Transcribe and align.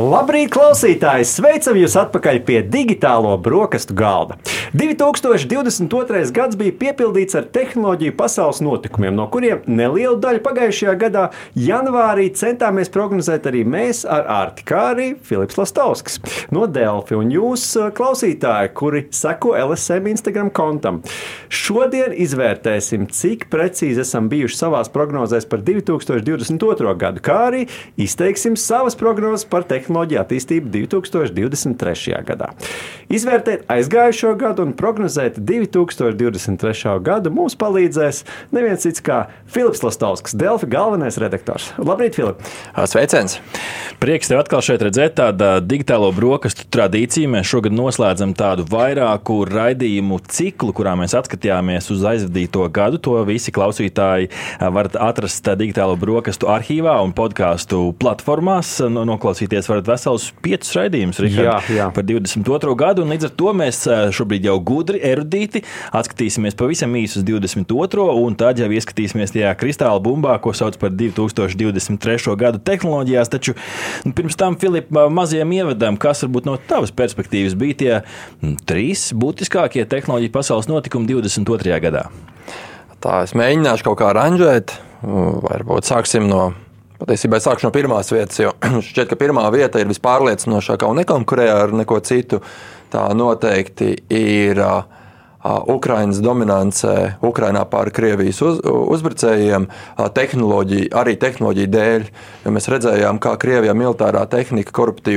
Labrīt, 0.00 0.48
klausītāji! 0.54 1.26
Sveicam 1.28 1.76
jūs 1.76 1.92
atpakaļ 2.00 2.38
pie 2.46 2.60
digitālo 2.64 3.34
brokastu 3.42 3.92
galda. 3.92 4.38
2022. 4.72 6.30
gads 6.32 6.56
bija 6.56 6.72
piepildīts 6.80 7.36
ar 7.36 7.44
tehnoloģiju 7.52 8.14
pasaules 8.16 8.62
notikumiem, 8.64 9.12
no 9.18 9.26
kuriem 9.28 9.60
nelielu 9.68 10.16
daļu 10.22 10.40
pagājušajā 10.46 10.94
gadā, 11.02 11.24
janvārī, 11.58 12.30
centāmies 12.32 12.88
prognozēt 12.94 13.48
arī 13.50 13.60
mēs 13.68 14.06
ar 14.08 14.24
Arti, 14.30 14.64
kā 14.70 14.86
arī 14.94 15.08
Filips 15.26 15.58
Lastovskis 15.60 16.16
no 16.54 16.64
Delfi 16.70 17.18
un 17.18 17.34
jūs, 17.34 17.66
klausītāji, 17.98 18.72
kuri 18.80 19.04
seko 19.12 19.52
LSM 19.66 20.08
Instagram 20.14 20.48
kontam. 20.48 21.02
Šodien 21.52 22.16
izvērtēsim, 22.16 23.10
cik 23.12 23.50
precīzi 23.52 24.06
esam 24.06 24.32
bijuši 24.32 24.62
savās 24.62 24.88
prognozēs 24.96 25.50
par 25.50 25.60
2022. 25.66 26.96
gadu, 27.04 27.26
kā 27.26 27.38
arī 27.50 27.66
izteiksim 28.00 28.56
savas 28.56 28.96
prognozes 28.96 29.44
par 29.50 29.68
tehnoloģiju 29.68 29.89
tehnoloģija 29.90 30.22
attīstību 30.22 30.70
2023. 30.70 32.22
gadā. 32.26 32.52
Izvērtēt 33.10 33.64
aizgājušo 33.70 34.36
gadu 34.38 34.62
un 34.62 34.74
prognozēt 34.78 35.40
2023. 35.42 36.92
gadu 37.02 37.32
mums 37.34 37.56
palīdzēs 37.58 38.22
neviens 38.54 38.86
cits 38.86 39.02
kā 39.02 39.24
Filips 39.50 39.82
Lastovskis, 39.82 40.36
Delfi 40.38 40.68
galvenais 40.70 41.18
redaktors. 41.18 41.72
Labrīt, 41.78 42.14
Filip! 42.14 42.44
Sveiciens! 42.86 43.40
Prieks 44.00 44.30
tev 44.30 44.44
atkal 44.44 44.62
šeit 44.64 44.84
redzēt 44.86 45.16
tādu 45.18 45.48
digitālo 45.66 46.12
brokastu 46.14 46.68
tradīciju. 46.70 47.32
Mēs 47.34 47.50
šogad 47.50 47.74
noslēdzam 47.74 48.36
tādu 48.38 48.64
vairāku 48.70 49.40
raidījumu 49.50 50.20
ciklu, 50.30 50.72
kurā 50.76 50.94
mēs 50.96 51.16
atskatījāmies 51.18 51.90
uz 51.92 52.06
aizvadīto 52.12 52.68
gadu. 52.72 53.02
To 53.02 53.18
visi 53.28 53.52
klausītāji 53.52 54.30
varat 54.62 54.96
atrast 54.96 55.50
digitālo 55.58 55.98
brokastu 56.00 56.48
arhīvā 56.52 56.94
un 57.02 57.12
podkāstu 57.16 57.90
platformās, 58.00 58.76
noklausīties 58.86 59.68
varat 59.70 59.88
veselus 59.88 60.28
piecus 60.44 60.72
raidījumus 60.76 61.20
par 61.96 62.06
22. 62.06 62.74
gadu. 62.78 63.06
Līdz 63.08 63.28
ar 63.28 63.34
to 63.40 63.54
mēs 63.56 63.82
šobrīd 64.16 64.48
jau 64.50 64.56
gudri, 64.66 65.00
erudīti 65.06 65.62
atskatīsimies 65.96 66.58
pavisam 66.58 66.94
īsi 66.98 67.20
uz 67.20 67.26
22. 67.28 68.06
un 68.20 68.36
tad 68.38 68.60
jau 68.60 68.68
ieskatīsimies 68.70 69.34
tajā 69.34 69.54
kristāla 69.60 70.02
bumbā, 70.02 70.36
ko 70.42 70.52
sauc 70.56 70.78
par 70.80 70.94
2023. 70.94 72.36
gadu 72.40 72.62
tehnoloģijās. 72.66 73.32
Taču 73.32 73.56
nu, 74.06 74.14
pirms 74.16 74.38
tam, 74.40 74.58
Filipa, 74.60 75.06
mazajam 75.12 75.54
ievadam, 75.56 75.98
kas 76.00 76.24
varbūt 76.26 76.48
no 76.50 76.58
tavas 76.70 76.94
perspektīvas 76.94 77.56
bija 77.58 77.80
tie 77.80 78.54
trīs 78.68 79.10
būtiskākie 79.16 79.86
tehnoloģiju 79.90 80.34
pasaules 80.34 80.70
notikumi 80.70 81.10
22. 81.10 81.78
gadā? 81.82 82.08
Tā 83.00 83.22
es 83.24 83.32
mēģināšu 83.38 83.86
kaut 83.86 84.00
kā 84.02 84.10
ranžēt. 84.16 84.74
Varbūt 85.00 85.88
sāksim 85.88 86.26
no 86.28 86.50
Patiesībā 87.00 87.40
es 87.40 87.46
sākšu 87.48 87.68
no 87.68 87.72
pirmās 87.74 88.12
vietas, 88.12 88.40
jo 88.42 88.52
šķiet, 88.90 89.08
ka 89.10 89.18
pirmā 89.20 89.46
vieta 89.54 89.80
ir 89.80 89.88
vispārliecinošākā 89.90 90.88
un 90.90 91.00
nekonkurē 91.00 91.48
ar 91.54 91.74
neko 91.76 92.00
citu. 92.04 92.42
Tā 92.90 93.04
noteikti 93.14 93.94
ir 94.12 94.58
uh, 94.60 94.82
Ukraiņas 95.40 96.20
dominancē 96.20 96.94
Ukrainā 97.24 97.62
pār 97.70 97.88
Krievijas 97.96 98.42
uz, 98.44 98.58
uzbrucējiem, 98.66 99.68
tehnoloģija, 100.16 100.90
arī 101.00 101.16
tehnoloģija 101.20 101.70
dēļ. 101.72 102.08
Mēs 102.52 102.68
redzējām, 102.74 103.20
kā 103.22 103.36
Krievijā 103.40 103.72
militārā 103.76 104.26
tehnika 104.28 104.74
korupt, 104.74 105.08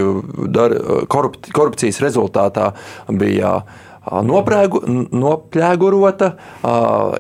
korupcijas 1.51 1.99
rezultātā 2.05 2.71
bija 3.11 3.57
noprēgu, 4.03 4.81
noplēgurota, 5.15 6.33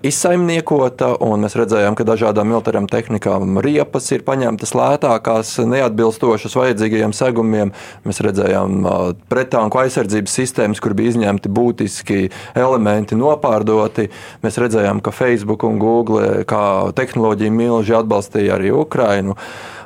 izsaimniekota, 0.03 1.13
un 1.23 1.45
mēs 1.45 1.55
redzējām, 1.57 1.95
ka 1.95 2.05
dažādām 2.07 2.49
militārām 2.51 2.87
tehnikām 2.91 3.59
riepas 3.63 4.09
ir 4.11 4.25
paņemtas 4.27 4.75
lētākās, 4.77 5.55
neatbilstošas 5.69 6.57
vajadzīgajiem 6.59 7.15
segumiem. 7.15 7.73
Mēs 8.07 8.19
redzējām 8.25 8.87
pretanku 9.31 9.83
aizsardzības 9.83 10.39
sistēmas, 10.41 10.81
kur 10.83 10.95
bija 10.97 11.13
izņemti 11.13 11.51
būtiski 11.53 12.25
elementi, 12.59 13.17
nopārdoti. 13.19 14.09
Mēs 14.43 14.59
redzējām, 14.61 15.03
ka 15.03 15.15
Facebook 15.15 15.63
un 15.67 15.79
Google 15.81 16.43
kā 16.49 16.65
tehnoloģija 16.95 17.53
milži 17.53 17.95
atbalstīja 18.01 18.57
arī 18.57 18.73
Ukrainu. 18.75 19.37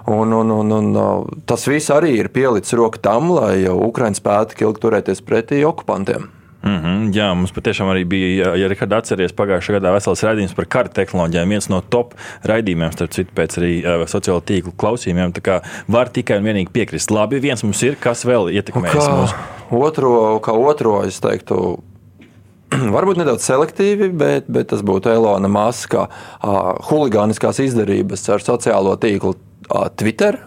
Un, 0.07 0.31
un, 0.31 0.51
un, 0.55 0.71
un 0.71 1.41
tas 1.45 1.65
viss 1.67 1.91
arī 1.91 2.13
ir 2.21 2.31
pielicis 2.31 2.77
roku 2.79 3.01
tam, 3.03 3.33
lai 3.35 3.67
Ukraiņa 3.67 4.21
spētu 4.21 4.63
ilgi 4.63 4.83
turēties 4.85 5.23
pretī 5.27 5.59
okupantiem. 5.67 6.29
Mm 6.67 6.79
-hmm, 6.83 7.11
jā, 7.15 7.27
mums 7.35 7.53
patiešām 7.55 7.87
arī 7.93 8.03
bija, 8.03 8.55
ja 8.59 8.67
Rihards 8.67 8.97
atceries, 8.97 9.31
pagājušajā 9.31 9.79
gadā 9.79 9.93
vesels 9.95 10.23
raidījums 10.23 10.55
par 10.55 10.65
kara 10.65 10.89
tehnoloģijām. 10.89 11.49
Viens 11.49 11.69
no 11.71 11.81
top 11.81 12.13
raidījumiem, 12.43 12.91
starp 12.91 13.11
citu, 13.15 13.31
pēc 13.35 13.57
arī 13.61 13.73
uh, 13.79 14.03
sociālo 14.05 14.41
tīklu 14.41 14.73
klausījumiem. 14.77 15.31
Tā 15.31 15.41
kā 15.41 15.61
var 15.87 16.09
tikai 16.09 16.41
un 16.41 16.43
vienīgi 16.43 16.73
piekrist. 16.73 17.11
Labi, 17.11 17.39
viens 17.39 17.63
mums 17.63 17.83
ir, 17.83 17.95
kas 17.95 18.25
vēl 18.25 18.51
ietekmēs 18.51 18.93
mūsu. 18.93 19.35
Otro, 19.71 20.39
kā 20.43 20.51
otro, 20.51 21.03
es 21.07 21.19
teiktu, 21.23 21.79
Varbūt 22.95 23.21
nedaudz 23.21 23.45
selektīvi, 23.47 24.09
bet, 24.11 24.47
bet 24.51 24.67
tas 24.73 24.83
būtu 24.83 25.11
Elona 25.13 25.47
Maska 25.47 26.07
uh, 26.09 26.75
huligāniskās 26.89 27.61
izdarības 27.63 28.27
ar 28.33 28.43
sociālo 28.43 28.97
tīklu 28.99 29.35
uh, 29.35 29.87
Twitter. 29.95 30.41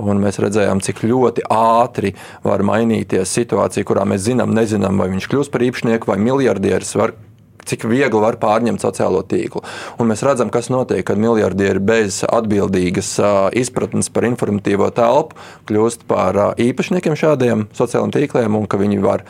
Un 0.00 0.22
mēs 0.22 0.40
redzējām, 0.42 0.82
cik 0.82 1.04
ļoti 1.06 1.44
ātri 1.54 2.14
var 2.42 2.64
mainīties 2.66 3.30
situācija, 3.38 3.86
kurā 3.86 4.06
mēs 4.08 4.26
zinām, 4.26 4.54
nezinām, 4.56 4.98
vai 4.98 5.12
viņš 5.12 5.28
kļūs 5.30 5.52
par 5.54 5.62
īpašnieku 5.68 6.10
vai 6.10 6.18
miljardieris. 6.22 6.96
Cik 7.64 7.86
viegli 7.88 8.20
var 8.20 8.36
pārņemt 8.36 8.82
sociālo 8.82 9.22
tīklu. 9.24 9.62
Un 9.96 10.10
mēs 10.10 10.20
redzam, 10.26 10.50
kas 10.52 10.66
notiek, 10.68 11.00
kad 11.08 11.16
miljardieri 11.16 11.80
bez 11.80 12.18
atbildīgas 12.26 13.14
izpratnes 13.56 14.10
par 14.12 14.26
informatīvo 14.28 14.90
telpu 14.92 15.38
kļūst 15.70 16.04
par 16.10 16.36
īpašniekiem 16.60 17.16
šādiem 17.16 17.64
sociālajiem 17.72 18.12
tīkliem, 18.18 18.58
un 18.58 18.68
ka 18.68 18.80
viņi 18.82 19.00
var 19.00 19.24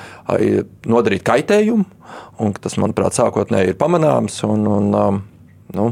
nodarīt 0.90 1.22
kaitējumu. 1.28 1.86
Tas, 2.58 2.74
manuprāt, 2.82 3.14
sākotnēji 3.14 3.76
ir 3.76 3.78
pamanāms. 3.78 4.40
Un, 4.48 4.66
un, 4.66 5.22
nu, 5.78 5.88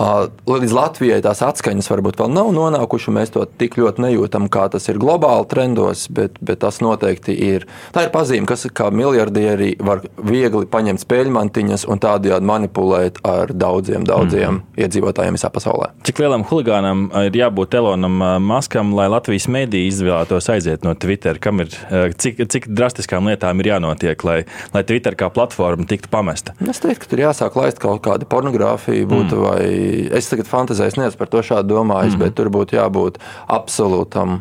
Līdz 0.00 0.72
Latvijai 0.72 1.18
tās 1.20 1.42
atskaņas 1.44 1.90
varbūt 1.90 2.20
vēl 2.22 2.30
nav 2.32 2.48
nonākušas, 2.56 3.12
mēs 3.12 3.32
to 3.34 3.42
tik 3.60 3.76
ļoti 3.76 4.00
nejūtam, 4.00 4.46
kā 4.52 4.64
tas 4.72 4.88
ir 4.88 4.96
globāli 5.00 5.44
trendos, 5.50 6.06
bet, 6.08 6.38
bet 6.40 6.62
tas 6.62 6.78
noteikti 6.80 7.34
ir. 7.36 7.66
Tā 7.92 8.06
ir 8.06 8.12
pazīme, 8.14 8.48
kas 8.48 8.64
kā 8.72 8.88
miljardieri 8.94 9.74
var 9.84 10.00
viegli 10.16 10.64
paņemt 10.72 11.04
spēļmantiņas 11.04 11.84
un 11.90 12.00
tādējādi 12.00 12.48
manipulēt 12.48 13.20
ar 13.28 13.52
daudziem, 13.52 14.06
daudziem 14.08 14.54
mm. 14.54 14.80
iedzīvotājiem 14.86 15.36
visā 15.36 15.50
pasaulē. 15.52 15.90
Cik 16.08 16.22
lielam 16.24 16.46
huligānam 16.48 17.04
ir 17.26 17.36
jābūt 17.36 17.76
Elonam 17.82 18.16
Maskam, 18.46 18.94
lai 18.96 19.10
Latvijas 19.12 19.50
mediji 19.52 19.92
izvēlētos 19.92 20.48
aiziet 20.54 20.86
no 20.86 20.96
Twitter? 20.96 21.36
Kam 21.44 21.60
ir, 21.66 21.76
cik, 22.16 22.40
cik 22.48 22.70
drastiskām 22.72 23.28
lietām 23.28 23.60
ir 23.60 23.74
jānotiek, 23.74 24.24
lai, 24.24 24.38
lai 24.72 24.84
Twitter 24.88 25.18
kā 25.18 25.28
platforma 25.34 25.84
tiktu 25.92 26.08
pamesta? 26.12 26.56
Es 26.64 26.80
teiktu, 26.80 27.04
ka 27.04 27.12
tur 27.12 27.24
jāsāk 27.26 27.60
laist 27.60 27.84
kaut 27.84 28.00
kāda 28.08 28.28
pornogrāfija, 28.30 29.04
būtu 29.10 29.36
mm. 29.36 29.44
vai 29.44 29.89
es 30.18 30.30
tagad 30.30 30.48
fantāzēju, 30.50 31.00
neesmu 31.00 31.18
par 31.18 31.32
to 31.32 31.42
šādu 31.42 31.74
domājis, 31.74 32.14
mm 32.14 32.20
-hmm. 32.20 32.24
bet 32.24 32.34
tur 32.34 32.50
būtu 32.50 32.78
jābūt 32.78 33.20
absolūtam 33.48 34.40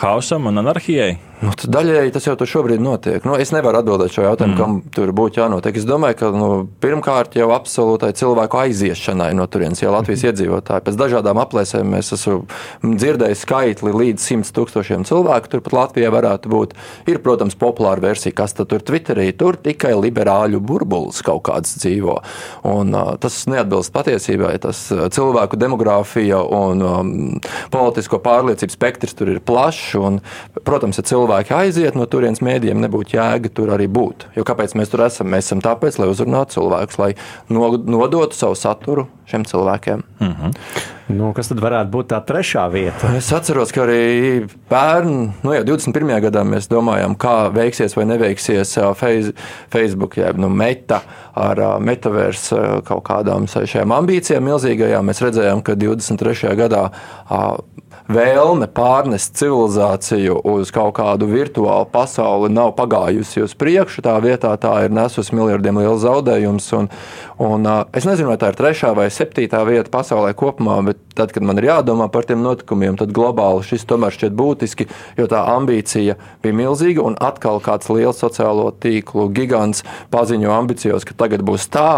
hausam 0.00 0.46
un 0.46 0.58
anarhijai. 0.58 1.18
Nu, 1.40 1.54
daļēji 1.56 2.12
tas 2.12 2.26
jau 2.28 2.34
šobrīd 2.36 2.82
notiek. 2.84 3.24
Nu, 3.24 3.32
es 3.40 3.48
nevaru 3.54 3.80
atbildēt 3.80 4.12
šo 4.12 4.26
jautājumu, 4.26 4.52
mm. 4.52 4.58
kam 4.60 4.92
tur 4.92 5.12
būtu 5.16 5.40
jānotiek. 5.40 5.76
Es 5.80 5.86
domāju, 5.88 6.18
ka 6.20 6.28
nu, 6.34 6.48
pirmkārt 6.82 7.36
jau 7.38 7.48
absolūtai 7.54 8.10
cilvēku 8.18 8.58
aiziešanai 8.60 9.30
no 9.38 9.46
turienes, 9.48 9.80
jau 9.80 9.92
Latvijas 9.94 10.20
mm. 10.20 10.28
iedzīvotāji. 10.34 10.84
Pēc 10.84 10.98
dažādām 11.00 11.40
aplēsēm 11.40 11.94
mēs 11.96 12.12
esam 12.16 12.44
dzirdējuši 12.84 13.40
skaitli 13.40 13.94
līdz 13.96 14.26
100 14.26 14.52
tūkstošiem 14.58 15.06
cilvēku. 15.08 15.48
Turpat 15.54 15.76
Latvijā 15.78 16.10
varētu 16.12 16.52
būt. 16.52 16.76
Ir, 17.08 17.22
protams, 17.24 17.56
populāra 17.60 18.04
versija, 18.04 18.36
kas 18.42 18.52
tur 18.58 18.84
Twitterī 18.84 19.30
tur 19.32 19.56
tikai 19.56 19.94
liberāļu 19.96 20.60
burbulis 20.60 21.22
kaut 21.24 21.46
kāds 21.48 21.72
dzīvo. 21.80 22.18
Un, 22.68 22.92
uh, 22.92 23.14
tas 23.22 23.40
neatbilst 23.48 23.94
patiesībai. 23.96 24.52
Tas 24.60 24.84
cilvēku 24.92 25.56
demogrāfija 25.60 26.44
un 26.44 26.84
um, 26.84 27.16
politisko 27.72 28.20
pārliecību 28.28 28.76
spektrs 28.76 29.16
tur 29.16 29.32
ir 29.32 29.40
plašs. 29.40 29.96
Un, 30.00 30.20
protams, 30.68 31.00
ja 31.00 31.08
cilvēki 31.08 31.29
cilvēki 31.30 31.54
aiziet 31.54 31.94
no 31.94 32.06
turienes 32.10 32.40
mēdījiem, 32.42 32.80
nebūtu 32.82 33.14
jēga 33.14 33.50
tur 33.54 33.70
arī 33.70 33.86
būt. 33.86 34.26
Jo 34.34 34.42
kāpēc 34.46 34.74
mēs 34.74 34.90
tur 34.90 35.04
esam? 35.06 35.30
Mēs 35.30 35.46
esam 35.46 35.62
tāpēc, 35.62 36.00
lai 36.00 36.08
uzrunātu 36.10 36.58
cilvēkus, 36.58 36.98
lai 36.98 37.12
nodotu 37.50 38.34
savu 38.34 38.58
saturu 38.58 39.06
šiem 39.30 39.44
cilvēkiem. 39.46 40.02
Mm 40.20 40.34
-hmm. 40.34 40.52
Nu, 41.10 41.32
kas 41.34 41.50
tad 41.50 41.60
varētu 41.62 41.90
būt 41.90 42.10
tā 42.12 42.20
trešā 42.26 42.64
vieta? 42.72 43.10
Es 43.18 43.30
atceros, 43.34 43.72
ka 43.74 43.82
arī 43.84 44.46
pērn, 44.70 45.16
nu 45.42 45.54
jau 45.56 45.64
21. 45.72 46.12
gadā 46.26 46.44
mēs 46.46 46.70
domājām, 46.70 47.16
kā 47.20 47.34
veiksies 47.54 47.96
vai 47.98 48.06
neveiksies 48.12 48.76
Face- 48.98 49.34
Facebook, 49.72 50.16
jeb 50.20 50.38
nu, 50.38 50.48
meta 50.48 51.02
ar 51.34 51.58
ā, 51.58 51.72
kaut 52.86 53.04
kādām 53.08 53.48
šajām 53.50 53.94
ambīcijām 53.96 54.46
milzīgajām. 54.46 55.10
Mēs 55.10 55.22
redzējām, 55.24 55.64
ka 55.66 55.74
23. 55.78 56.54
gadā 56.58 56.88
vēlme 58.10 58.66
pārnest 58.74 59.36
civilizāciju 59.38 60.40
uz 60.52 60.72
kaut 60.74 60.96
kādu 60.98 61.28
virtuālu 61.30 61.86
pasauli 61.92 62.50
nav 62.52 62.72
pagājusi 62.78 63.44
uz 63.44 63.54
priekšu. 63.58 64.02
Tā 64.06 64.16
vietā 64.22 64.52
tā 64.60 64.72
ir 64.86 64.94
nesusi 64.94 65.36
miljardiem 65.36 65.78
liels 65.82 66.02
zaudējums. 66.04 66.70
Un, 66.78 66.90
un, 67.38 67.68
es 67.96 68.08
nezinu, 68.08 68.32
vai 68.32 68.38
tā 68.40 68.50
ir 68.50 68.58
trešā 68.58 68.92
vai 68.98 69.08
septītā 69.14 69.62
vieta 69.68 69.92
pasaulē 69.94 70.34
kopumā, 70.38 70.80
bet 70.90 70.99
tad, 71.14 71.32
kad 71.34 71.44
man 71.46 71.58
ir 71.60 71.68
jādomā 71.68 72.08
par 72.12 72.26
tiem 72.28 72.42
notikumiem, 72.44 72.96
tad 73.00 73.12
globāli 73.16 73.64
šis 73.66 73.86
tomēr 73.90 74.14
šķiet 74.14 74.36
būtiski, 74.36 74.88
jo 75.18 75.28
tā 75.30 75.42
ambīcija 75.56 76.16
bija 76.44 76.58
milzīga 76.62 77.04
un 77.06 77.18
atkal 77.20 77.60
kāds 77.64 77.90
liels 77.92 78.22
sociālo 78.22 78.70
tīklu 78.82 79.28
gigants 79.36 79.84
paziņo 80.14 80.52
ambicios, 80.54 81.06
ka 81.08 81.16
tagad 81.24 81.44
būs 81.46 81.68
tā. 81.72 81.90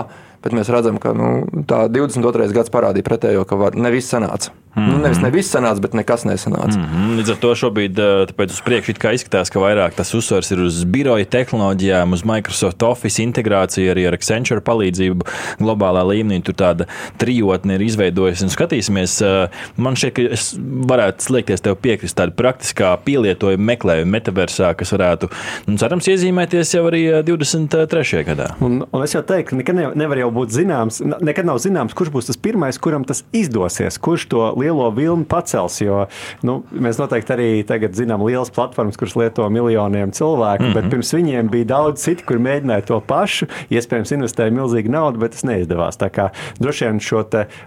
Bet 0.42 0.52
mēs 0.52 0.68
redzam, 0.72 0.98
ka 0.98 1.12
nu, 1.12 1.44
tā 1.66 1.88
22. 1.88 2.52
gads 2.52 2.70
parādīja 2.70 3.06
pretējo, 3.06 3.44
ka 3.46 3.56
var, 3.56 3.76
ne 3.78 3.90
viss 3.90 4.10
sanāca. 4.12 4.50
Mm 4.74 4.82
-hmm. 4.82 4.92
nu, 4.92 4.98
nevis 5.02 5.18
ne 5.20 5.30
viss 5.30 5.54
sanāca, 5.54 5.80
bet 5.80 5.92
nekas 5.94 6.24
nesanāca. 6.24 6.78
Mm 6.78 6.84
-hmm. 6.84 7.02
Mm, 7.12 7.16
Līdz 7.18 7.30
ar 7.30 7.36
to 7.36 7.50
šobrīd 7.54 7.98
eh, 7.98 8.26
tāpēc 8.30 8.50
uz 8.50 8.60
priekšu 8.64 8.90
it 8.90 8.98
kā 8.98 9.12
izskatās, 9.14 9.50
ka 9.52 9.60
vairāk 9.60 9.90
tas 9.94 10.14
uzsvers 10.14 10.50
ir 10.50 10.60
uz 10.60 10.84
biroja 10.84 11.24
tehnoloģijām, 11.24 12.12
uz 12.12 12.24
Microsoft 12.24 12.82
Office 12.82 13.22
integrāciju, 13.22 13.90
arī 13.92 14.06
ar 14.08 14.14
Accenture 14.14 14.60
palīdzību 14.60 15.20
globālā 15.60 16.02
līmenī. 16.08 16.42
Tur 16.42 16.54
tāda 16.54 16.84
trijotne 17.18 17.74
ir 17.74 17.80
izveidojusies 17.82 18.42
un 18.42 18.48
skatīsimies. 18.48 19.20
eh, 19.44 19.48
Man 19.76 19.94
šķiet, 19.94 20.12
ka 20.12 20.22
es 20.32 20.56
varētu 20.88 21.20
slēgties 21.20 21.60
tev 21.60 21.74
piekrist 21.76 22.16
tāda 22.16 22.32
praktiskā 22.32 22.96
pielietojuma 23.04 23.64
meklējuma 23.76 24.10
metaversā, 24.18 24.74
kas 24.74 24.92
varētu, 24.92 25.28
nu, 25.66 25.76
cerams, 25.76 26.08
iezīmēties 26.08 26.74
jau 26.74 26.86
arī 26.88 27.02
eh, 27.18 27.22
23. 27.22 28.24
gadā. 28.24 28.54
Un, 28.60 28.84
un 28.92 29.02
es 29.02 29.12
jau 29.14 29.22
teiktu, 29.22 29.50
ka 29.50 29.56
nekad 29.56 29.74
ne- 29.76 29.94
nevar 29.94 30.18
jau 30.18 30.30
būt 30.34 30.54
zināms, 30.54 31.00
nekad 31.24 31.48
nav 31.48 31.60
zināms, 31.62 31.96
kurš 31.96 32.12
būs 32.14 32.30
tas 32.30 32.40
pirmais, 32.40 32.78
kuram 32.82 33.06
tas 33.08 33.24
izdosies, 33.36 33.98
kurš 34.02 34.28
to 34.32 34.44
lielo 34.58 34.90
vilni 34.94 35.26
pacels. 35.28 35.80
Jo 35.82 36.06
nu, 36.46 36.60
mēs 36.72 37.00
noteikti 37.00 37.34
arī 37.34 37.50
tagad 37.68 37.96
zinām 37.98 38.24
lielas 38.26 38.52
platformas, 38.54 38.98
kuras 39.00 39.16
lieto 39.18 39.48
miljoniem 39.50 40.12
cilvēku, 40.12 40.62
mm 40.62 40.68
-hmm. 40.68 40.74
bet 40.74 40.90
pirms 40.90 41.14
viņiem 41.14 41.50
bija 41.50 41.70
daudz 41.76 42.02
citu, 42.02 42.24
kur 42.26 42.38
mēģināja 42.42 42.86
to 42.86 43.00
pašu. 43.00 43.46
Iespējams, 43.70 44.12
investēja 44.16 44.50
milzīgu 44.50 44.90
naudu, 44.90 45.18
bet 45.18 45.32
tas 45.36 45.44
neizdevās. 45.44 45.98
Tā 45.98 46.10
kā 46.10 46.28
droši 46.60 46.84
vien 46.84 47.00
šo 47.00 47.22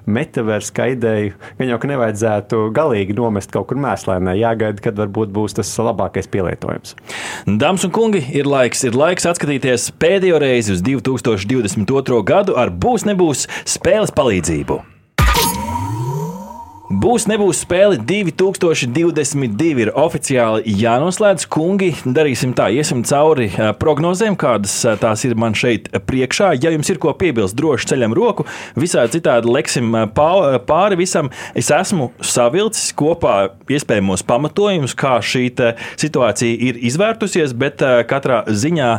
metaversu 0.06 0.73
ideju 0.91 1.33
gan 1.57 1.69
jau 1.69 1.79
ka 1.79 1.89
nevajadzētu 1.89 2.61
galīgi 2.75 3.15
nomest 3.18 3.53
kaut 3.53 3.69
kur 3.69 3.79
mēslēnē. 3.81 4.35
Jāgaida, 4.39 4.83
kad 4.83 5.00
varbūt 5.00 5.31
būs 5.35 5.57
tas 5.59 5.71
labākais 5.79 6.29
pielietojums. 6.31 6.95
Dāmas 7.45 7.85
un 7.88 7.94
kungi, 7.95 8.21
ir 8.35 8.50
laiks, 8.50 8.83
ir 8.88 8.97
laiks 8.97 9.27
atskatīties 9.29 9.91
pēdējo 10.01 10.39
reizi 10.41 10.75
uz 10.75 10.83
2022. 10.85 12.21
gadu 12.27 12.55
ar 12.57 12.74
būs 12.74 13.07
nebūs 13.07 13.48
spēles 13.68 14.13
palīdzību. 14.16 14.94
Būs, 16.85 17.23
nebūs 17.25 17.63
spēle 17.63 17.95
2022 17.97 19.81
ir 19.81 19.89
oficiāli 19.97 20.69
jānoslēdz. 20.83 21.47
Kungi, 21.49 21.87
darīsim 22.05 22.51
tā, 22.53 22.67
iesim 22.77 22.99
cauri 23.09 23.47
prognozēm, 23.81 24.35
kādas 24.37 24.75
tās 25.01 25.23
ir 25.25 25.33
man 25.33 25.57
šeit 25.57 25.89
priekšā. 26.05 26.51
Ja 26.61 26.69
jums 26.69 26.91
ir 26.93 26.99
ko 27.01 27.09
piebilst, 27.17 27.57
droši 27.57 27.89
ceļam 27.89 28.13
roku. 28.13 28.45
Visādi 28.77 29.17
citādi 29.17 29.49
leksim 29.49 29.97
pāri 30.13 30.99
visam. 30.99 31.31
Es 31.57 31.71
esmu 31.73 32.11
savilcis 32.21 32.93
kopā 32.93 33.33
iespējamos 33.65 34.21
pamatojumus, 34.29 34.93
kā 34.93 35.15
šī 35.25 35.47
situācija 35.97 36.61
ir 36.69 36.77
izvērtusies, 36.85 37.57
bet 37.57 37.81
katrā 38.05 38.43
ziņā 38.45 38.91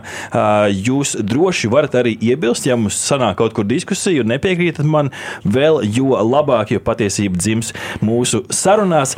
jūs 0.74 1.14
droši 1.22 1.70
varat 1.70 1.94
arī 2.02 2.16
iebilst, 2.32 2.66
ja 2.66 2.74
mums 2.74 2.98
sanāk 2.98 3.38
kaut 3.44 3.54
kur 3.54 3.70
diskusija 3.70 4.26
un 4.26 4.34
nepiekrītat 4.34 4.90
man 4.90 5.14
vēl, 5.46 5.84
jo 5.86 6.18
labāk, 6.18 6.74
jo 6.74 6.82
patiesība 6.82 7.38
dzims 7.38 7.75
mūsu 8.04 8.44
sarunās. 8.50 9.16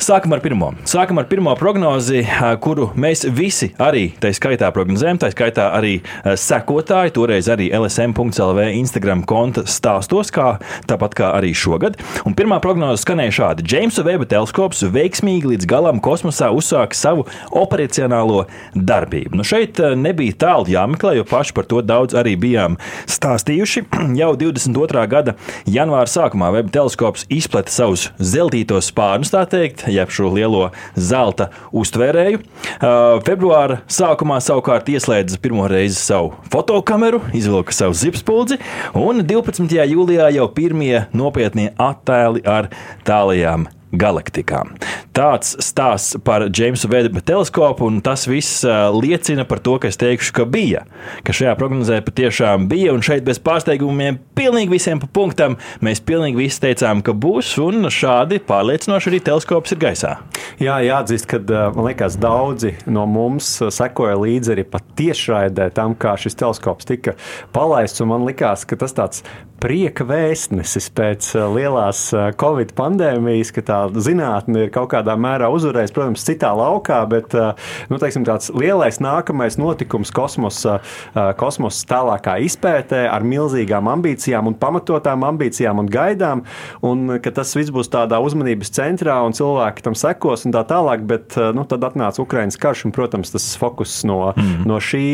Sākam 0.00 0.32
ar 0.32 0.40
pirmo. 0.40 0.70
Sākam 0.88 1.18
ar 1.20 1.26
pirmo 1.28 1.52
prognozi, 1.60 2.22
kuru 2.64 2.86
mēs 2.96 3.26
visi 3.36 3.66
arī, 3.76 4.06
tā 4.16 4.30
skaitā 4.32 4.70
prognozējam, 4.72 5.18
tā 5.20 5.28
skaitā 5.28 5.66
arī 5.76 5.98
sekotāji, 6.24 7.12
toreiz 7.18 7.50
arī 7.52 7.66
LSM.CLV 7.76 8.70
Instagram 8.78 9.26
konta 9.28 9.66
stāstos, 9.68 10.32
kā, 10.32 10.54
tāpat 10.88 11.16
kā 11.18 11.28
arī 11.36 11.50
šogad. 11.52 11.98
Un 12.24 12.32
pirmā 12.38 12.62
prognoze 12.64 13.02
skanēja 13.04 13.34
šādi: 13.36 13.66
Džeimsa 13.68 14.04
Veba 14.06 14.24
teleskops 14.30 14.86
veiksmīgi 14.88 15.52
līdz 15.52 15.68
galam 15.68 16.00
kosmosā 16.00 16.48
uzsāka 16.56 16.96
savu 16.96 17.26
operacionālo 17.60 18.46
darbību. 18.72 19.36
Nu 19.36 19.44
šeit 19.44 19.82
nebija 20.00 20.38
tālu 20.46 20.72
jāmeklē, 20.72 21.18
jo 21.18 21.28
paši 21.28 21.56
par 21.60 21.68
to 21.68 21.84
daudz 21.84 22.16
arī 22.16 22.38
bijām 22.40 22.80
stāstījuši. 23.04 23.84
Jau 24.22 24.32
22. 24.46 25.04
gada 25.12 25.36
janvāra 25.68 26.08
sākumā 26.08 26.54
Veba 26.56 26.72
teleskops 26.80 27.28
izplata 27.28 27.76
savus 27.76 28.08
zeltītos 28.16 28.88
spārnus, 28.94 29.36
tā 29.36 29.44
teikt, 29.44 29.89
jeb 29.92 30.12
šo 30.14 30.30
lielo 30.34 30.68
zelta 30.96 31.50
uztvērēju. 31.76 32.40
Uh, 32.40 33.18
Februāra 33.26 33.80
sākumā 33.90 34.40
savukārt 34.44 34.90
ieslēdza 34.92 35.40
pirmo 35.42 35.66
reizi 35.70 35.98
savu 36.00 36.32
fotokameru, 36.52 37.22
izvilka 37.36 37.74
savu 37.76 37.96
zipspuldzi, 37.98 38.60
un 38.98 39.24
12. 39.26 39.66
jūlijā 39.94 40.30
jau 40.36 40.48
pirmie 40.54 41.04
nopietnie 41.16 41.70
attēli 41.80 42.46
ar 42.48 42.72
tālajām 43.06 43.68
galaktikām. 43.92 44.74
Tāds 45.16 45.56
stāsts 45.64 46.18
par 46.24 46.46
Džeimsa 46.48 46.88
Veba 46.90 47.22
teleskopu, 47.24 47.88
un 47.90 47.98
tas 48.04 48.26
viss 48.30 48.62
ā, 48.64 48.90
liecina 48.94 49.44
par 49.48 49.62
to, 49.64 49.76
ka 49.82 49.90
es 49.90 49.98
teikšu, 50.00 50.34
ka 50.36 50.46
bija. 50.46 50.84
Ka 51.26 51.34
šajā 51.34 51.56
prognozē 51.58 51.98
patiešām 52.06 52.68
bija, 52.70 52.94
un 52.94 53.02
šeit 53.04 53.26
bez 53.26 53.40
pārsteigumiem 53.42 54.20
pilnīgi 54.38 54.72
visiem 54.72 55.02
pa 55.02 55.10
punktam 55.10 55.58
mēs 55.84 56.02
pilnīgi 56.06 56.38
visi 56.38 56.62
teicām, 56.62 57.02
ka 57.06 57.14
būs, 57.16 57.56
un 57.64 57.90
šādi 57.90 58.40
pārliecinoši 58.46 59.10
arī 59.10 59.22
teleskops 59.26 59.74
ir 59.74 59.82
gaisā. 59.82 60.14
Jā, 60.62 60.78
jāatzīst, 60.84 61.28
ka 61.30 61.42
uh, 61.42 61.68
man 61.74 61.90
liekas, 61.90 62.18
daudzi 62.20 62.76
no 62.90 63.06
mums 63.10 63.52
uh, 63.64 63.72
sekoja 63.74 64.18
līdzi 64.20 64.54
arī 64.54 64.66
pat 64.68 64.86
tiešraidē 64.98 65.70
tam, 65.74 65.98
kā 65.98 66.14
šis 66.20 66.38
teleskops 66.38 66.88
tika 66.88 67.16
palaists. 67.54 68.02
un 68.04 68.10
Man 68.10 68.26
liekas, 68.26 68.64
ka 68.66 68.78
tas 68.78 68.94
tāds 68.96 69.22
prieka 69.62 70.06
vēstnesis 70.08 70.88
pēc 70.96 71.28
lielās 71.54 72.08
Covid 72.40 72.72
pandēmijas, 72.78 73.52
ka 73.54 73.62
tā 73.66 73.79
zinātne 73.96 74.66
ir 74.66 74.72
kaut 74.74 74.90
kādā 74.94 75.16
mērā 75.20 75.50
uzvarējusi, 75.52 75.94
protams, 75.96 76.24
citā 76.26 76.50
laukā, 76.56 77.00
bet 77.10 77.34
uh, 77.38 77.52
nu, 77.90 77.98
teiksim, 78.02 78.24
tāds 78.28 78.50
lielais 78.54 79.00
nākamais 79.02 79.58
notikums 79.60 80.12
kosmosa, 80.14 80.78
uh, 80.80 81.30
kosmosa 81.40 81.86
tālākā 81.90 82.36
izpētē 82.46 83.06
ar 83.10 83.26
milzīgām 83.26 83.90
ambīcijām 83.92 84.50
un 84.50 84.58
pamatotām 84.60 85.24
ambīcijām 85.28 85.82
un 85.82 85.90
gaidām, 85.90 86.44
un 86.86 87.16
ka 87.22 87.32
tas 87.40 87.54
viss 87.56 87.72
būs 87.74 87.90
tādā 87.92 88.20
uzmanības 88.22 88.72
centrā 88.76 89.20
un 89.26 89.36
cilvēki 89.36 89.86
tam 89.86 89.98
sekos 89.98 90.46
un 90.46 90.56
tā 90.56 90.64
tālāk, 90.68 91.04
bet 91.08 91.38
uh, 91.38 91.50
nu, 91.56 91.66
tad 91.68 91.84
atnāca 91.90 92.22
Ukraiņas 92.24 92.60
karš 92.60 92.86
un, 92.88 92.96
protams, 92.96 93.32
tas 93.34 93.48
fokus 93.60 94.00
no, 94.08 94.20
mm. 94.34 94.66
no 94.68 94.80
šī 94.82 95.04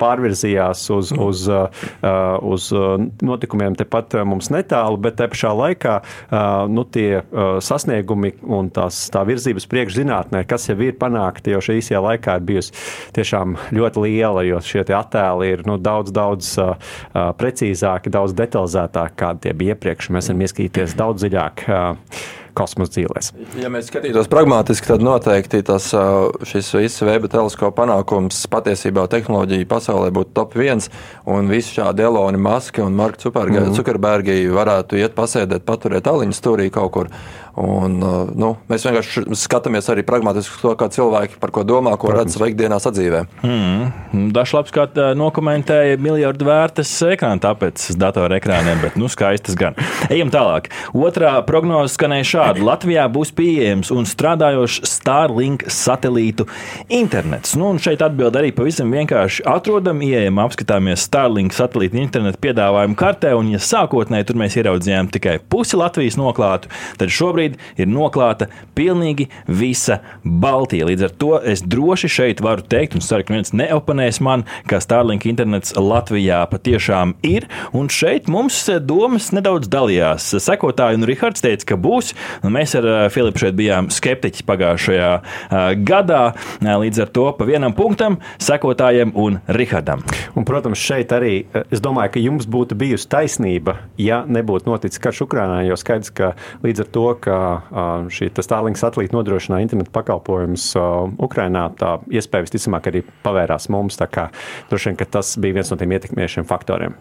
pārvirzījās 0.00 0.86
uz, 0.94 1.12
uz, 1.12 1.46
uh, 1.50 1.86
uz 2.46 2.70
uh, 2.74 2.96
notikumiem 3.24 3.76
tepat 3.78 4.18
mums 4.26 4.50
netālu, 4.52 5.00
bet 5.00 5.18
te 5.20 5.28
pašā 5.30 5.52
laikā 5.56 5.96
nu, 6.72 6.84
tie 6.92 7.20
uh, 7.20 7.58
sasniegumi 8.16 8.32
un 8.42 8.70
tās, 8.70 9.08
tā 9.10 9.24
virzības 9.26 9.66
priekšzinātnē, 9.68 10.46
kas 10.46 10.68
jau 10.68 10.76
ir 10.80 10.96
panākti, 10.98 11.52
jo 11.52 11.60
šī 11.60 11.78
īsajā 11.80 12.00
laikā 12.02 12.38
ir 12.38 12.46
bijusi 12.46 12.72
tiešām 13.14 13.56
ļoti 13.72 14.04
liela, 14.04 14.44
jo 14.44 14.60
šie 14.60 14.84
attēli 14.84 15.52
ir 15.52 15.66
nu, 15.66 15.78
daudz, 15.78 16.12
daudz 16.12 16.58
uh, 16.58 16.76
precīzāki, 17.36 18.10
daudz 18.10 18.34
detalizētāki, 18.36 19.16
kādi 19.16 19.46
tie 19.46 19.54
bija 19.54 19.76
iepriekš. 19.76 20.10
Mēs 20.10 20.30
varam 20.30 20.42
ieskatīties 20.46 20.96
daudz 20.96 21.24
dziļāk. 21.24 21.68
Uh, 21.68 22.44
Kosmosa 22.56 22.94
dzīvēs. 22.94 23.30
Ja 23.60 23.68
mēs 23.72 23.90
skatītos 23.90 24.30
pragmatiski, 24.32 24.88
tad 24.88 25.04
noteikti 25.04 25.60
tas, 25.66 25.90
viss 26.46 27.04
weba 27.04 27.28
teleskopa 27.28 27.82
panākums 27.82 28.38
patiesībā 28.52 29.06
tehnoloģija 29.12 29.68
pasaulē 29.68 30.08
būtu 30.16 30.32
top 30.36 30.56
viens. 30.56 30.88
Un 31.28 31.50
visi 31.52 31.76
šādi 31.76 32.06
Eloni 32.06 32.40
Maski 32.40 32.84
un 32.84 32.96
Marka 32.96 33.26
Zukerbergi 33.26 34.38
mm. 34.38 34.56
varētu 34.56 35.00
iet 35.02 35.16
pasēdēt, 35.18 35.66
paturēt 35.68 36.08
aliņu 36.08 36.36
stūrī 36.36 36.70
kaut 36.72 36.94
kur. 36.96 37.12
Un, 37.56 37.96
ā, 38.04 38.14
nu, 38.36 38.52
mēs 38.70 38.84
vienkārši 38.88 39.26
skatāmies 39.38 39.88
arī 39.92 40.04
pragmatiski 40.06 40.58
to, 40.60 40.74
kā 40.78 40.90
cilvēki 40.92 41.38
par 41.40 41.52
ko 41.54 41.64
domā, 41.68 41.94
ko 42.00 42.10
redz 42.12 42.36
savā 42.36 42.50
ikdienā 42.50 42.80
sadzīvē. 42.82 43.22
Mm. 43.46 44.26
Dažlaps 44.36 44.74
kā 44.74 44.88
tā 44.90 45.12
nokomentēja 45.16 46.00
miljardu 46.02 46.48
vērtas 46.48 46.90
ekrāna, 47.06 47.40
tāpēc 47.46 47.88
datora 48.00 48.40
ekrāniem, 48.40 48.82
bet 48.82 48.98
nu 49.00 49.08
skaistas 49.12 49.56
gan. 49.58 49.78
Ejam 50.12 50.32
tālāk. 50.34 50.68
Otrā 50.96 51.32
prognoze 51.46 51.94
skanēja 51.94 52.26
kad 52.56 52.60
Latvijā 52.64 53.06
būs 53.12 53.32
pieejams 53.36 53.90
un 53.92 54.06
strādājošs 54.08 54.84
Starlink 54.88 55.66
satelītu 55.72 56.46
internets. 56.92 57.52
Nu, 57.58 57.70
un 57.72 57.80
šeit 57.82 58.00
atbild 58.04 58.36
arī 58.38 58.52
pavisam 58.56 58.92
vienkārši 58.94 59.44
atrodam, 59.50 60.00
ieejam, 60.04 60.40
apskatāmies 60.44 61.04
Starlink 61.04 61.56
satelītu 61.56 62.00
internetu 62.00 62.40
piedāvājumu 62.46 62.96
kartē, 62.98 63.34
un 63.36 63.50
ja 63.52 63.60
sākotnēji 63.62 64.28
tur 64.30 64.40
mēs 64.40 64.56
ieraudzījām 64.60 65.10
tikai 65.12 65.36
pusi 65.52 65.76
Latvijas 65.76 66.16
noklātu, 66.20 66.72
tad 67.00 67.12
šobrīd 67.12 67.45
ir 67.54 67.86
noklāta 67.86 68.48
pilnīgi 68.74 69.28
visa 69.46 70.00
Baltija. 70.24 70.88
Līdz 70.90 71.06
ar 71.06 71.14
to 71.20 71.32
es 71.46 71.62
droši 71.62 72.10
šeit 72.10 72.42
varu 72.44 72.64
teikt, 72.66 72.96
un 72.98 73.04
ceru, 73.04 73.26
ka 73.26 73.36
viens 73.36 73.54
neoponēs 73.56 74.20
man, 74.24 74.44
ka 74.66 74.80
Starlink 74.82 75.28
internets 75.30 75.76
Latvijā 75.78 76.42
patiešām 76.50 77.14
ir, 77.26 77.46
un 77.76 77.90
šeit 77.92 78.30
mums 78.32 78.58
domas 78.82 79.30
nedaudz 79.36 79.70
dalījās. 79.72 80.32
Sekotāji 80.42 81.00
un 81.00 81.06
Rihards 81.08 81.44
teica, 81.44 81.72
ka 81.72 81.80
būs, 81.80 82.12
un 82.42 82.54
mēs 82.56 82.76
ar 82.78 82.88
eh, 82.90 83.06
Filipu 83.12 83.44
šeit 83.44 83.56
bijām 83.58 83.90
skeptiķi 83.92 84.44
pagājušajā 84.46 85.10
uh, 85.16 85.56
gadā. 85.86 86.22
Līdz 86.62 87.02
ar 87.04 87.10
to 87.14 87.26
pa 87.36 87.46
vienam 87.48 87.74
punktam 87.76 88.18
sekotājiem 88.42 89.12
un 89.18 89.38
Rihardam. 89.52 90.02
Un, 90.36 90.46
protams, 90.48 90.80
šeit 90.80 91.12
arī 91.14 91.34
es 91.72 91.82
domāju, 91.84 92.14
ka 92.16 92.22
jums 92.22 92.48
būtu 92.50 92.76
bijusi 92.78 93.08
taisnība, 93.12 93.76
ja 94.00 94.22
nebūtu 94.28 94.70
noticis 94.70 95.02
karš 95.02 95.24
Ukrajinā. 95.26 95.62
Jo 95.66 95.78
skaidrs, 95.80 96.12
ka 96.16 96.32
līdz 96.64 96.84
ar 96.84 96.90
to, 96.96 97.06
ka 97.22 97.35
uh, 97.36 98.08
šī 98.12 98.30
Starlink 98.42 98.78
satelīta 98.80 99.16
nodrošināja 99.16 99.66
internetu 99.66 99.92
pakalpojumus 99.94 100.68
Ukrajinā, 101.22 101.68
tā 101.78 101.96
iespēja 102.12 102.46
visticamāk 102.46 102.90
arī 102.90 103.02
pavērās 103.24 103.70
mums. 103.72 103.98
Droši 104.70 104.92
vien 104.92 105.08
tas 105.10 105.36
bija 105.40 105.58
viens 105.58 105.72
no 105.72 105.78
tiem 105.80 105.94
ietekmējušiem 105.96 106.46
faktoriem. 106.48 106.96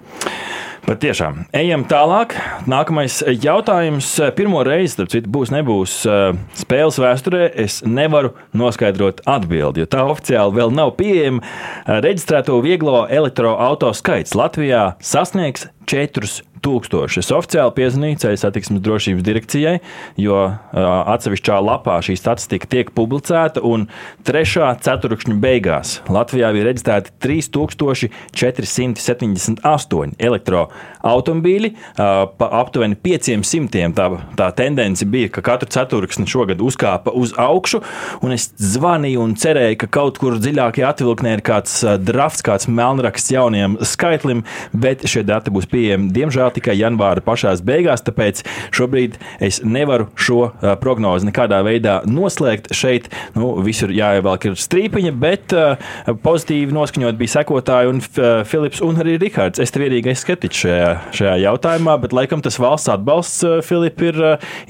Pat 0.86 1.00
tiešām. 1.02 1.48
Ejam 1.56 1.82
tālāk. 1.90 2.36
Nākamais 2.70 3.18
jautājums. 3.42 4.12
Pirmo 4.38 4.62
reizi, 4.66 4.92
starp 4.94 5.10
citu, 5.16 5.32
būs, 5.34 5.50
nebūs 5.54 5.96
spēles 6.60 7.00
vēsturē. 7.02 7.48
Es 7.66 7.80
nevaru 7.82 8.36
noskaidrot 8.54 9.24
atbildi, 9.26 9.82
jo 9.82 9.90
tā 9.90 10.04
oficiāli 10.06 10.60
vēl 10.60 10.76
nav 10.78 10.94
pieejama. 11.00 11.42
Reģistrēto 12.06 12.60
vieglo 12.62 13.08
elektroautorātu 13.10 13.98
skaits 13.98 14.38
Latvijā 14.38 14.92
sasniegs 15.02 15.66
4 15.90 16.30
tūkstoši. 16.66 17.22
Es 17.22 17.30
oficiāli 17.36 17.76
piezvanīju 17.78 18.18
ceļu 18.24 18.38
satiksmes 18.42 18.82
drošības 18.86 19.24
direkcijai, 19.26 19.76
jo 20.22 20.38
uh, 20.46 20.54
atsevišķā 21.14 21.56
lapā 21.64 21.96
šī 22.06 22.14
statistika 22.20 22.66
tiek 22.72 22.88
publicēta, 22.96 23.60
un 23.66 23.80
trešā 24.26 24.68
ceturkšņa 24.86 25.36
beigās 25.42 25.90
Latvijā 26.12 26.48
bija 26.56 26.66
reģistrēti 26.70 27.10
3478 27.24 30.16
elektroautobīļi. 30.30 31.70
Uh, 31.76 31.80
pa 32.40 32.46
aptuveni 32.62 32.96
500 33.06 33.94
tā, 33.98 34.06
tā 34.40 34.48
tendence 34.58 35.04
bija, 35.10 35.28
ka 35.36 35.42
katru 35.46 35.68
ceturksni 35.76 36.26
šogad 36.30 36.60
uzkāpa 36.66 37.10
uz 37.16 37.30
augšu, 37.40 37.78
un 38.26 38.30
es 38.36 38.44
zvanīju 38.62 39.20
un 39.22 39.32
cerēju, 39.40 39.76
ka 39.84 39.88
kaut 40.00 40.16
kur 40.22 40.32
dziļākajā 40.42 40.86
atvilknē 40.96 41.30
ir 41.38 41.42
kāds 41.46 41.74
drafts, 42.02 42.42
kāds 42.46 42.66
melnraksts 42.72 43.32
jauniem 43.34 43.72
skaitlim, 43.86 44.40
bet 44.74 45.06
šie 45.10 45.24
dati 45.28 45.50
būs 45.54 45.68
pieejami 45.72 46.12
diemžēl 46.16 46.55
tikai 46.56 46.78
janvāra 46.80 47.24
pašās 47.26 47.64
beigās, 47.66 48.04
tāpēc 48.06 48.44
šobrīd 48.76 49.18
es 49.44 49.62
nevaru 49.66 50.10
šo 50.20 50.50
prognozi 50.82 51.30
nekādā 51.30 51.62
veidā 51.66 52.00
noslēgt. 52.10 52.72
Šeit 52.76 53.10
nu, 53.38 53.54
visur 53.66 53.94
jāievelk 53.96 54.50
ir 54.50 54.58
strīpiņa, 54.60 55.14
bet 55.22 55.56
pozitīvi 56.26 56.76
noskaņot 56.76 57.20
bija 57.20 57.36
sekotāji 57.38 57.92
un 57.94 58.02
Filips 58.48 58.84
un 58.86 59.02
arī 59.04 59.18
Rihards. 59.22 59.62
Es 59.64 59.74
te 59.74 59.82
vienīgais 59.84 60.26
skeptiķis 60.26 60.64
šajā, 60.66 60.92
šajā 61.16 61.36
jautājumā, 61.46 61.98
bet 62.04 62.16
laikam 62.16 62.44
tas 62.46 62.60
valsts 62.62 62.92
atbalsts, 62.94 63.44
Filip, 63.66 64.02
ir 64.06 64.22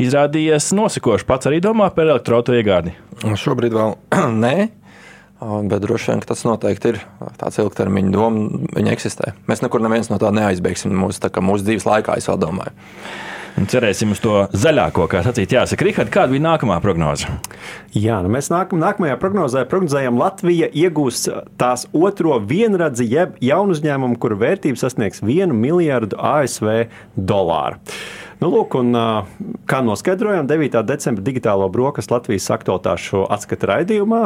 izrādījies 0.02 0.72
nosekošs. 0.78 1.28
Pats 1.28 1.50
arī 1.50 1.62
domā 1.64 1.90
par 1.96 2.10
elektroautorātu 2.10 2.56
iegādi. 2.60 2.96
Šobrīd 3.40 3.76
vēl 3.76 3.96
nē. 4.44 4.56
Bet 5.42 5.82
droši 5.84 6.14
vien 6.14 6.24
tas 6.24 6.46
noteikti 6.48 6.94
ir 6.94 7.02
tāds 7.40 7.60
ilgtermiņa 7.60 8.12
doma, 8.14 8.64
viņa 8.72 8.94
eksistē. 8.96 9.34
Mēs 9.50 9.62
nekur 9.66 9.84
neviens 9.84 10.08
no 10.08 10.20
tā 10.22 10.32
neaizbēgsim. 10.36 10.96
Mūsu, 10.96 11.20
tā 11.20 11.44
mūsu 11.44 11.68
dzīves 11.68 11.88
laikā, 11.90 12.16
es 12.16 12.30
vēl 12.32 12.40
domāju. 12.40 12.72
Un 13.56 13.70
cerēsim 13.72 14.12
uz 14.12 14.20
to 14.20 14.34
zaļāko, 14.52 15.06
kā 15.08 15.22
sacīt. 15.24 15.54
Jāsaka, 15.56 15.86
Rihard, 15.88 16.10
kāda 16.12 16.34
bija 16.34 16.44
nākamā 16.44 16.76
prognoze? 16.84 17.30
Jā, 17.96 18.18
nu 18.24 18.32
mēs 18.34 18.50
nākam, 18.52 18.82
nākamajā 18.84 19.16
prognozē 19.22 19.64
prognozējam, 19.72 20.18
Latvija 20.20 20.68
iegūs 20.76 21.22
tās 21.60 21.86
otro 21.96 22.36
vienradzi, 22.44 23.08
jeb 23.08 23.40
jaunu 23.44 23.76
uzņēmumu, 23.78 24.20
kuru 24.20 24.42
vērtība 24.44 24.80
sasniegs 24.82 25.24
1 25.24 25.56
miljardu 25.56 26.20
ASV 26.20 26.90
dolāru. 27.16 27.80
Nu, 28.44 28.52
lūk, 28.52 28.76
un, 28.76 28.92
kā 29.72 29.80
noskaidrojām, 29.88 30.52
9. 30.52 30.82
decembra 30.84 31.24
digitālo 31.24 31.72
brokastu 31.72 32.18
Latvijas 32.18 32.52
aktualitāšu 32.58 33.24
atskata 33.32 33.72
raidījumā 33.72 34.26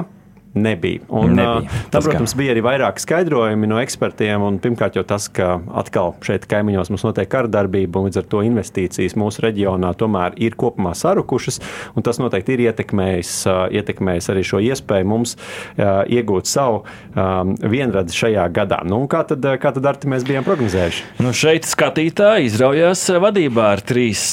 nebija. 0.63 1.03
Un, 1.09 1.35
nebija. 1.37 1.81
Tā, 1.93 2.01
protams, 2.03 2.35
bija 2.39 2.53
arī 2.55 2.63
vairāki 2.65 3.03
skaidrojumi 3.03 3.69
no 3.69 3.79
ekspertiem. 3.81 4.45
Pirmkārt, 4.63 4.99
jau 4.99 5.05
tas, 5.07 5.27
ka 5.31 5.57
atkal 5.79 6.15
šeit 6.25 6.47
kaimiņos 6.49 6.91
mums 6.93 7.05
notiek 7.07 7.29
kardarbība, 7.31 7.99
un 7.99 8.09
līdz 8.09 8.21
ar 8.21 8.29
to 8.31 8.43
investīcijas 8.45 9.17
mūsu 9.19 9.43
reģionā 9.45 9.93
tomēr 9.99 10.37
ir 10.41 10.57
kopumā 10.59 10.95
sarukušas. 10.97 11.61
Tas 12.05 12.21
noteikti 12.21 12.55
ir 12.55 12.65
ietekmējis, 12.69 13.33
ietekmējis 13.79 14.29
arī 14.33 14.45
šo 14.47 14.61
iespēju 14.63 15.07
mums 15.09 15.35
iegūt 15.79 16.49
savu 16.49 16.81
um, 16.81 17.53
vienradzi 17.59 18.17
šajā 18.17 18.47
gadā. 18.55 18.81
Nu, 18.87 19.01
kā 19.11 19.23
tad, 19.29 19.45
kā 19.61 19.73
tad 19.75 19.85
Arti, 19.89 20.09
mēs 20.11 20.25
bijām 20.27 20.45
prognozējuši? 20.47 21.05
Nu, 21.23 21.33
šeit 21.35 21.67
skatītāji 21.69 22.49
izraujās 22.49 23.03
vadībā 23.21 23.69
ar 23.75 23.83
trīs, 23.85 24.23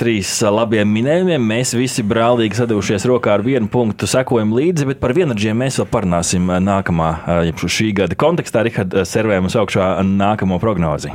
trīs 0.00 0.32
labiem 0.42 0.90
minējumiem. 0.96 1.44
Mēs 1.52 1.74
visi 1.76 2.04
brālīgi 2.06 2.58
sadūrušies 2.60 3.06
rokā 3.10 3.36
ar 3.36 3.44
vienu 3.46 3.68
punktu, 3.72 4.08
sekojam 4.10 4.54
līdzi, 4.56 4.88
bet 4.92 5.02
par 5.02 5.14
vienradžiem 5.16 5.58
mēs 5.60 5.75
vēl 5.80 5.90
parunāsim 5.92 6.52
nākamā, 6.62 7.10
šī 7.56 7.92
gada 7.96 8.18
kontekstā. 8.18 8.64
Rihard, 8.66 8.96
servējam 9.08 9.50
uz 9.50 9.58
augšā 9.58 9.96
nākamo 10.06 10.60
prognozi. 10.62 11.12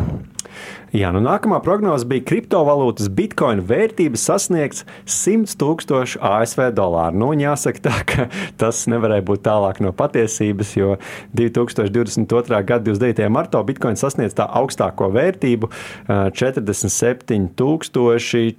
Jā, 0.91 1.07
nu 1.15 1.21
nākamā 1.23 1.61
prognoze 1.63 2.03
bija 2.03 2.25
kriptovalūtas 2.27 3.07
bitkoina 3.15 3.63
vērtības 3.63 4.25
sasniegts 4.27 4.83
100 5.07 5.55
tūkstoši 5.61 6.19
ASV 6.27 6.65
dolāru. 6.75 7.15
Nu, 7.21 7.29
jāsaka 7.39 7.79
tā, 7.85 7.93
ka 8.03 8.25
tas 8.59 8.81
nevarēja 8.91 9.23
būt 9.29 9.45
tālāk 9.47 9.79
no 9.85 9.93
patiesības, 9.95 10.73
jo 10.75 10.97
2022. 11.39 12.59
gada 12.67 12.83
29. 12.89 13.31
martā 13.31 13.63
bitkoins 13.63 14.03
sasniedz 14.03 14.35
tā 14.35 14.49
augstāko 14.51 15.07
vērtību- 15.15 15.71
47 16.41 17.47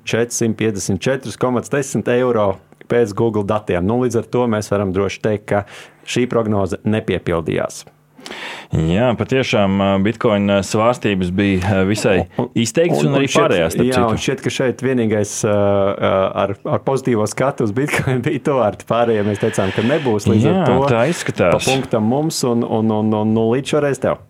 454,10 0.09 2.09
eiro 2.17 2.55
pēc 2.91 3.15
Google 3.19 3.45
datiem. 3.49 3.85
Nu, 3.87 4.01
līdz 4.03 4.23
ar 4.23 4.31
to 4.35 4.47
mēs 4.51 4.71
varam 4.73 4.95
droši 4.95 5.23
teikt, 5.25 5.49
ka 5.53 5.65
šī 6.09 6.27
prognoze 6.31 6.81
nepiepildījās. 6.85 7.85
Jā, 8.73 9.11
patiešām 9.19 9.83
bitkoina 10.05 10.63
svārstības 10.65 11.33
bija 11.37 11.83
visai 11.89 12.23
izteiktas, 12.57 13.03
un, 13.03 13.11
un, 13.11 13.13
un 13.13 13.21
arī 13.21 13.29
pārējās. 13.35 13.77
Jā, 13.85 14.05
un 14.09 14.21
šķiet, 14.21 14.45
ka 14.45 14.53
šeit 14.55 14.85
vienīgais 14.85 15.35
ar, 15.45 16.55
ar 16.57 16.85
pozitīvo 16.87 17.27
skatu 17.29 17.69
uz 17.69 17.75
bitkoinu 17.77 18.25
bija 18.27 18.45
to 18.49 18.59
ar 18.65 18.79
pārējiem. 18.89 19.29
Mēs 19.29 19.43
teicām, 19.45 19.75
ka 19.77 19.85
nebūs 19.85 20.29
līdz 20.31 20.49
jā, 20.49 20.55
ar 20.57 20.71
to. 20.71 20.91
Tā 20.93 21.05
izskatās. 21.13 21.59
Pa 21.59 21.63
punktam 21.69 22.09
mums 22.09 22.41
un, 22.49 22.65
un, 22.65 22.93
un, 23.03 23.13
un, 23.23 23.37
un 23.37 23.51
līdz 23.53 23.77
šoreiz 23.77 24.01
tev. 24.03 24.23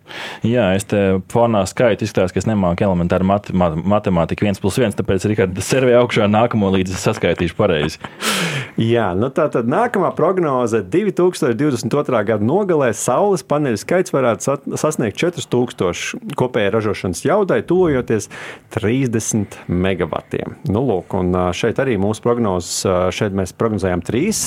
Jā, 0.44 0.73
es 0.76 0.85
te 0.90 0.99
fonā 1.32 1.62
skaitu 1.71 2.04
izskatās, 2.04 2.35
ka 2.35 2.42
es 2.42 2.49
nemāku 2.49 2.85
elementāru 2.85 3.25
mat 3.28 3.49
mat 3.56 3.78
matemātiku 3.78 4.47
1 4.49 4.61
plus 4.62 4.78
1, 4.80 4.97
tāpēc 4.99 5.26
arī 5.28 5.37
servē 5.64 5.97
augšā 6.00 6.28
nākamo 6.30 6.71
līdz 6.76 6.97
saskaitīšu 7.00 7.56
pareizi. 7.59 8.02
Jā, 8.92 9.11
nu 9.18 9.28
tā 9.35 9.49
tad 9.52 9.68
nākamā 9.71 10.12
prognoze 10.16 10.82
2022. 10.92 12.23
gada 12.28 12.47
nogalē 12.47 12.90
saules 12.97 13.44
paneļu 13.44 13.80
skaits 13.92 14.14
varētu 14.14 14.76
sasniegt 14.80 15.18
4000 15.20 16.37
kopējai 16.38 16.72
ražošanas 16.72 17.20
jaudai, 17.26 17.61
tuvojoties 17.68 18.30
30 18.72 19.58
megavatiem. 19.68 20.56
Nu, 20.72 20.80
lūk, 20.88 21.12
šeit 21.56 21.80
arī 21.82 21.99
mūsu 22.00 22.25
prognozes, 22.25 22.87
šeit 23.12 23.37
mēs 23.37 23.52
prognozējām 23.58 24.04
trīs. 24.06 24.46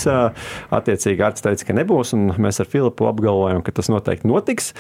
Attiecīgi, 0.74 1.22
Arts 1.28 1.46
teica, 1.46 1.70
ka 1.70 1.78
nebūs, 1.78 2.16
un 2.18 2.34
mēs 2.42 2.64
ar 2.64 2.72
Filipu 2.72 3.06
apgalvojam, 3.12 3.62
ka 3.66 3.76
tas 3.76 3.92
noteikti 3.94 4.32
notiks. 4.32 4.74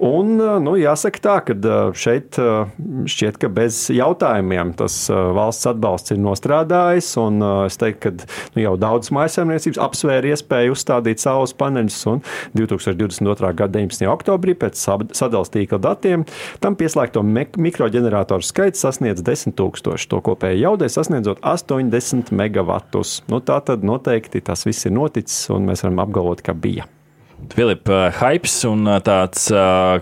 Un, 0.00 0.38
nu, 0.64 0.74
jāsaka 0.80 1.20
tā, 1.20 1.34
ka 1.44 1.54
šeit 1.92 2.38
šķiet, 2.40 3.36
ka 3.40 3.50
bez 3.52 3.82
jautājumiem 3.92 4.72
tas 4.78 4.94
valsts 5.12 5.68
atbalsts 5.68 6.14
ir 6.14 6.20
nostrādājis. 6.24 7.10
Un 7.20 7.44
es 7.66 7.76
teiktu, 7.80 8.00
ka 8.06 8.12
nu, 8.56 8.62
jau 8.64 8.74
daudzas 8.80 9.12
mājsaimniecības 9.12 9.80
apsvēra 9.84 10.32
iespēju 10.32 10.72
uzstādīt 10.72 11.20
saules 11.20 11.52
paneļus. 11.52 11.98
2022. 12.56 13.50
gada 13.58 13.76
19. 13.76 14.06
oktobrī 14.08 14.54
pēc 14.58 14.80
sadalījuma 14.80 15.52
tīkla 15.54 15.80
datiem 15.84 16.24
tam 16.64 16.76
pieslēgto 16.80 17.22
mikroģeneratoru 17.24 18.44
skaits 18.46 18.82
sasniedz 18.86 19.24
10 19.26 19.52
000. 19.58 20.00
To 20.10 20.22
kopēji 20.24 20.64
jaudai 20.64 20.88
sasniedzot 20.92 21.44
80 21.44 22.32
megavatus. 22.36 23.18
Nu, 23.28 23.42
tā 23.44 23.60
tad 23.64 23.84
noteikti 23.86 24.40
tas 24.44 24.64
viss 24.68 24.88
ir 24.88 24.96
noticis, 24.96 25.44
un 25.52 25.68
mēs 25.68 25.84
varam 25.84 26.02
apgalvot, 26.06 26.44
ka 26.44 26.56
bija. 26.56 26.88
Filipa, 27.50 28.08
hypes 28.20 28.56
un 28.68 28.86
tāds 29.04 29.48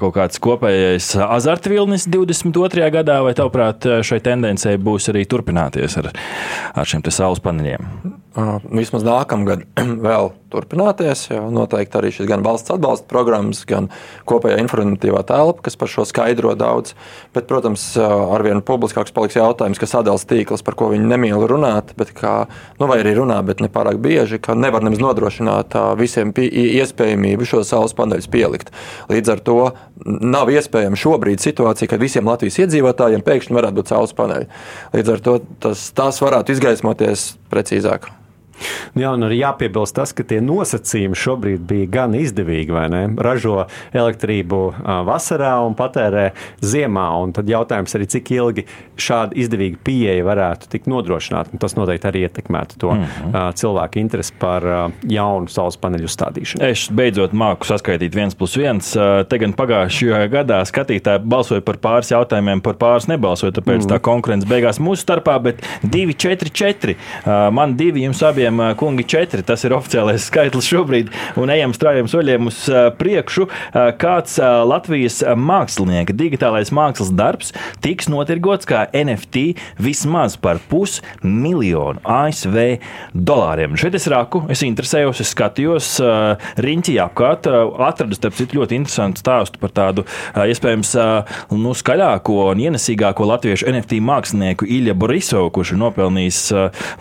kaut 0.00 0.14
kāds 0.16 0.40
kopējais 0.42 1.10
azartvilnis 1.24 2.08
22. 2.10 2.88
gadā, 2.94 3.20
vai 3.24 3.34
tavuprāt, 3.38 3.86
šai 4.04 4.20
tendencei 4.24 4.76
būs 4.80 5.10
arī 5.12 5.24
turpināties 5.28 5.98
ar, 6.02 6.10
ar 6.74 6.88
šiem 6.88 7.06
saules 7.08 7.42
paneļiem? 7.44 7.88
Vismaz 8.36 9.02
nākamgad 9.06 9.64
vēl 10.06 10.28
turpināties. 10.52 11.26
Noteikti 11.52 11.98
arī 11.98 12.10
šis 12.12 12.28
gan 12.28 12.42
valsts 12.44 12.70
atbalsta 12.72 13.08
programmas, 13.08 13.62
gan 13.68 13.88
kopējā 14.28 14.58
informatīvā 14.62 15.22
telpa, 15.28 15.64
kas 15.64 15.78
par 15.80 15.90
šo 15.92 16.04
skaidro 16.08 16.52
daudz. 16.58 16.94
Bet, 17.34 17.48
protams, 17.48 17.84
arvien 17.98 18.60
publiskāks 18.64 19.14
paliks 19.16 19.38
jautājums, 19.38 19.80
ka 19.80 19.88
sadalījums 19.88 20.28
tīkls, 20.28 20.64
par 20.66 20.76
ko 20.78 20.90
viņi 20.92 21.08
nemīl 21.08 21.46
runāt, 21.50 21.94
bet 21.98 22.12
kā, 22.16 22.34
nu, 22.80 22.88
vai 22.90 23.00
arī 23.02 23.16
runā, 23.18 23.40
bet 23.48 23.62
ne 23.64 23.70
pārāk 23.72 24.00
bieži, 24.04 24.40
ka 24.44 24.56
nevar 24.58 24.84
nemaz 24.84 25.02
nodrošināt 25.02 25.76
visiem 26.00 26.34
iespējamību 26.36 27.48
šo 27.48 27.64
saules 27.66 27.96
paneļus 27.98 28.30
pielikt. 28.32 28.72
Līdz 29.12 29.34
ar 29.34 29.44
to 29.44 29.58
nav 30.04 30.52
iespējama 30.52 31.00
šobrīd 31.00 31.42
situācija, 31.42 31.90
kad 31.90 32.04
visiem 32.04 32.28
Latvijas 32.28 32.60
iedzīvotājiem 32.64 33.24
pēkšņi 33.26 33.58
varētu 33.58 33.80
būt 33.80 33.92
saules 33.92 34.14
paneļi. 34.20 34.48
Līdz 34.94 35.16
ar 35.16 35.26
to 35.26 35.36
tas, 35.64 35.88
tas 35.96 36.22
varētu 36.24 36.54
izgaismoties 36.54 37.32
precīzāk. 37.52 38.12
Jā, 38.98 39.12
un 39.14 39.26
arī 39.26 39.40
jāpiebilst 39.42 39.96
tas, 39.98 40.12
ka 40.16 40.24
tie 40.26 40.40
nosacījumi 40.44 41.18
šobrīd 41.18 41.64
bija 41.68 41.90
gan 41.98 42.16
izdevīgi, 42.18 42.74
vai 42.74 42.86
ne? 42.92 43.02
Ražo 43.18 43.66
elektrību 43.96 44.60
vasarā 45.08 45.54
un 45.66 45.76
patērē 45.78 46.30
ziemā. 46.64 47.08
Un 47.22 47.34
tad 47.36 47.50
jautājums 47.50 47.94
arī, 47.98 48.08
cik 48.10 48.32
ilgi 48.36 48.66
šāda 48.98 49.36
izdevīga 49.38 49.80
pieeja 49.84 50.26
varētu 50.26 50.70
tikt 50.72 50.88
nodrošināta. 50.90 51.58
Tas 51.60 51.76
noteikti 51.78 52.10
arī 52.10 52.24
ietekmētu 52.26 52.78
to 52.78 52.92
mm 52.94 53.04
-hmm. 53.04 53.52
cilvēku 53.60 54.00
interesi 54.02 54.32
par 54.38 54.90
jaunu 55.02 55.48
saules 55.48 55.76
paneļu 55.76 56.08
stādīšanu. 56.08 56.64
Es 56.64 56.88
beidzot 56.90 57.32
māku 57.32 57.66
saskaitīt 57.66 58.14
viens 58.14 58.34
plus 58.34 58.56
viens. 58.56 58.92
Te 59.28 59.38
gan 59.38 59.52
pagājušajā 59.52 60.28
gadā 60.32 60.60
skatītāji 60.64 61.24
balsoja 61.24 61.60
par 61.60 61.76
pāris 61.76 62.10
jautājumiem, 62.10 62.60
par 62.60 62.74
pāris 62.74 63.08
nebalsoja, 63.08 63.52
tāpēc 63.52 63.84
mm. 63.84 63.88
tā 63.92 63.98
konkurence 63.98 64.48
beigās 64.48 64.80
mūsu 64.80 65.02
starpā, 65.02 65.38
bet 65.42 65.62
2, 65.82 66.14
4, 66.14 66.50
4. 66.50 66.96
Man 67.50 67.76
divi 67.76 68.02
jums 68.06 68.22
abiem 68.22 68.47
soļiem, 68.48 68.76
kungi, 68.76 69.04
četri. 69.04 69.42
Tas 69.42 69.64
ir 69.64 69.74
oficiālais 69.76 70.24
skaitlis 70.28 70.68
šobrīd, 70.68 71.10
un 71.36 71.50
ejam 71.50 71.74
straujiem 71.74 72.08
soļiem 72.08 72.48
uz 72.48 72.64
priekšu. 72.98 73.48
Kāds 74.00 74.38
Latvijas 74.38 75.22
mākslinieka 75.36 76.14
digitālais 76.16 76.72
mākslas 76.72 77.10
darbs 77.12 77.52
tiks 77.84 78.08
notirgots 78.08 78.66
kā 78.68 78.86
NFT 78.92 79.58
vismaz 79.78 80.36
par 80.40 80.60
pusmiljonu 80.70 82.00
ASV 82.04 82.78
dolāriem. 83.12 83.76
Šeit 83.76 83.94
es 83.98 84.08
raku, 84.08 84.44
es 84.48 84.62
interesējos, 84.64 85.20
es 85.20 85.32
skatījos 85.34 85.90
riņķī 86.58 86.96
apkārt, 87.04 87.48
atradu 87.48 88.16
starp 88.16 88.38
citu 88.38 88.60
ļoti 88.60 88.78
interesantu 88.78 89.22
stāstu 89.22 89.60
par 89.60 89.74
tādu 89.76 90.06
iespējams 90.34 90.94
nu, 91.52 91.74
skaļāko 91.76 92.48
un 92.54 92.64
ienesīgāko 92.64 93.28
latviešu 93.28 93.68
NFT 93.74 94.00
mākslinieku 94.04 94.68
Ilja 94.68 94.96
Borisovu, 94.96 95.52
kurš 95.58 95.74
ir 95.74 95.82
nopelnījis 95.84 96.42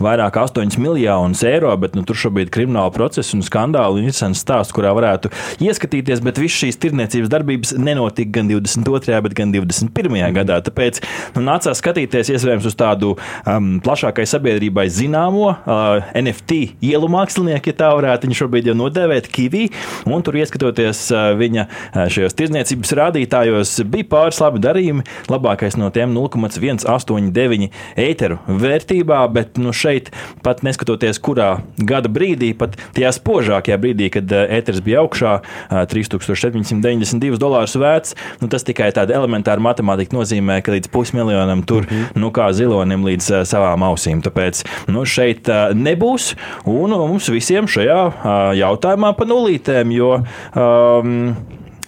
vairāk 0.04 0.36
kā 0.36 0.48
8 0.48 0.78
miljonus 0.82 1.37
miljonus 1.38 1.44
eiro, 1.44 1.76
bet 1.78 1.96
nu, 1.96 2.04
tur 2.06 2.16
šobrīd 2.16 2.48
ir 2.48 2.54
krimināla 2.54 2.92
procesa 2.94 3.36
un 3.36 3.44
skandāli 3.44 4.02
un 4.02 4.08
interesants 4.08 4.42
stāsts, 4.42 4.74
kurā 4.74 4.94
varētu 4.96 5.30
ieskatīties. 5.62 6.22
Bet 6.24 6.38
visas 6.38 6.58
šīs 6.62 6.80
tirniecības 6.82 7.30
darbības 7.30 7.74
nenotika 7.78 8.40
gan 8.40 8.50
22. 8.50 9.22
bet 9.22 9.34
gan 9.34 9.52
21. 9.52 10.10
Mm. 10.10 10.34
gadā. 10.34 10.60
Tāpēc 10.66 11.02
nu, 11.36 11.44
nācās 11.46 11.78
skatīties 11.78 12.32
iespējams 12.34 12.68
uz 12.68 12.76
tādu 12.78 13.16
um, 13.46 13.80
plašākai 13.84 14.26
sabiedrībai 14.28 14.88
zināmo 14.90 15.52
uh, 15.54 16.12
NFT 16.18 16.78
ielu 16.82 17.10
mākslinieku, 17.12 17.72
ja 17.72 17.78
tā 17.84 17.92
varētu 17.94 18.28
viņu 18.28 18.40
šobrīd 18.42 18.72
jau 18.72 18.78
nodēvēt, 18.78 19.30
Kivī. 19.32 19.68
Un 20.08 20.24
tur 20.26 20.38
ieskatoties 20.40 21.08
uh, 21.14 21.32
viņa 21.38 21.68
uh, 21.68 22.06
šajos 22.12 22.38
tirniecības 22.38 22.96
rādītājos, 22.98 23.76
bija 23.88 24.10
pāris 24.16 24.42
labi 24.44 24.64
darījumi. 24.64 25.06
Labākais 25.32 25.78
no 25.80 25.90
tiem 25.94 26.14
0,189 26.16 27.70
eiteru 28.00 28.40
vērtībā, 28.48 29.22
bet 29.34 29.62
nu, 29.62 29.74
šeit 29.76 30.12
pat 30.46 30.64
neskatoties, 30.66 31.20
kurā 31.28 31.50
gada 31.78 32.12
brīdī, 32.12 32.54
pat 32.58 32.78
tajā 32.96 33.12
spožākajā 33.18 33.78
brīdī, 33.82 34.10
kad 34.14 34.32
ēteris 34.32 34.84
bija 34.86 35.04
augšā, 35.04 35.34
3792 35.92 37.42
dolārus 37.42 37.76
vērts, 37.80 38.16
nu, 38.42 38.50
tas 38.52 38.66
tikai 38.68 38.90
tāda 38.96 39.18
elementāra 39.20 39.64
matemātika 39.64 40.18
nozīmē, 40.18 40.60
ka 40.66 40.76
līdz 40.76 40.92
pusmiljonam 40.94 41.64
tur, 41.68 41.86
mm 41.86 41.92
-hmm. 41.92 42.22
nu, 42.24 42.32
kā 42.36 42.50
zilonim 42.54 43.06
līdz 43.08 43.44
savām 43.50 43.86
ausīm. 43.90 44.24
Tāpēc 44.26 44.64
nu, 44.88 45.06
šeit 45.06 45.50
nebūs, 45.76 46.34
un 46.66 46.96
mums 46.98 47.30
visiem 47.30 47.68
šajā 47.68 48.02
jautājumā 48.58 49.14
pa 49.18 49.26
nulītēm, 49.26 49.92
jo 49.96 50.12
um, 50.56 51.36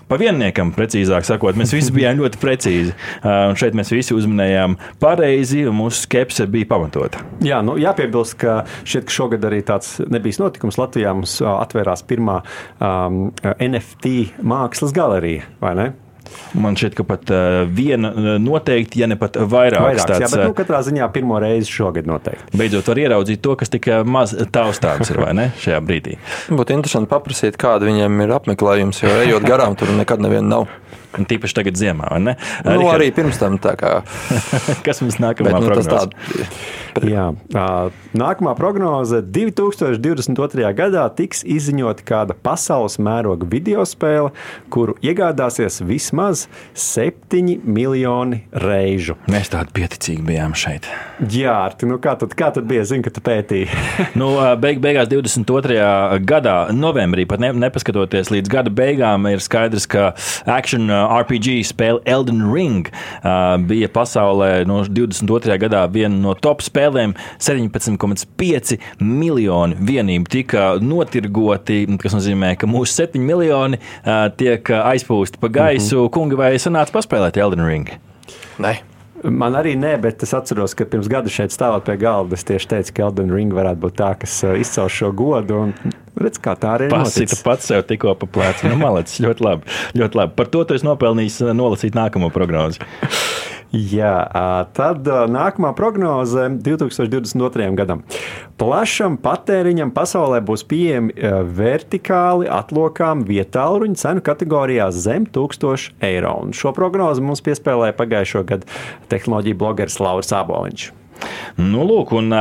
pa 0.10 0.18
vienniekam, 0.20 0.74
precīzāk 0.76 1.28
sakot. 1.28 1.58
Mēs 1.60 1.74
visi 1.76 1.94
bijām 1.96 2.20
ļoti 2.24 2.42
precīzi. 2.42 2.96
Un 3.24 3.58
šeit 3.60 3.78
mēs 3.78 3.94
visi 3.94 4.18
uzminējām 4.18 4.78
pareizi, 5.02 5.64
un 5.70 5.78
mūsu 5.80 6.04
skepse 6.06 6.48
bija 6.52 6.70
pamatota. 6.74 7.24
Jā, 7.46 7.62
nu, 7.66 7.78
jāpiebilst, 7.82 8.38
ka 8.42 8.60
šķiet, 8.84 9.08
ka 9.08 9.18
šogad 9.20 9.48
arī 9.50 9.62
tāds 9.68 9.98
nebija 10.10 10.44
notikums. 10.44 10.80
Latvijā 10.82 11.14
mums 11.16 11.40
atvērās 11.46 12.06
pirmā 12.10 12.42
um, 12.42 13.30
NFT 13.56 14.44
mākslas 14.46 14.96
galerija, 14.96 15.50
vai 15.64 15.76
ne? 15.80 15.90
Man 16.60 16.78
šķiet, 16.80 16.96
ka 16.98 17.06
pat 17.06 17.32
uh, 17.34 17.62
viena 17.70 18.12
noteikti, 18.42 19.04
ja 19.04 19.10
ne 19.10 19.18
pat 19.20 19.38
vairāk. 19.38 19.84
Vairāks, 19.86 20.08
tāds, 20.10 20.26
jā, 20.26 20.30
bet 20.34 20.46
nu, 20.50 20.56
katrā 20.58 20.82
ziņā 20.86 21.10
pirmo 21.14 21.38
reizi 21.42 21.70
šogad 21.74 22.10
noteikti. 22.10 22.58
Beidzot 22.58 22.90
var 22.90 23.02
ieraudzīt 23.04 23.44
to, 23.46 23.56
kas 23.60 23.74
tik 23.74 23.90
maz 24.10 24.34
taustāms 24.54 25.14
ir, 25.14 25.22
vai 25.22 25.36
ne, 25.38 25.50
šajā 25.62 25.82
brīdī. 25.86 26.18
Būtu 26.50 26.78
interesanti 26.78 27.12
paprasīt, 27.12 27.60
kāda 27.62 27.90
viņiem 27.90 28.26
ir 28.26 28.36
apmeklējums, 28.40 29.04
jo 29.06 29.14
ejot 29.26 29.46
garām, 29.46 29.78
tur 29.80 29.94
nekad 29.98 30.26
neviena 30.26 30.48
nav. 30.58 30.70
Un 31.18 31.26
tīpaši 31.26 31.56
tagad, 31.58 31.78
ziemā, 31.80 32.06
vai 32.12 32.20
ne? 32.22 32.36
Nu, 32.62 32.76
Rikard... 32.78 33.00
arī 33.00 33.08
pirms 33.16 33.40
tam. 33.42 33.58
Kas 34.86 35.02
mums 35.02 35.18
nākamā 35.18 35.50
Bet, 35.50 35.56
nu, 35.58 35.70
prognoze? 35.72 36.06
Tā... 36.14 37.06
Jā, 37.06 37.26
nākamā 38.18 38.54
prognoze 38.58 39.22
2022. 39.24 40.68
gadā 40.78 41.06
tiks 41.18 41.42
izziņota 41.48 42.06
kāda 42.06 42.36
pasaules 42.38 43.00
mēroga 43.02 43.48
video 43.50 43.86
spēle, 43.90 44.32
kuru 44.74 44.96
iegādāsies 45.06 45.80
vismaz 45.86 46.46
7 46.78 47.58
miljoni 47.66 48.44
reižu. 48.54 49.18
Mēs 49.32 49.50
tādi 49.54 49.74
pieticīgi 49.80 50.26
bijām 50.30 50.54
šeit. 50.58 50.90
Jā, 51.26 51.56
Arti, 51.66 51.90
nu 51.90 51.98
kā 52.02 52.14
tad, 52.22 52.36
kā 52.38 52.52
tad 52.56 52.70
bija? 52.70 52.86
Zinu, 52.90 53.06
ka 53.06 53.14
tu 53.16 53.24
pētīji. 53.26 53.70
nu, 54.20 54.32
beig, 54.62 54.82
beigās 54.84 55.10
22. 55.12 56.22
gadā, 56.30 56.58
novembrī, 56.76 57.26
pat 57.30 57.42
ne, 57.44 57.52
nepaskatoties 57.66 58.34
līdz 58.34 58.54
gada 58.54 58.74
beigām, 58.74 59.26
ir 59.34 59.44
skaidrs, 59.44 59.90
ka 59.90 60.12
action 60.50 60.99
RPG 61.06 61.60
spēle 61.70 62.02
Elden 62.10 62.44
Ring 62.54 62.90
uh, 62.90 63.56
bija 63.70 63.90
pasaulē 63.94 64.66
no 64.70 64.82
22. 64.84 65.56
gadā 65.62 65.86
viena 65.92 66.16
no 66.16 66.36
top 66.36 66.64
spēlēm. 66.66 67.16
17,5 67.40 68.78
miljoni 69.00 69.80
vienību 69.92 70.32
tika 70.32 70.68
notirgoti, 70.82 71.82
kas 72.02 72.18
nozīmē, 72.18 72.56
ka 72.60 72.70
mūsu 72.70 73.04
7 73.04 73.24
miljoni 73.24 73.80
uh, 73.80 74.28
tiek 74.36 74.74
aizpūsti 74.80 75.42
pa 75.42 75.48
gaisu. 75.48 75.96
Mm 75.96 76.06
-hmm. 76.06 76.14
Kungi, 76.14 76.36
vai 76.36 76.54
sanāca 76.56 76.96
paspēlēt 77.00 77.38
Elden 77.38 77.66
Ring? 77.66 77.90
Nē. 78.60 78.89
Man 79.24 79.56
arī 79.60 79.74
nē, 79.80 79.96
bet 80.04 80.24
es 80.24 80.32
atceros, 80.36 80.76
ka 80.78 80.86
pirms 80.88 81.10
gada 81.12 81.32
šeit 81.32 81.52
stāvot 81.52 81.84
pie 81.88 81.98
galda, 82.00 82.38
es 82.40 82.46
tieši 82.48 82.70
teicu, 82.72 82.94
ka 82.96 83.08
Elden 83.10 83.34
Ring 83.36 83.56
varētu 83.56 83.84
būt 83.84 83.98
tā, 84.00 84.14
kas 84.22 84.38
izcels 84.60 84.96
šo 84.96 85.12
godu. 85.16 85.66
Un 85.68 85.74
redz, 86.20 86.40
kā 86.44 86.56
tā 86.60 86.78
arī 86.78 86.88
ir. 86.88 86.96
Pasita 86.96 87.40
pats 87.44 87.68
sev 87.72 87.84
tikko 87.90 88.16
pa 88.20 88.30
plēci. 88.38 88.70
Nu, 88.72 88.80
malacis, 88.80 89.20
ļoti 89.26 89.46
labi, 89.46 89.78
ļoti 90.00 90.22
labi. 90.22 90.36
Par 90.40 90.52
to 90.54 90.64
tu 90.64 90.78
esi 90.78 90.88
nopelnījis 90.88 91.42
nolasīt 91.52 91.98
nākamo 92.00 92.32
prognozi. 92.36 92.84
Jā, 93.70 94.14
tad 94.74 95.06
nākamā 95.06 95.76
prognoze 95.78 96.48
2022. 96.58 97.68
gadam. 97.78 98.02
Plašam 98.58 99.20
patēriņam 99.22 99.94
pasaulē 99.94 100.42
būs 100.46 100.66
pieejami 100.68 101.14
vertikāli 101.56 102.50
atlokām 102.50 103.22
vietāluņu 103.30 104.02
cenu 104.02 104.26
kategorijās 104.26 104.98
zem 105.06 105.30
1000 105.30 105.94
eiro. 106.02 106.34
Un 106.48 106.56
šo 106.58 106.74
prognozi 106.74 107.22
mums 107.22 107.46
piespēlēja 107.46 107.98
pagājušo 108.00 108.48
gadu 108.50 108.80
tehnoloģiju 109.14 109.62
blogeris 109.62 110.02
Lauris 110.02 110.34
Aboliņš. 110.34 110.90
Nu, 111.60 111.84
lūk, 111.88 112.14
un 112.16 112.32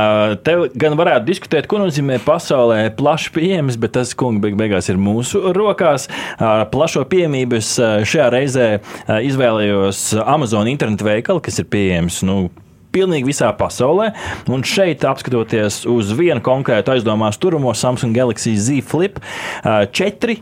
te 0.45 0.55
gan 0.79 0.95
varētu 0.99 1.27
diskutēt, 1.27 1.67
ko 1.69 1.81
nozīmē 1.81 2.19
pasaulē 2.23 2.81
plaši 2.97 3.33
pieejams, 3.35 3.79
bet 3.81 3.95
tas, 3.97 4.13
kungi, 4.17 4.41
beig 4.45 4.57
beigās 4.59 4.89
ir 4.91 5.01
mūsu 5.01 5.53
rokās. 5.55 6.07
Plašo 6.71 7.03
pieejamību 7.09 7.59
es 7.59 7.73
šajā 7.79 8.29
reizē 8.35 8.69
izvēlējos 9.27 10.05
Amazon 10.23 10.71
internetu 10.71 11.09
veikalu, 11.09 11.43
kas 11.43 11.59
ir 11.59 11.69
pieejams. 11.71 12.21
Nu, 12.27 12.45
pilnīgi 12.93 13.29
visā 13.29 13.49
pasaulē. 13.57 14.11
Un 14.51 14.63
šeit, 14.67 15.05
apskatoties 15.07 15.83
uz 15.89 16.13
vienu 16.17 16.41
konkrētu 16.45 16.93
aizdomās 16.95 17.39
turamo 17.41 17.73
Samsung 17.77 18.15
Galaxy 18.15 18.55
Z 18.57 18.81
Flip 18.89 19.19
4, 19.63 20.37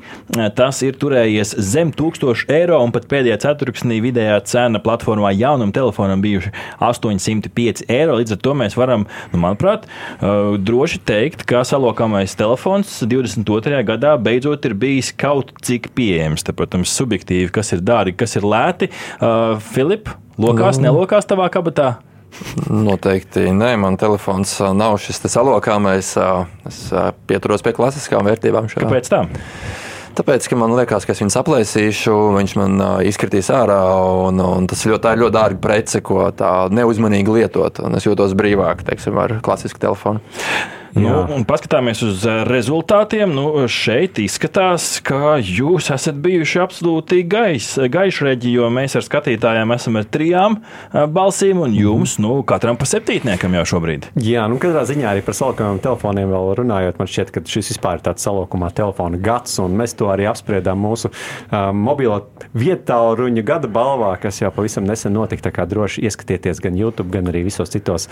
tas 0.57 0.81
ir 0.85 0.97
turējies 0.99 1.55
zem 1.63 1.91
1000 1.95 2.47
eiro, 2.53 2.79
un 2.83 2.93
pat 2.95 3.07
pēdējā 3.11 3.39
ceturksnī 3.43 3.99
vidējā 4.03 4.39
cena 4.47 4.81
platformā 4.83 5.33
jaunam 5.35 5.73
telefonam 5.75 6.23
bijuši 6.23 6.53
805 6.83 7.85
eiro. 7.91 8.17
Līdz 8.21 8.37
ar 8.37 8.41
to 8.45 8.55
mēs 8.57 8.77
varam, 8.79 9.07
nu, 9.33 9.41
manuprāt, 9.43 9.87
droši 10.21 11.01
teikt, 11.07 11.45
ka 11.49 11.63
salokāmais 11.67 12.35
telefons 12.39 12.99
22. 13.07 13.83
gadā 13.87 14.15
beidzot 14.21 14.65
ir 14.69 14.77
bijis 14.77 15.13
kaut 15.17 15.53
cik 15.65 15.91
pieejams. 15.97 16.45
Te, 16.47 16.55
protams, 16.55 16.93
subjektīvi, 16.97 17.51
kas 17.53 17.73
ir 17.75 17.83
dārgi, 17.85 18.17
kas 18.17 18.37
ir 18.39 18.47
lēti. 18.47 18.91
Uh, 19.17 19.57
Filip, 19.73 20.11
lokās, 20.39 20.79
nu. 20.79 20.89
nelokās 20.89 21.27
tavā 21.29 21.49
kabatā? 21.53 21.97
Noteikti 22.69 23.47
nē, 23.55 23.73
man 23.81 23.97
telefons 23.99 24.57
nav 24.77 24.99
šis 25.01 25.23
salokāmais. 25.31 26.13
Es 26.69 26.79
pieturos 27.29 27.65
pie 27.65 27.73
klasiskām 27.77 28.27
vērtībām. 28.27 28.69
Šajā. 28.71 28.85
Kāpēc 28.85 29.11
tā? 29.11 29.23
Tāpēc, 30.17 30.47
ka 30.49 30.57
man 30.57 30.73
liekas, 30.73 31.05
ka 31.05 31.13
es 31.13 31.19
viņu 31.21 31.35
aplēsīšu, 31.37 32.13
viņš 32.33 32.53
man 32.57 32.79
izkritīs 33.05 33.51
ārā, 33.53 33.77
un, 34.25 34.41
un 34.41 34.65
tas 34.69 34.81
ļoti, 34.89 35.03
tā 35.03 35.11
ir 35.13 35.21
ļoti 35.21 35.35
dārga 35.35 35.61
prece, 35.61 36.01
ko 36.05 36.23
tā 36.33 36.53
neuzmanīgi 36.73 37.35
lietot. 37.35 37.83
Es 37.93 38.07
jūtos 38.07 38.33
brīvāk, 38.37 38.81
teiksim, 38.87 39.19
ar 39.21 39.35
klasisku 39.45 39.81
telefonu. 39.83 40.23
Nu, 40.97 41.13
un 41.35 41.43
paskatāmies 41.47 42.01
uz 42.05 42.23
eh, 42.25 42.41
rezultātiem. 42.47 43.31
Nu, 43.35 43.65
šeit 43.69 44.17
izskatās, 44.21 44.97
ka 45.05 45.37
jūs 45.37 45.91
esat 45.93 46.17
bijuši 46.23 46.61
absolūti 46.63 47.21
gaišreģi, 47.27 48.53
jo 48.55 48.69
mēs 48.73 48.97
ar 48.97 49.05
skatītājiem 49.05 49.73
esam 49.75 49.99
ar 49.99 50.07
trijām 50.09 50.57
eh, 50.59 51.05
balsīm, 51.05 51.61
un 51.65 51.75
jums, 51.77 52.17
nu, 52.23 52.39
katram 52.47 52.79
pa 52.79 52.87
septītniekam 52.89 53.57
jau 53.59 53.65
šobrīd. 53.73 54.09
Jā, 54.23 54.47
nu, 54.49 54.57
katrā 54.61 54.85
ziņā 54.89 55.11
arī 55.11 55.25
par 55.25 55.37
salokāmiem 55.37 55.81
telefoniem 55.83 56.33
vēl 56.33 56.53
runājot, 56.61 56.97
man 57.01 57.11
šķiet, 57.13 57.33
ka 57.35 57.45
šis 57.45 57.73
vispār 57.75 57.99
ir 57.99 58.05
tāds 58.07 58.25
salokāmā 58.25 58.71
telefona 58.77 59.21
gads, 59.21 59.59
un 59.63 59.77
mēs 59.77 59.93
to 59.99 60.09
arī 60.13 60.27
apspriedām 60.31 60.81
mūsu 60.81 61.11
uh, 61.11 61.69
mobilo 61.75 62.19
vietāluņa 62.57 63.45
gada 63.45 63.69
balvā, 63.71 64.15
kas 64.21 64.41
jau 64.41 64.51
pavisam 64.55 64.87
nesen 64.87 65.13
notika. 65.15 65.47
Tā 65.47 65.53
kā 65.53 65.67
droši 65.69 66.03
ieskatieties 66.07 66.61
gan 66.63 66.77
YouTube, 66.79 67.11
gan 67.13 67.29
arī 67.29 67.43
visos 67.47 67.71
citos 67.73 68.07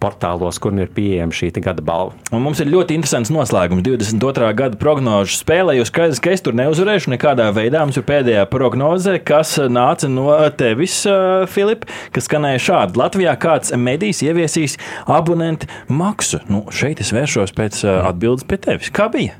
portālos, 0.00 0.58
kur 0.62 0.74
ir 0.80 0.90
pieejama 0.94 1.36
šī 1.36 1.52
gada 1.60 1.84
balva. 1.84 2.16
Un 2.30 2.44
mums 2.44 2.60
ir 2.62 2.68
ļoti 2.70 2.94
interesants 2.94 3.32
noslēgums. 3.34 3.82
22. 3.82 4.52
gada 4.54 4.78
prognožu 4.78 5.34
spēlē. 5.34 5.74
Jūs 5.80 5.90
skaidrs, 5.90 6.20
ka 6.22 6.30
es 6.30 6.44
tur 6.46 6.54
neuzvarēšu 6.54 7.10
nekādā 7.10 7.48
veidā. 7.56 7.82
Mums 7.82 7.98
ir 7.98 8.04
pēdējā 8.06 8.44
prognoze, 8.52 9.16
kas 9.26 9.56
nāca 9.66 10.06
no 10.06 10.28
tevis, 10.54 11.00
uh, 11.10 11.42
Filip, 11.50 11.88
kas 12.14 12.30
skanēja 12.30 12.62
šādi. 12.68 12.98
Latvijā 13.02 13.34
kāds 13.42 13.74
medijs 13.74 14.22
ieviesīs 14.22 14.78
abonentu 15.10 15.66
maksu. 15.90 16.38
Nu, 16.46 16.62
šeit 16.70 17.02
es 17.02 17.10
vēršos 17.16 17.56
pēc 17.58 17.82
uh, 17.82 17.98
atbildes 18.12 18.46
pie 18.46 18.62
tevis. 18.62 18.94
Kā 18.94 19.10
bija? 19.10 19.34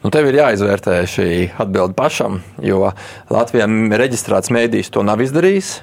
Nu, 0.00 0.08
tev 0.08 0.32
ir 0.32 0.40
jāizvērtē 0.40 0.98
šī 1.12 1.30
atbilde 1.60 1.92
pašam, 2.00 2.40
jo 2.64 2.94
Latvijā 3.28 3.68
reģistrēts 4.00 4.48
mēdījis 4.56 4.94
to 4.96 5.04
nav 5.04 5.20
izdarījis. 5.20 5.74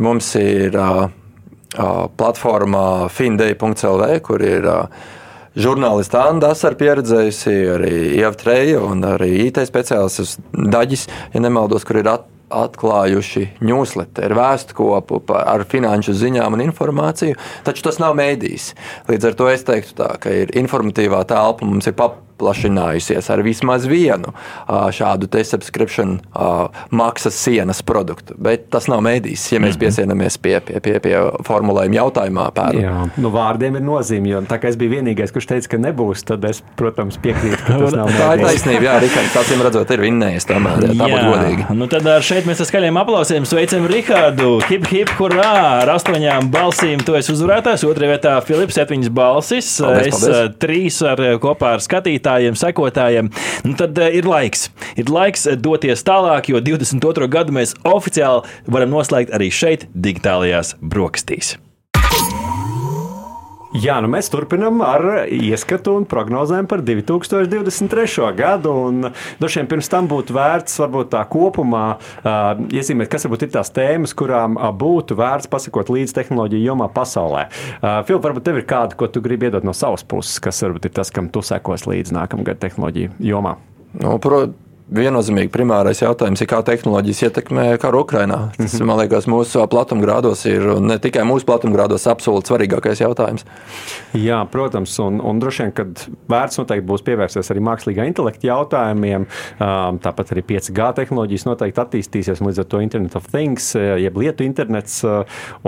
Mums 0.00 0.32
ir 0.40 0.72
uh, 0.72 1.04
uh, 1.04 2.06
platforma 2.16 3.10
findei.lv, 3.12 4.14
kur 4.24 4.52
ir 4.54 4.72
uh, 4.80 5.10
žurnālisti 5.58 6.18
Anna 6.20 6.48
Dasara 6.48 6.78
pieredzējusi, 6.80 7.54
arī 7.76 7.94
Ieva 8.18 8.34
Treja 8.38 8.82
un 8.86 9.04
arī 9.06 9.46
IT 9.46 9.62
speciālists 9.68 10.38
Daģis, 10.52 11.08
ja 11.34 11.42
nemaldos, 11.44 11.86
kur 11.88 12.00
ir 12.00 12.10
at, 12.12 12.28
atklājuši 12.52 13.46
newsletteru, 13.64 14.36
vēstkopu 14.36 15.22
ar 15.38 15.64
finanšu 15.68 16.12
ziņām 16.20 16.58
un 16.58 16.64
informāciju, 16.66 17.38
taču 17.64 17.86
tas 17.86 18.00
nav 18.02 18.16
mēdījis. 18.18 18.72
Līdz 19.08 19.30
ar 19.30 19.38
to 19.38 19.48
es 19.52 19.64
teiktu 19.68 19.96
tā, 20.02 20.10
ka 20.20 20.34
ir 20.42 20.52
informatīvā 20.60 21.22
telpa, 21.30 21.64
mums 21.68 21.88
ir 21.88 21.96
papildinājums 21.96 22.31
paplašinājusies 22.42 23.30
ar 23.30 23.42
vismaz 23.46 23.86
vienu 23.86 24.34
šādu 24.66 25.28
te 25.30 25.42
subscription 25.46 26.18
maksas 26.90 27.38
sienas 27.38 27.82
produktu. 27.86 28.34
Bet 28.38 28.68
tas 28.72 28.88
nav 28.90 29.02
mēdījis, 29.06 29.46
ja 29.54 29.62
mēs 29.62 29.76
mhm. 29.76 29.82
piesienāmies 29.84 30.38
pie, 30.42 30.58
pie, 30.66 30.80
pie, 30.82 30.98
pie 31.02 31.14
formulējuma 31.46 32.00
jautājumā. 32.00 32.48
Pēr. 32.52 32.78
Jā, 32.82 32.94
nu, 33.22 33.30
vārdiem 33.32 33.78
ir 33.78 33.84
nozīme, 33.86 34.32
jo 34.32 34.42
tā 34.48 34.58
kā 34.60 34.70
es 34.72 34.78
biju 34.80 34.96
vienīgais, 34.96 35.32
kurš 35.32 35.48
teica, 35.52 35.74
ka 35.74 35.80
nebūs, 35.80 36.24
tad 36.28 36.44
es, 36.48 36.62
protams, 36.78 37.18
piekrītu, 37.22 37.60
ka 37.66 37.78
tas 37.84 37.96
nav. 37.96 38.10
Tā 38.22 38.32
ir 38.36 38.42
taisnība, 38.44 38.84
jā, 38.86 38.96
Rikārds, 39.02 39.36
acīm 39.40 39.62
redzot, 39.64 39.92
ir 39.94 40.02
vinnējis 40.04 40.46
tomēr, 40.50 40.82
jā, 40.84 40.96
tā 40.98 41.08
būtu 41.10 41.30
godīgi. 41.30 41.66
Nu 41.78 41.88
tad 41.90 42.08
šeit 42.26 42.48
mēs 42.48 42.60
ar 42.62 42.68
skaļiem 42.68 42.98
aplausiem 43.00 43.46
sveicam 43.48 43.86
Rikārdu, 43.90 44.50
hip, 44.68 44.86
hip, 44.92 45.12
hurrā, 45.18 45.52
ar 45.82 45.94
astoņām 45.94 46.50
balsīm 46.52 47.02
tu 47.06 47.16
esi 47.18 47.32
uzvarētājs, 47.34 47.86
otrajā 47.88 48.12
vietā 48.12 48.34
Filips, 48.46 48.76
septiņas 48.78 49.12
balsis, 49.16 49.70
paldies, 49.82 50.12
es 50.12 50.26
paldies. 50.26 50.56
trīs 50.62 51.00
ar, 51.08 51.24
kopā 51.42 51.74
ar 51.78 51.84
skatītājiem 51.84 52.31
klausītājiem, 52.32 52.56
sekotājiem, 52.56 53.30
nu 53.64 53.74
tad 53.76 53.98
uh, 53.98 54.08
ir 54.12 54.24
laiks. 54.26 54.70
Ir 54.96 55.10
laiks 55.10 55.46
eh, 55.46 55.56
doties 55.56 56.04
tālāk, 56.04 56.48
jo 56.48 56.60
22. 56.60 57.28
gadu 57.28 57.52
mēs 57.52 57.74
oficiāli 57.84 58.42
varam 58.66 58.90
noslēgt 58.90 59.32
arī 59.34 59.50
šeit, 59.50 59.88
digitālajās 59.94 60.76
brokastīs. 60.80 61.58
Jā, 63.72 63.94
nu 64.04 64.08
mēs 64.12 64.28
turpinām 64.28 64.82
ar 64.84 65.04
ieskatu 65.32 65.94
un 65.96 66.04
prognozēm 66.04 66.66
par 66.68 66.82
2023. 66.84 68.26
gadu. 68.36 68.74
Vien 69.40 69.70
pirms 69.70 69.88
tam 69.88 70.10
būtu 70.10 70.36
vērts 70.36 70.76
varbūt 70.82 71.08
tā 71.14 71.22
kopumā 71.32 71.84
uh, 71.96 72.60
iezīmēt, 72.68 73.08
kas 73.12 73.24
varbūt 73.24 73.46
ir 73.46 73.52
tās 73.54 73.72
tēmas, 73.72 74.12
kurām 74.18 74.58
uh, 74.60 74.68
būtu 74.76 75.16
vērts 75.16 75.48
pasakot 75.52 75.88
līdz 75.88 76.12
tehnoloģiju 76.18 76.68
jomā 76.68 76.90
pasaulē. 76.92 77.46
Uh, 77.78 78.02
Filip, 78.04 78.20
varbūt 78.26 78.44
tev 78.50 78.60
ir 78.60 78.68
kāda, 78.68 78.98
ko 78.98 79.08
tu 79.08 79.24
gribi 79.24 79.48
iedot 79.48 79.64
no 79.64 79.72
savas 79.72 80.04
puses, 80.04 80.36
kas 80.44 80.60
varbūt 80.66 80.90
ir 80.90 80.96
tas, 81.00 81.08
kam 81.14 81.32
tu 81.32 81.40
sekos 81.40 81.88
līdz 81.88 82.12
nākamgad 82.18 82.60
tehnoloģiju 82.60 83.16
jomā. 83.24 83.56
Nu, 83.96 84.18
protams 84.20 84.60
viennozīmīgi 84.96 85.50
primārais 85.52 86.02
jautājums 86.02 86.42
ir, 86.42 86.48
kā 86.50 86.60
tehnoloģijas 86.66 87.22
ietekmē 87.28 87.66
karu 87.82 88.02
Ukrajinā. 88.04 88.38
Tas, 88.58 88.74
man 88.84 89.00
liekas, 89.00 89.28
mūsu 89.30 89.62
platumgrādos 89.72 90.44
ir 90.50 90.66
ne 90.82 90.98
tikai 91.02 91.24
mūsu 91.28 91.46
platumgrādos 91.48 92.06
absolūti 92.10 92.52
svarīgākais 92.52 93.02
jautājums. 93.04 93.46
Jā, 94.18 94.42
protams, 94.52 94.94
un, 95.02 95.20
un 95.24 95.40
droši 95.42 95.64
vien, 95.64 95.72
kad 95.76 96.04
vērts 96.32 96.60
noteikti 96.60 96.86
būs 96.88 97.04
pievērsties 97.06 97.52
arī 97.54 97.64
mākslīgā 97.64 98.06
intelekta 98.10 98.50
jautājumiem, 98.50 99.26
tāpat 100.04 100.34
arī 100.34 100.44
5G 100.52 100.90
tehnoloģijas 101.00 101.46
noteikti 101.48 101.82
attīstīsies, 101.84 102.42
līdz 102.44 102.62
ar 102.64 102.68
to 102.68 102.82
Internet 102.84 103.16
of 103.18 103.28
Things, 103.32 103.72
jeb 103.76 104.20
lietu 104.20 104.46
internets, 104.46 105.00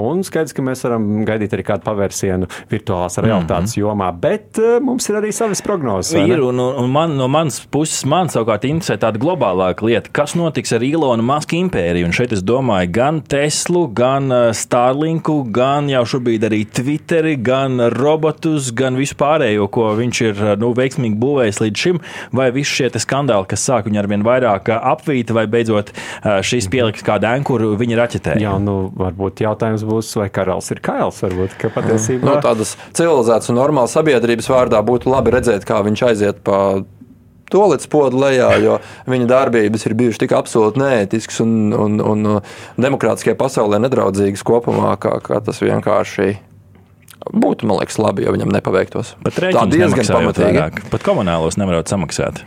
un 0.00 0.24
skaidrs, 0.26 0.56
ka 0.56 0.64
mēs 0.66 0.84
varam 0.86 1.24
gaidīt 1.28 1.56
arī 1.56 1.66
kādu 1.66 1.88
pavērsienu 1.88 2.50
virtuālās 2.72 3.18
realitātes 3.22 3.76
mm 3.76 3.80
-hmm. 3.80 3.84
jomā, 3.84 4.12
bet 4.20 4.60
mums 4.84 5.08
ir 5.08 5.20
arī 5.22 5.32
savas 5.32 5.62
prognozes. 5.62 6.12
Ir, 6.14 6.42
un, 6.42 6.60
un 6.60 6.90
man, 6.90 7.16
no 7.16 7.28
manas 7.28 7.60
puses 7.70 8.04
man 8.04 8.28
savukārt 8.28 8.64
interesē 8.68 8.98
tāda 9.14 9.22
globālāka 9.22 9.86
lieta, 9.86 10.10
kas 10.12 10.34
notiks 10.34 10.72
ar 10.74 10.82
Ilona 10.82 11.22
Maska 11.22 11.56
impēriju. 11.56 12.08
Un 12.08 12.14
šeit 12.14 12.32
es 12.34 12.42
domāju 12.42 12.90
gan 12.90 13.20
Teslu, 13.22 13.86
gan 13.88 14.30
Starlinku, 14.52 15.44
gan 15.54 15.88
jau 15.88 16.04
šobrīd 16.04 16.44
arī 16.48 16.64
Twitteri, 16.66 17.36
gan 17.36 17.78
robotus, 17.94 18.72
gan 18.74 18.96
vispārējo, 18.98 19.68
ko 19.70 19.92
viņš 19.98 20.20
ir 20.24 20.42
nu, 20.58 20.72
veiksmīgi 20.74 21.18
būvējis 21.20 21.60
līdz 21.62 21.84
šim. 21.84 22.00
Vai 22.34 22.50
visi 22.54 22.80
šie 22.80 22.90
skandāli, 22.98 23.46
kas 23.50 23.64
sāk 23.64 23.86
viņu 23.88 24.00
ar 24.02 24.10
vien 24.10 24.24
vairāk 24.26 24.70
apvīt, 24.74 25.30
vai 25.34 25.46
beidzot 25.50 25.94
šīs 26.24 26.68
pieliks 26.72 27.04
kādu 27.06 27.30
ankuru 27.30 27.74
viņa 27.78 28.00
raķetē? 28.00 28.38
Jā, 28.42 28.56
nu 28.62 28.90
varbūt 28.98 29.44
jautājums 29.44 29.86
būs, 29.86 30.14
vai 30.18 30.30
karalis 30.34 30.72
ir 30.74 30.82
kails. 30.84 31.22
Varbūt, 31.24 31.58
ka 31.60 31.70
patiesībā 31.74 32.26
nu, 32.26 32.40
tādas 32.44 32.74
civilizētas 32.96 33.52
un 33.52 33.60
normālas 33.60 33.94
sabiedrības 33.94 34.50
vārdā 34.50 34.82
būtu 34.84 35.12
labi 35.12 35.34
redzēt, 35.36 35.66
kā 35.68 35.80
viņš 35.86 36.06
aiziet 36.10 36.42
pa 36.46 36.60
tolets 37.52 37.88
podu 37.90 38.20
lejā, 38.24 38.48
jo 38.62 38.78
viņa 39.10 39.28
darbības 39.30 39.86
ir 39.88 39.96
bijušas 39.98 40.22
tik 40.24 40.34
absolūti 40.36 40.82
neētiskas 40.82 41.42
un, 41.44 41.54
un, 41.72 42.00
un 42.00 42.26
demokrātiskajā 42.80 43.36
pasaulē 43.40 43.80
nedraudzīgas 43.84 44.44
kopumā, 44.46 44.94
kā, 45.00 45.16
kā 45.24 45.40
tas 45.44 45.62
vienkārši 45.64 46.34
būtu, 47.32 47.68
man 47.68 47.80
liekas, 47.80 47.98
labi, 48.02 48.26
ja 48.26 48.34
viņam 48.34 48.52
nepaveiktos. 48.52 49.14
Tā 49.24 49.66
diezgan 49.70 50.10
pamatīgi. 50.10 50.88
Pat 50.92 51.06
komunālos 51.06 51.58
nevarētu 51.60 51.94
samaksāt. 51.94 52.44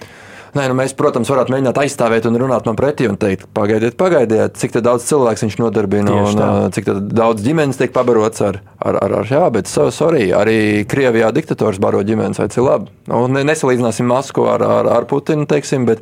Nē, 0.57 0.63
nu 0.71 0.75
mēs, 0.77 0.95
protams, 0.97 1.29
varētu 1.29 1.53
mēģināt 1.53 1.77
aizstāvēt 1.83 2.25
un 2.25 2.37
runāt 2.41 2.65
man 2.65 2.77
pretī 2.79 3.05
un 3.05 3.17
teikt, 3.19 3.45
pagaidiet, 3.53 3.93
pagaidiet, 3.99 4.55
cik 4.57 4.79
daudz 4.81 5.05
cilvēku 5.05 5.43
viņš 5.43 5.57
nodarbina 5.61 6.15
un 6.23 6.71
cik 6.73 6.89
daudz 7.13 7.43
ģimenes 7.45 7.77
tiek 7.77 7.93
pabarots 7.93 8.41
ar, 8.45 8.57
ar, 8.81 8.97
ar, 9.03 9.13
ar 9.19 9.29
jā, 9.29 9.43
bet 9.53 9.69
sorry, 9.69 10.31
arī 10.33 10.57
Krievijā 10.89 11.29
diktators 11.35 11.77
baro 11.83 12.01
ģimenes, 12.07 12.41
vai 12.41 12.49
cik 12.49 12.65
labi. 12.65 12.89
Nu, 13.11 13.27
nesalīdzināsim 13.37 14.09
Maskvu 14.09 14.47
ar, 14.49 14.65
ar, 14.65 14.89
ar 14.97 15.07
Putinu, 15.09 15.45
teiksim, 15.49 15.85
bet 15.89 16.01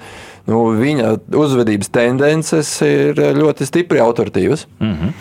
nu, 0.49 0.61
viņa 0.77 1.11
uzvedības 1.35 1.89
tendences 1.93 2.69
ir 2.85 3.19
ļoti 3.37 3.65
stipri 3.65 4.01
autoritīvas. 4.03 4.67
Mm 4.79 4.93
-hmm. 4.93 5.13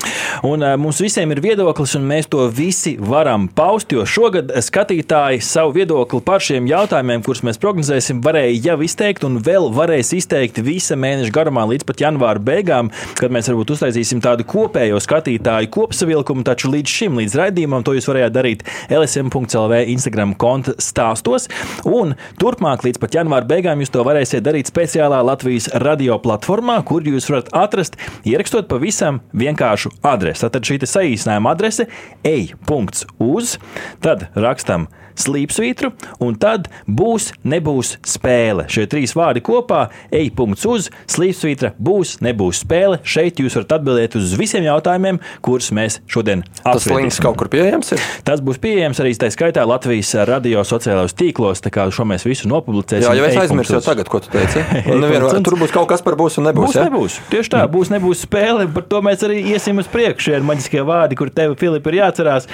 Un, 0.43 0.63
uh, 0.63 0.77
mums 0.77 1.01
visiem 1.01 1.31
ir 1.31 1.41
viedoklis, 1.41 1.95
un 1.95 2.07
mēs 2.09 2.29
to 2.29 2.47
visi 2.49 2.97
varam 3.01 3.49
paust. 3.49 3.93
Jo 3.93 4.07
šogad 4.07 4.51
skatītāji 4.65 5.41
savu 5.41 5.73
viedokli 5.73 6.21
par 6.21 6.41
šiem 6.41 6.67
jautājumiem, 6.67 7.23
kurus 7.25 7.43
mēs 7.47 7.61
prognozēsim, 7.63 8.21
varēja 8.25 8.61
jau 8.65 8.83
izteikt, 8.83 9.25
un 9.25 9.39
vēl 9.39 9.71
varēs 9.75 10.13
izteikt 10.17 10.59
visa 10.59 10.97
mēneša 10.97 11.33
garumā 11.33 11.65
līdz 11.71 11.85
pat 11.85 12.01
janvāra 12.01 12.39
beigām, 12.39 12.91
kad 13.15 13.31
mēs 13.31 13.49
varbūt 13.49 13.71
uztaisīsim 13.71 14.21
tādu 14.21 14.45
kopējo 14.45 15.01
skatītāju 15.01 15.71
kopsavilkumu. 15.71 16.45
Taču 16.45 16.71
līdz 16.71 16.89
šim, 16.89 17.17
līdz 17.23 17.39
raidījumam, 17.41 17.85
to 17.85 17.95
jūs 17.97 18.09
varējāt 18.09 18.35
darīt 18.35 18.65
LSM.CLV 18.91 19.85
Instagram 19.95 20.35
konta 20.35 20.75
stāstos. 20.79 21.49
Un 21.85 22.15
turpmāk, 22.41 22.85
līdz 22.85 23.01
pat 23.01 23.15
janvāra 23.15 23.49
beigām, 23.49 23.81
jūs 23.81 23.93
to 23.95 24.05
varēsiet 24.05 24.45
darīt 24.45 24.69
speciālā 25.15 25.23
Latvijas 25.23 25.69
radio 25.79 26.19
platformā, 26.19 26.83
kur 26.85 27.05
jūs 27.07 27.29
varat 27.31 27.51
atrast, 27.55 27.97
ierakstot 28.27 28.67
pavisam 28.69 29.21
vienkāršu 29.33 29.93
adresi. 30.03 30.49
Tad 30.49 30.65
šī 30.65 30.81
saīsinājuma 30.83 31.53
adrese 31.55 31.87
ej.uz, 32.25 33.59
tad 34.03 34.29
rakstam 34.35 34.89
slīpsvītru, 35.21 35.93
un 36.25 36.39
tad 36.41 36.69
būs, 36.87 37.31
nebūs 37.47 37.97
spēle. 38.09 38.67
Šie 38.71 38.87
trīs 38.91 39.15
vārdi 39.17 39.43
kopā- 39.45 39.89
ej.uz, 40.15 40.65
uz, 40.67 40.91
slīpsvītra, 41.11 41.73
būs, 41.79 42.19
nebūs 42.25 42.63
spēle. 42.65 43.01
Šeit 43.05 43.41
jūs 43.43 43.57
varat 43.59 43.77
atbildēt 43.79 44.17
uz 44.19 44.35
visiem 44.39 44.65
jautājumiem, 44.67 45.21
kurus 45.45 45.71
mēs 45.75 46.01
šodien 46.11 46.45
apspriedīsim. 46.63 46.73
Tas 46.73 46.87
links 46.91 47.21
kaut 47.23 47.39
kur 47.41 47.51
pieejams 47.53 47.93
ir? 47.95 48.03
Tas 48.27 48.43
būs 48.45 48.61
pieejams 48.63 49.01
arī 49.03 49.15
tā 49.19 49.31
skaitā 49.33 49.65
Latvijas 49.69 50.15
radio 50.29 50.65
sociālajos 50.67 51.17
tīklos, 51.19 51.63
tā 51.65 51.73
kā 51.75 51.87
šo 51.95 52.07
mēs 52.09 52.27
visu 52.27 52.51
nopublicēsim. 52.51 53.07
Jā, 53.07 53.15
jau 53.19 53.29
es 53.29 53.39
aizmirsu 53.45 53.77
jau 53.79 53.83
tagad, 53.85 54.11
ko 54.11 54.21
tu 54.25 54.33
teici. 54.35 54.63
Nevienu, 55.05 55.31
tur 55.45 55.59
būs 55.61 55.75
kaut 55.75 55.89
kas 55.93 56.05
par 56.05 56.19
būs 56.21 56.39
un 56.41 56.49
nebūs. 56.51 56.73
Būs, 56.73 56.79
ja? 56.79 56.87
nebūs. 56.89 57.19
Tieši 57.33 57.55
tā, 57.57 57.65
būs, 57.71 57.93
nebūs 57.95 58.25
spēle, 58.27 58.67
par 58.75 58.87
to 58.91 59.03
mēs 59.05 59.25
arī 59.27 59.41
iesim 59.55 59.81
uz 59.83 59.91
priekšu. 59.91 60.25
Šie 60.25 60.39
ir 60.39 60.47
maģiskie 60.47 60.81
vārdi, 60.87 61.19
kur 61.19 61.29
tev, 61.35 61.53
Filip, 61.61 61.85
ir 61.91 61.99
jāatcerās. 61.99 62.47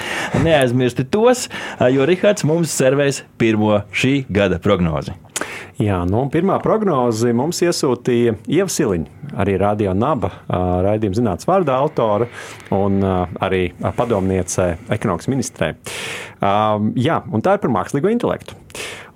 Neaizmirsti 0.43 1.05
tos, 1.11 1.45
jo 1.93 2.07
Rihards 2.07 2.43
mums 2.51 2.73
servēs 2.75 3.23
pirmo 3.39 3.79
šī 3.95 4.25
gada 4.31 4.59
prognozi. 4.61 5.15
Jā, 5.81 6.01
nu, 6.05 6.25
pirmā 6.29 6.59
prognoze 6.61 7.31
mums 7.33 7.61
iesūtīja 7.63 8.35
Ieva 8.51 8.69
Siliņa, 8.69 9.31
arī 9.41 9.55
Radio 9.57 9.95
Naba 9.97 10.29
raidījuma 10.85 11.17
zinātnes 11.17 11.47
vārdā 11.49 11.77
autora 11.81 12.27
un 12.75 12.99
arī 13.01 13.63
padomniece 13.97 14.75
ekonomikas 14.93 15.31
ministrē. 15.31 15.71
Jā, 16.41 17.21
un 17.31 17.45
tā 17.45 17.55
ir 17.55 17.63
par 17.63 17.73
mākslīgo 17.73 18.11
intelektu. 18.13 18.59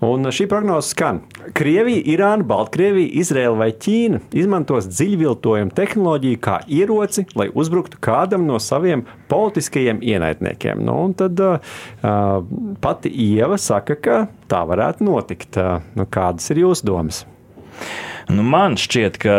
Un 0.05 0.27
šī 0.33 0.47
prognoze 0.51 0.89
skan, 0.91 1.21
Krievija, 1.53 2.01
Irāna, 2.05 2.45
Baltkrievija, 2.47 3.09
Izraela 3.21 3.57
vai 3.59 3.69
Ķīna 3.71 4.21
izmantos 4.35 4.87
dziļviltojumu 4.89 5.73
tehnoloģiju 5.75 6.41
kā 6.43 6.59
ieroci, 6.71 7.25
lai 7.37 7.49
uzbruktu 7.53 7.99
kādam 8.03 8.47
no 8.47 8.59
saviem 8.61 9.05
politiskajiem 9.31 10.01
ienaidniekiem. 10.05 10.81
Nu, 10.85 10.97
tad 11.17 11.41
uh, 11.41 11.59
pati 12.81 13.11
Ieva 13.27 13.59
saka, 13.61 13.95
ka 13.95 14.19
tā 14.51 14.63
varētu 14.67 15.05
notikt. 15.05 15.59
Uh, 15.59 15.85
nu, 15.97 16.07
kādas 16.09 16.49
ir 16.53 16.63
jūsu 16.65 16.89
domas? 16.89 17.25
Nu, 18.25 18.41
man 18.41 18.73
šķiet, 18.79 19.17
ka 19.21 19.33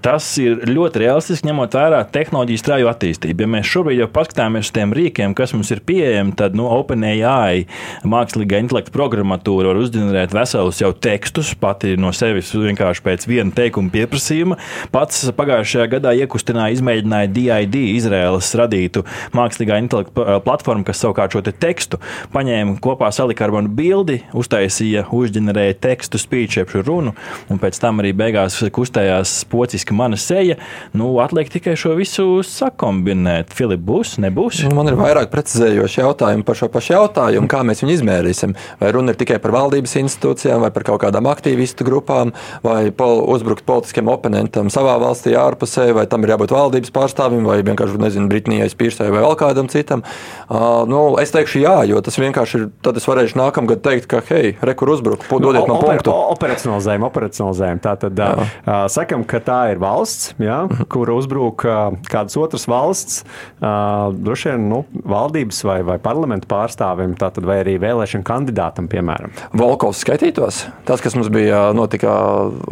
tas 0.00 0.24
ir 0.40 0.62
ļoti 0.64 1.02
realistiski, 1.02 1.44
ņemot 1.50 1.74
vērā 1.76 1.98
tehnoloģiju 2.14 2.60
strauju 2.60 2.88
attīstību. 2.88 3.44
Ja 3.44 3.50
mēs 3.52 3.68
šobrīd 3.68 3.98
jau 4.00 4.06
paskatāmies 4.14 4.70
uz 4.70 4.72
tiem 4.72 4.94
rīkiem, 4.96 5.34
kas 5.36 5.52
mums 5.52 5.68
ir 5.74 5.82
pieejami, 5.84 6.32
tad 6.38 6.56
nu, 6.56 6.64
OpenAI 6.72 7.66
mākslīgā 8.08 8.62
intelekta 8.62 8.94
programmatūra 8.94 9.72
var 9.72 9.80
uzģenerēt 9.82 10.32
veselus 10.32 10.80
jau 10.80 10.94
tekstus 10.96 11.50
pati 11.60 11.92
no 12.00 12.14
sevis 12.16 12.54
vienkārši 12.56 13.04
pēc 13.04 13.26
viena 13.28 13.52
teikuma 13.52 13.92
pieprasījuma. 13.92 14.56
Pats 14.94 15.26
pagājušajā 15.36 15.90
gadā 15.98 16.14
iekustināja, 16.22 16.78
izmēģināja 16.78 17.32
DID, 17.36 17.78
Izraēlas 17.98 18.48
radītu 18.62 19.04
mākslīgā 19.36 19.76
intelekta 19.84 20.38
platformu, 20.46 20.86
kas 20.88 21.04
savukārt 21.04 21.36
šo 21.36 21.44
te 21.44 21.52
tekstu 21.52 22.00
paņēma 22.32 22.78
kopā, 22.80 23.12
salika 23.12 23.44
ar 23.44 23.52
manu 23.58 23.76
bildi, 23.76 24.22
uztaisīja, 24.32 25.04
uzģenerēja 25.12 25.76
tekstu, 25.84 26.20
spīķi, 26.22 26.62
jeb 26.62 26.74
runu, 26.80 27.12
un 27.52 27.60
pēc 27.60 27.76
tam 27.82 28.00
arī 28.00 28.16
beigās 28.22 28.58
kustējās 28.74 29.34
pociski 29.50 29.94
mana 29.96 30.18
seja. 30.20 30.58
Nu, 30.96 31.10
atliek 31.22 31.50
tikai 31.52 31.74
šo 31.78 31.96
visu 31.98 32.26
sakombinēt. 32.46 33.52
Filip, 33.56 33.82
būs, 33.86 34.16
nebūs? 34.22 34.62
Nu, 34.68 34.76
man 34.78 34.90
ir 34.90 34.98
vairāk 34.98 35.32
precizējoši 35.32 36.02
jautājumi 36.02 36.46
par 36.46 36.58
šo 36.58 36.70
pašu 36.72 36.96
jautājumu, 36.96 37.50
kā 37.50 37.62
mēs 37.66 37.82
viņu 37.82 37.96
izmērīsim. 37.98 38.54
Vai 38.80 38.92
runa 38.94 39.14
ir 39.14 39.20
tikai 39.20 39.40
par 39.42 39.54
valdības 39.56 39.96
institūcijām, 40.02 40.62
vai 40.64 40.72
par 40.74 40.86
kaut 40.88 41.02
kādām 41.04 41.28
aktīvistu 41.30 41.86
grupām, 41.88 42.34
vai 42.64 42.92
pol 42.94 43.24
uzbrukt 43.32 43.66
politiskiem 43.68 44.10
oponentam 44.12 44.70
savā 44.72 44.98
valstī, 45.02 45.34
ārpusē, 45.38 45.90
vai 45.96 46.06
tam 46.10 46.26
ir 46.26 46.34
jābūt 46.34 46.54
valdības 46.54 46.94
pārstāvim, 46.94 47.46
vai 47.48 47.60
vienkārši, 47.66 48.00
nezinu, 48.02 48.30
Britānijai 48.32 48.70
spīrsai 48.72 49.10
vai 49.12 49.24
vēl 49.24 49.36
kādam 49.40 49.70
citam. 49.72 50.04
Uh, 50.46 50.84
nu, 50.88 51.02
es 51.22 51.34
teikšu 51.34 51.62
jā, 51.64 51.76
jo 51.90 52.00
tas 52.04 52.18
vienkārši 52.20 52.60
ir, 52.60 52.68
tad 52.84 52.98
es 53.00 53.08
varēšu 53.08 53.38
nākamgad 53.40 53.82
teikt, 53.84 54.08
ka, 54.10 54.22
hei, 54.30 54.54
rekur 54.64 54.94
uzbruk, 54.94 55.26
dodiet 55.32 55.68
man 55.68 55.80
punktu. 55.82 56.14
Operacionalizējam, 56.36 57.06
operacionalizējam. 57.08 57.82
Tātad 57.82 58.11
tad 58.11 58.11
uh, 58.20 58.84
sakam, 58.92 59.24
ka 59.28 59.40
tā 59.44 59.60
ir 59.72 59.80
valsts, 59.82 60.32
ja, 60.42 60.62
kura 60.92 61.16
uzbrūk 61.18 61.64
uh, 61.68 61.80
kādas 62.10 62.36
otras 62.40 62.66
valsts, 62.70 63.22
uh, 63.60 64.12
droši 64.12 64.52
vien 64.52 64.68
nu, 64.72 64.82
valdības 65.08 65.62
vai, 65.68 65.78
vai 65.86 65.98
parlamentu 66.02 66.50
pārstāvim, 66.50 67.16
tātad, 67.20 67.46
vai 67.48 67.60
arī 67.62 67.78
vēlēšanu 67.82 68.26
kandidātam, 68.26 68.90
piemēram. 68.92 69.34
Volkovs 69.56 70.02
skaitītos? 70.04 70.64
Tas, 70.88 71.02
kas 71.04 71.16
mums 71.18 71.32
bija 71.32 71.70
notika 71.76 72.12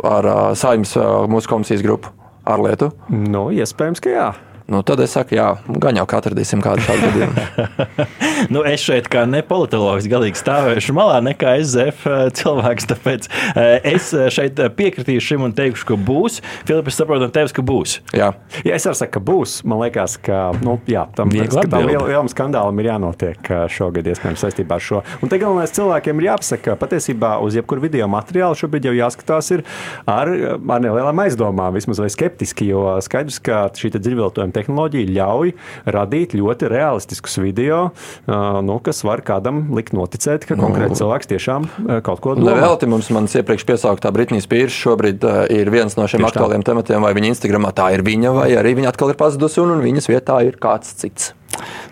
ar 0.07 0.31
uh, 0.31 0.45
saimnes 0.59 0.97
uh, 0.99 1.25
mūsu 1.31 1.51
komisijas 1.51 1.85
grupu 1.87 2.13
ārlietu? 2.49 2.93
Nu, 3.11 3.49
iespējams, 3.55 4.03
ka 4.03 4.15
jā. 4.15 4.31
Nu, 4.71 4.85
tad 4.87 5.01
es 5.03 5.11
saku, 5.17 5.35
jā, 5.35 5.49
gan 5.83 5.97
jau 5.99 6.05
kā 6.07 6.21
atradīsim 6.21 6.61
kādu 6.63 6.85
šādu 6.87 7.09
gadījumu. 7.09 7.45
nu, 8.55 8.61
es 8.71 8.85
šeit 8.87 9.09
kā 9.11 9.25
ne 9.27 9.41
politologs 9.43 10.07
galīgi 10.07 10.39
stāvēšu 10.39 10.95
malā, 10.95 11.17
nekā 11.27 11.57
SZF 11.59 12.05
eh, 12.07 12.21
cilvēks. 12.39 12.87
Tāpēc 12.93 13.27
eh, 13.33 13.89
es 13.97 14.13
eh, 14.15 14.29
šeit 14.31 14.63
piekritīšu 14.79 15.25
šim 15.33 15.47
un 15.49 15.55
teikšu, 15.59 15.89
ka 15.89 15.97
būs. 15.99 16.39
Filips, 16.69 17.01
no 17.03 17.29
tevis, 17.35 17.55
ka 17.57 17.65
būs. 17.67 17.97
Jā, 18.15 18.29
jā 18.63 18.77
es 18.77 18.87
arī 18.87 19.01
saku, 19.01 19.17
ka 19.17 19.25
būs. 19.33 19.57
Man 19.67 19.83
liekas, 19.83 20.15
ka 20.23 20.53
nu, 20.63 20.77
jā, 20.87 21.03
tam 21.19 21.35
lielam 21.35 22.31
skandālam 22.31 22.79
ir 22.79 22.93
jānotiek 22.93 23.51
šogad, 23.75 24.07
iespējams, 24.07 24.47
saistībā 24.47 24.79
ar 24.79 24.87
šo. 24.87 25.03
Un 25.19 25.35
te 25.35 25.43
galvenais 25.43 25.75
cilvēkiem 25.75 26.23
ir 26.23 26.29
jāpasaka, 26.29 26.63
ka 26.69 26.79
patiesībā 26.85 27.33
uz 27.43 27.59
jebkuru 27.59 27.89
video 27.89 28.07
materiālu 28.13 28.55
šobrīd 28.63 28.87
jau 28.87 28.95
jāskatās 29.01 29.51
ar, 29.59 29.67
ar 30.15 30.33
nelielām 30.39 31.27
aizdomām, 31.27 31.75
vismaz 31.75 32.05
vai 32.05 32.11
skeptiski, 32.15 32.71
jo 32.71 32.87
skaidrs, 33.03 33.43
ka 33.43 33.67
šī 33.75 33.97
dziļviltojuma 33.99 34.60
tehnoloģija 34.61 35.11
ļauj 35.17 35.55
radīt 35.97 36.37
ļoti 36.39 36.71
realistiskus 36.71 37.41
video, 37.43 37.83
nu, 38.29 38.79
kas 38.85 39.03
var 39.07 39.25
kādam 39.27 39.67
likt 39.77 39.95
noticēt, 39.97 40.47
ka 40.49 40.59
konkrēts 40.61 40.97
nu, 40.97 41.01
cilvēks 41.03 41.33
tiešām 41.33 41.69
kaut 42.07 42.23
ko 42.25 42.37
domā. 42.39 42.59
Velti 42.61 42.91
mums 42.91 43.11
manis 43.15 43.37
iepriekš 43.41 43.67
piesauktā 43.69 44.13
Britnijas 44.15 44.49
Pīrs 44.51 44.77
šobrīd 44.77 45.27
ir 45.57 45.73
viens 45.73 45.97
no 45.99 46.07
šiem 46.07 46.25
Tieši 46.25 46.35
aktuāliem 46.35 46.65
tā. 46.65 46.73
tematiem, 46.73 47.05
vai 47.05 47.13
viņa 47.17 47.35
Instagramā 47.35 47.75
tā 47.77 47.91
ir 47.97 48.05
viņa, 48.07 48.37
vai 48.37 48.49
arī 48.61 48.77
viņa 48.81 48.95
atkal 48.95 49.13
ir 49.13 49.21
pazudusi 49.21 49.63
un, 49.65 49.77
un 49.77 49.85
viņas 49.85 50.11
vietā 50.13 50.41
ir 50.47 50.59
kāds 50.61 50.97
cits. 51.01 51.35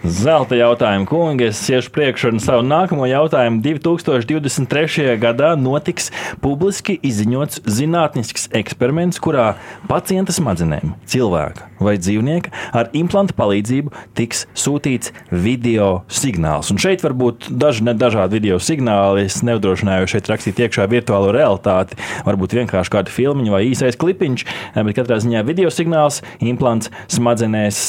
Zelta 0.04 0.56
jautājumu, 0.58 1.06
kungi. 1.10 1.48
Es 1.50 1.60
iešu 1.70 1.90
priekšā 1.94 2.32
ar 2.32 2.42
savu 2.42 2.66
nākamo 2.66 3.08
jautājumu. 3.10 3.60
2023. 3.64 5.16
gadā 5.20 5.54
notiks 5.58 6.12
publiski 6.44 6.98
izziņots 7.02 7.64
zinātnisks 7.66 8.48
eksperiments, 8.62 9.20
kurā 9.22 9.50
pacienta 9.90 10.36
smadzenēm, 10.36 10.94
cilvēka 11.10 11.67
vai 11.82 11.96
dzīvnieka 12.00 12.52
ar 12.78 12.90
implanta 12.96 13.34
palīdzību 13.38 13.92
tiks 14.18 14.44
sūtīts 14.58 15.12
video 15.30 16.02
signāls. 16.10 16.72
Un 16.72 16.80
šeit 16.82 17.04
var 17.04 17.14
būt 17.18 17.48
daži 17.50 17.86
dažādi 17.88 18.38
video 18.38 18.58
signāli. 18.62 19.26
Es 19.28 19.40
neuzdrošināju 19.46 20.08
šeit 20.10 20.30
rakstīt 20.30 20.62
iekšā 20.64 20.88
virtuālo 20.90 21.30
realitāti. 21.34 21.98
Varbūt 22.26 22.56
vienkārši 22.58 22.94
kāda 22.94 23.12
filmiņa 23.12 23.54
vai 23.54 23.62
īsais 23.70 23.98
klipiņš, 24.00 24.44
bet 24.76 24.98
katrā 24.98 25.20
ziņā 25.22 25.44
video 25.46 25.70
signāls, 25.72 26.20
implants 26.44 26.90
smadzenēs. 27.12 27.80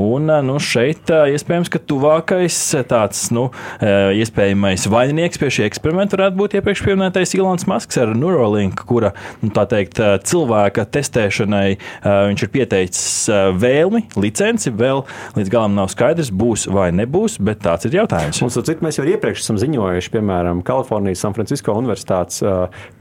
Un 0.00 0.32
nu, 0.46 0.58
šeit 0.62 1.10
iespējams, 1.10 1.70
ka 1.72 1.82
tuvākais 1.82 2.58
tāds 2.90 3.26
nu, 3.34 3.48
iespējamais 3.80 4.88
vaininieks 4.90 5.40
pie 5.40 5.52
šī 5.52 5.66
eksperimenta 5.68 6.18
varētu 6.18 6.40
būt 6.40 6.58
iepriekš 6.60 6.84
pieminētais 6.86 7.36
Ilons 7.38 7.66
Masks 7.70 8.00
ar 8.00 8.14
Neuralink, 8.16 8.84
kura 8.88 9.12
nu, 9.42 9.52
teikt, 9.52 10.00
cilvēka 10.26 10.86
testēšanai 10.94 11.66
viņš 12.04 12.46
ir 12.46 12.52
pieteicis 12.54 13.09
vēlmi, 13.30 14.04
licenci. 14.20 14.72
Vēl 14.74 15.02
līdz 15.36 15.52
galam 15.52 15.76
nav 15.78 15.90
skaidrs, 15.92 16.32
būs 16.34 16.66
vai 16.72 16.88
nebūs, 16.96 17.38
bet 17.42 17.62
tāds 17.64 17.88
ir 17.88 17.98
jautājums. 18.00 18.40
Mums, 18.44 18.58
cik, 18.66 18.82
mēs 18.84 19.00
jau 19.00 19.06
iepriekš 19.08 19.44
esam 19.44 19.60
ziņojuši, 19.60 20.12
piemēram, 20.14 20.62
Kalifornijas 20.66 21.24
San 21.24 21.36
Francisco 21.36 21.74
Universitātes 21.78 22.42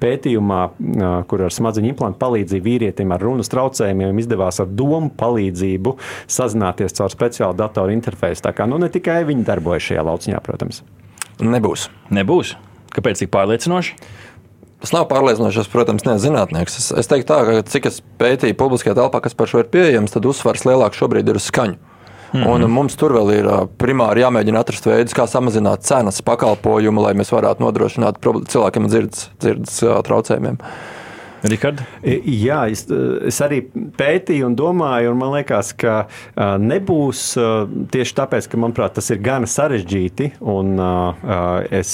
pētījumā, 0.02 0.62
kur 1.30 1.46
ar 1.48 1.56
smadzeņu 1.56 1.94
implantu 1.94 2.22
palīdzību 2.24 2.68
vīrietim 2.70 3.16
ar 3.16 3.24
runas 3.24 3.52
traucējumiem 3.52 4.24
izdevās 4.24 4.62
ar 4.64 4.72
domu 4.72 5.12
palīdzību 5.20 5.96
sazināties 6.30 6.98
caur 7.00 7.14
speciālu 7.14 7.58
datoru 7.60 7.96
interfeisu. 7.96 8.46
Tā 8.48 8.56
kā 8.56 8.70
nu, 8.70 8.80
ne 8.82 8.92
tikai 8.92 9.22
viņi 9.30 9.46
darbojas 9.48 9.90
šajā 9.90 10.08
lauciņā, 10.10 10.42
protams. 10.46 10.84
Nebūs. 11.40 11.88
Nebūs. 12.12 12.58
Kāpēc 12.96 13.22
tik 13.22 13.30
pārliecinoši? 13.32 13.96
Tas 14.80 14.94
nav 14.96 15.10
pārliecinoši, 15.10 15.60
es, 15.60 15.70
protams, 15.72 16.06
neesmu 16.08 16.24
zinātnieks. 16.24 16.78
Es, 16.80 16.90
es 17.02 17.10
teiktu, 17.12 17.28
tā, 17.34 17.40
ka 17.44 17.64
cik 17.68 17.90
es 17.90 18.00
pētīju 18.22 18.56
publiskajā 18.60 18.96
telpā, 18.96 19.20
kas 19.26 19.36
par 19.36 19.52
šo 19.52 19.64
ir 19.64 19.72
pieejams, 19.74 20.14
tad 20.14 20.28
uzsvars 20.30 20.64
lielāks 20.68 21.00
šobrīd 21.02 21.28
ir 21.28 21.40
uz 21.40 21.50
skaņu. 21.52 21.76
Mm 22.30 22.44
-hmm. 22.44 22.48
Un 22.48 22.72
mums 22.72 22.96
tur 22.96 23.12
vēl 23.12 23.32
ir 23.34 23.48
primāri 23.82 24.22
jāmēģina 24.22 24.60
atrast 24.60 24.86
veidus, 24.86 25.16
kā 25.18 25.26
samazināt 25.28 25.82
cenas 25.82 26.22
pakalpojumu, 26.22 27.02
lai 27.02 27.14
mēs 27.14 27.32
varētu 27.34 27.60
nodrošināt 27.60 28.22
cilvēkiem 28.22 28.88
dzirdes, 28.88 29.30
dzirdes 29.40 29.80
traucējumiem. 30.06 30.58
Rikards? 31.44 31.84
Jā, 32.04 32.64
es, 32.72 32.86
es 33.30 33.40
arī 33.44 33.62
pētīju 34.00 34.50
un 34.50 34.56
domāju, 34.60 35.14
un 35.14 35.20
man 35.20 35.34
liekas, 35.38 35.72
ka 35.80 36.02
nebūs 36.36 37.24
tieši 37.94 38.16
tāpēc, 38.18 38.50
ka, 38.52 38.60
manuprāt, 38.60 38.96
tas 38.98 39.10
ir 39.14 39.22
gana 39.24 39.48
sarežģīti. 39.50 40.32
Es 41.80 41.94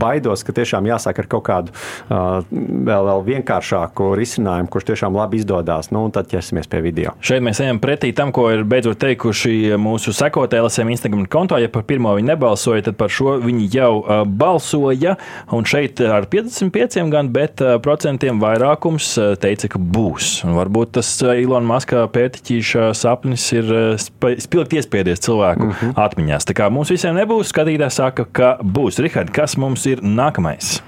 baidos, 0.00 0.44
ka 0.46 0.54
tiešām 0.56 0.88
jāsāk 0.88 1.20
ar 1.22 1.30
kaut 1.36 1.44
kādu 1.48 1.74
vēl, 2.08 3.10
vēl 3.10 3.24
vienkāršāku 3.30 4.12
risinājumu, 4.18 4.70
kurš 4.72 4.88
tiešām 4.92 5.16
labi 5.18 5.40
izdodas. 5.42 5.90
Nu, 5.94 6.06
tad 6.14 6.30
ķersimies 6.32 6.70
pie 6.70 6.82
video. 6.84 7.14
Šeit 7.24 7.44
mēs 7.44 7.60
ejam 7.64 7.80
pretī 7.82 8.12
tam, 8.16 8.32
ko 8.34 8.48
ir 8.54 8.64
beidzot 8.68 9.00
teikuši 9.02 9.76
mūsu 9.80 10.14
sekotāji 10.16 10.64
LSM 10.64 10.94
Instagram 10.94 11.26
kontā. 11.30 11.60
Ja 11.62 11.70
par 11.72 11.86
pirmo 11.88 12.14
viņi 12.16 12.32
nebalsoja, 12.32 12.86
tad 12.88 12.98
par 13.00 13.12
šo 13.12 13.36
viņi 13.44 13.68
jau 13.74 13.92
balsoja. 14.26 15.16
Un 15.54 15.68
šeit 15.68 16.00
ar 16.00 16.28
55 16.32 17.10
gan, 17.12 17.30
bet 17.34 17.62
procentiem 17.84 18.40
vairāk 18.42 18.85
vairākums 18.86 19.16
eh, 19.18 19.34
teica, 19.36 19.68
ka 19.68 19.78
būs. 19.78 20.44
Un 20.46 20.56
varbūt 20.56 20.96
tas 20.96 21.08
eh, 21.22 21.42
Ilona 21.42 21.66
Maskā 21.66 22.06
pērtiķīša 22.12 22.92
sapnis 22.94 23.52
ir 23.52 23.70
eh, 23.74 24.38
spilgt 24.38 24.72
iespiedies 24.72 25.20
cilvēku 25.20 25.64
mm 25.66 25.72
-hmm. 25.72 25.94
atmiņās. 25.96 26.46
Tā 26.46 26.54
kā 26.54 26.70
mums 26.70 26.90
visiem 26.90 27.16
nebūs, 27.16 27.50
skatītājs 27.52 27.98
saka, 27.98 28.26
ka 28.32 28.58
būs. 28.62 29.00
Rihard, 29.02 29.30
kas 29.30 29.56
mums 29.56 29.86
ir 29.86 30.02
nākamais? 30.02 30.80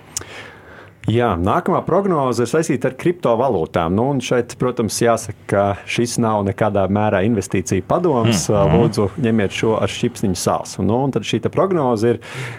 Jā, 1.09 1.31
nākamā 1.41 1.79
prognoze 1.87 2.45
ir 2.45 2.51
saistīta 2.51 2.91
ar 2.91 2.95
kriptovalūtām. 3.01 3.95
Nu, 3.97 4.11
šeit, 4.21 4.53
protams, 4.61 4.99
jāsaka, 5.01 5.39
ka 5.49 5.63
šis 5.89 6.19
nav 6.21 6.43
nekādā 6.45 6.83
mērā 6.93 7.23
investīcija 7.25 7.87
padoms. 7.89 8.43
Mm 8.49 8.55
-hmm. 8.55 8.75
Lūdzu, 8.77 9.09
ņemiet 9.25 9.57
šo 9.57 9.79
ar 9.81 9.89
šķipsniņu 9.89 10.37
sāls. 10.37 10.77
Nu, 10.85 10.99
tad 11.13 11.23
šī 11.23 11.41
prognoze 11.49 12.11
ir 12.11 12.19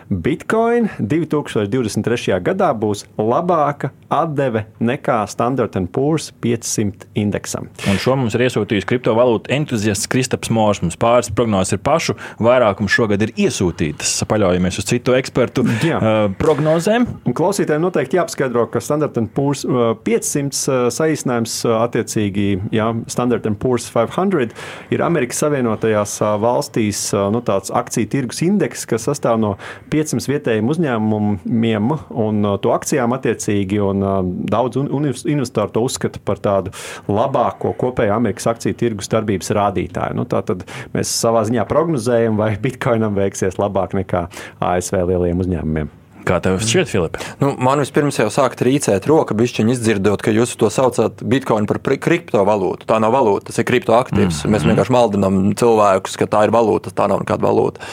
Bitcoin 0.09 0.89
2023. 0.99 2.41
gadā 2.41 2.73
būs 2.73 3.05
labāka 3.17 3.91
atdeve 4.09 4.65
nekā 4.79 5.27
Standard 5.27 5.77
Poor's 5.91 6.31
500 6.41 7.05
indeksam. 7.15 7.69
Un 7.89 7.97
šo 7.97 8.15
mums 8.15 8.33
ir 8.33 8.41
iesūtījis 8.41 8.85
kriptovalūtu 8.85 9.49
entuziasts 9.49 10.07
Kristaps 10.07 10.49
Mors. 10.49 10.81
Mums 10.81 10.97
pāris 10.97 11.35
prognozes 11.35 11.73
ir 11.73 11.79
pašu, 11.79 12.15
vairākums 12.39 12.89
šogad 12.89 13.21
ir 13.21 13.31
iesūtītas. 13.37 14.25
Paļaujamies 14.25 14.79
uz 14.79 14.85
citu 14.85 15.13
ekspertu 15.13 15.65
Jā. 15.83 15.97
uh, 15.97 16.35
prognozēm. 16.37 17.05
Un 17.25 17.33
klausītājiem 17.33 17.81
noteikti 17.81 18.17
jāpaskatās 18.17 18.38
jāskaidro, 18.39 18.65
ka 18.71 18.79
Standard 18.79 19.17
Poor's 19.35 19.65
500 20.03 20.89
saīsinājums 20.93 21.55
attiecīgi 21.65 22.71
jā, 22.71 22.87
Standard 23.07 23.47
Poor's 23.59 23.89
500 23.91 24.53
ir 24.91 25.03
Amerikas 25.03 25.41
Savienotajās 25.43 26.19
valstīs 26.39 27.01
nu, 27.33 27.41
tāds 27.41 27.71
akciju 27.71 28.09
tirgus 28.09 28.41
indeks, 28.45 28.85
kas 28.85 29.07
sastāv 29.07 29.39
no 29.39 29.55
500 29.91 30.29
vietējiem 30.31 30.69
uzņēmumiem 30.69 31.91
un 32.09 32.49
to 32.61 32.73
akcijām 32.73 33.15
attiecīgi. 33.17 33.79
Un, 33.79 34.03
daudz 34.49 34.79
investoru 34.79 35.73
to 35.73 35.83
uzskata 35.85 36.19
par 36.23 36.39
tādu 36.43 36.73
labāko 37.09 37.73
kopējo 37.79 38.15
Amerikas 38.15 38.49
akciju 38.53 38.77
tirgus 38.79 39.11
darbības 39.11 39.53
rādītāju. 39.55 40.17
Nu, 40.19 40.27
Tātad 40.29 40.65
mēs 40.93 41.11
savā 41.11 41.43
ziņā 41.47 41.65
prognozējam, 41.69 42.37
vai 42.39 42.53
Bitcoinam 42.61 43.17
veiksies 43.17 43.59
labāk 43.59 43.97
nekā 43.97 44.27
ASV 44.63 45.01
lielajiem 45.09 45.41
uzņēmumiem. 45.45 45.95
Kā 46.29 46.37
tev 46.45 46.59
šķiet, 46.61 46.89
Filip? 46.91 47.17
Nu, 47.41 47.55
man 47.57 47.81
vispirms 47.81 48.19
jau 48.19 48.27
sāk 48.33 48.53
trīcēt 48.59 49.07
roka, 49.09 49.33
bišķiņi 49.37 49.73
izdzirdot, 49.73 50.21
ka 50.21 50.33
jūs 50.35 50.53
to 50.61 50.69
saucat 50.73 51.23
bitkoinu 51.25 51.65
par 51.69 51.81
kriptovalūtu. 51.81 52.85
Tā 52.89 52.99
nav 53.01 53.15
valūta, 53.15 53.49
tas 53.49 53.57
ir 53.57 53.65
kriptoaktīvs. 53.65 54.43
Mm. 54.43 54.53
Mēs 54.53 54.61
mhm. 54.61 54.73
vienkārši 54.73 54.93
maldinām 54.93 55.39
cilvēkus, 55.57 56.19
ka 56.21 56.29
tā 56.29 56.45
ir 56.45 56.53
valūta, 56.53 56.93
tā 56.93 57.09
nav 57.09 57.23
nekāda 57.23 57.47
valūta. 57.49 57.89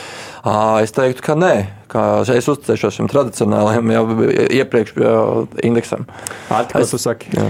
Es 0.47 0.93
teiktu, 0.95 1.25
ka 1.27 1.35
nē, 1.35 1.55
ka 1.91 2.03
es 2.31 2.47
uzticēšos 2.47 3.01
šim 3.01 3.09
tradicionālajam 3.11 3.89
jau 3.91 4.03
iepriekš 4.55 4.93
indeksam. 5.67 6.05
Atklāts, 6.55 6.93
es, 6.95 7.03
saki? 7.03 7.33
Jā. 7.35 7.47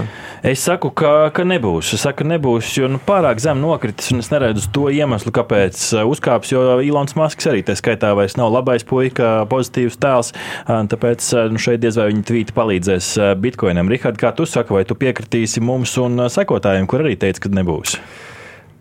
Es 0.47 0.63
saku, 0.65 0.89
ka, 0.97 1.11
ka 1.35 1.45
nebūs. 1.45 1.91
Es 1.93 2.01
saku, 2.07 2.23
ka 2.23 2.29
nebūs, 2.31 2.71
jo 2.79 2.89
nu, 2.89 2.97
pārāk 3.05 3.37
zem 3.43 3.61
nokritis, 3.61 4.09
un 4.15 4.23
es 4.23 4.31
neredzu 4.33 4.71
to 4.73 4.87
iemeslu, 4.93 5.33
kāpēc 5.35 5.81
uzkāps. 6.09 6.53
Jo 6.55 6.79
Ilons 6.81 7.13
Masks 7.19 7.49
arī 7.51 7.61
tā 7.67 7.75
skaitā 7.77 8.15
vairs 8.17 8.37
nav 8.39 8.49
labais 8.55 8.85
puika, 8.87 9.43
pozitīvs 9.51 9.99
tēls. 10.01 10.33
Tāpēc 10.65 11.27
nu, 11.53 11.61
šeit 11.61 11.83
diez 11.83 11.99
vai 12.01 12.07
viņa 12.09 12.25
tvīti 12.31 12.55
palīdzēs 12.57 13.11
Bitcoinam. 13.43 13.93
Rihard, 13.93 14.17
kā 14.17 14.33
tu 14.33 14.49
saki, 14.49 14.73
vai 14.73 14.87
tu 14.89 14.97
piekritīsi 14.97 15.61
mums 15.61 15.93
un 16.01 16.25
sekotājiem, 16.33 16.89
kur 16.89 17.05
arī 17.05 17.13
teica, 17.21 17.45
ka 17.45 17.53
nebūs? 17.59 17.99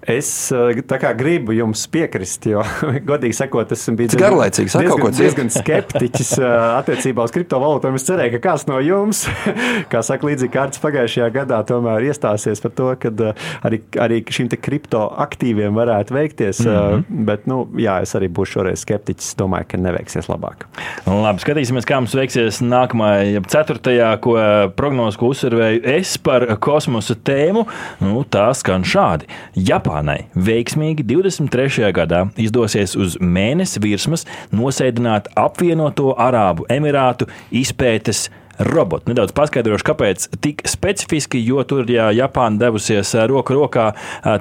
Es 0.07 0.53
eh, 0.55 1.15
gribu 1.19 1.53
jums 1.53 1.83
piekrist, 1.91 2.47
jo, 2.47 2.63
godīgi 3.11 3.35
sakot, 3.35 3.73
es 3.75 3.83
biju 3.91 4.13
diezgan, 4.13 4.37
diezgan, 4.39 5.15
diezgan 5.19 5.49
skeptiķis 5.51 6.31
eh, 6.47 6.53
attiecībā 6.79 7.25
uz 7.27 7.35
kriptovalūtām. 7.35 7.97
Es 7.99 8.07
cerēju, 8.07 8.37
ka 8.37 8.43
kāds 8.45 8.69
no 8.71 8.79
jums, 8.79 9.25
kā 9.93 10.03
saka, 10.07 10.29
līdzīgi 10.31 10.53
kārtas 10.55 10.83
pagājušajā 10.85 11.27
gadā, 11.35 11.59
tomēr 11.67 12.07
iestāsies 12.07 12.63
par 12.63 12.75
to, 12.79 12.93
ka 13.03 13.11
eh, 13.11 13.49
arī, 13.67 13.81
arī 14.05 14.21
šīm 14.31 14.53
kriptoaktīviem 14.63 15.75
varētu 15.75 16.15
veikties. 16.15 16.63
Mm 16.63 16.71
-hmm. 16.71 17.27
Bet, 17.27 17.51
nu, 17.51 17.65
jā, 17.75 17.99
es 18.07 18.15
arī 18.15 18.31
būšu 18.31 18.61
šoreiz 18.61 18.87
skeptiķis. 18.87 19.35
Domāju, 19.37 19.67
ka 19.73 19.83
neveiksies 19.83 20.31
labāk. 20.31 20.69
Labi, 21.07 21.43
skatīsimies, 21.43 21.87
kā 21.89 21.99
mums 21.99 22.15
veiksies 22.15 22.63
nākamajā, 22.63 23.43
ceturtajā, 23.51 24.15
ko 24.23 24.39
prognozu, 24.77 25.19
ko 25.19 25.33
uzsvervēju 25.35 25.83
es 25.97 26.17
par 26.19 26.47
kosmosa 26.63 27.15
tēmu. 27.15 27.67
Nu, 28.01 28.23
tā 28.23 28.55
skan 28.55 28.87
šādi. 28.87 29.27
Japāna 29.57 29.96
Japānai 29.97 30.27
veiksmīgi 30.37 31.05
23. 31.09 31.89
gadā 31.97 32.27
izdosies 32.37 32.97
uz 32.97 33.17
mēnesi 33.21 33.81
virsmas 33.81 34.27
nosēdināt 34.53 35.31
apvienoto 35.37 36.15
Arābu 36.19 36.67
Emirātu 36.69 37.29
izpētes 37.51 38.29
robotu. 38.59 39.11
Nedaudz 39.11 39.35
paskaidrošu, 39.37 39.85
kāpēc 39.87 40.29
tik 40.45 40.63
specifiski, 40.69 41.41
jo 41.45 41.63
tur 41.69 41.85
jā, 41.91 42.09
Japāna 42.17 42.59
devusies 42.67 43.13
roku 43.29 43.57
rokā 43.57 43.91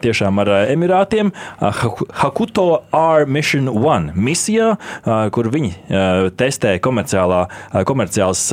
tiešām 0.03 0.39
ar 0.43 0.51
Emirātiem. 0.71 1.31
Hakuto 1.59 2.83
R 2.95 3.27
Mission 3.27 3.67
1 3.71 4.13
misijā, 4.15 4.75
kur 5.35 5.51
viņi 5.51 5.71
testē 6.39 6.77
komerciāls 6.83 8.45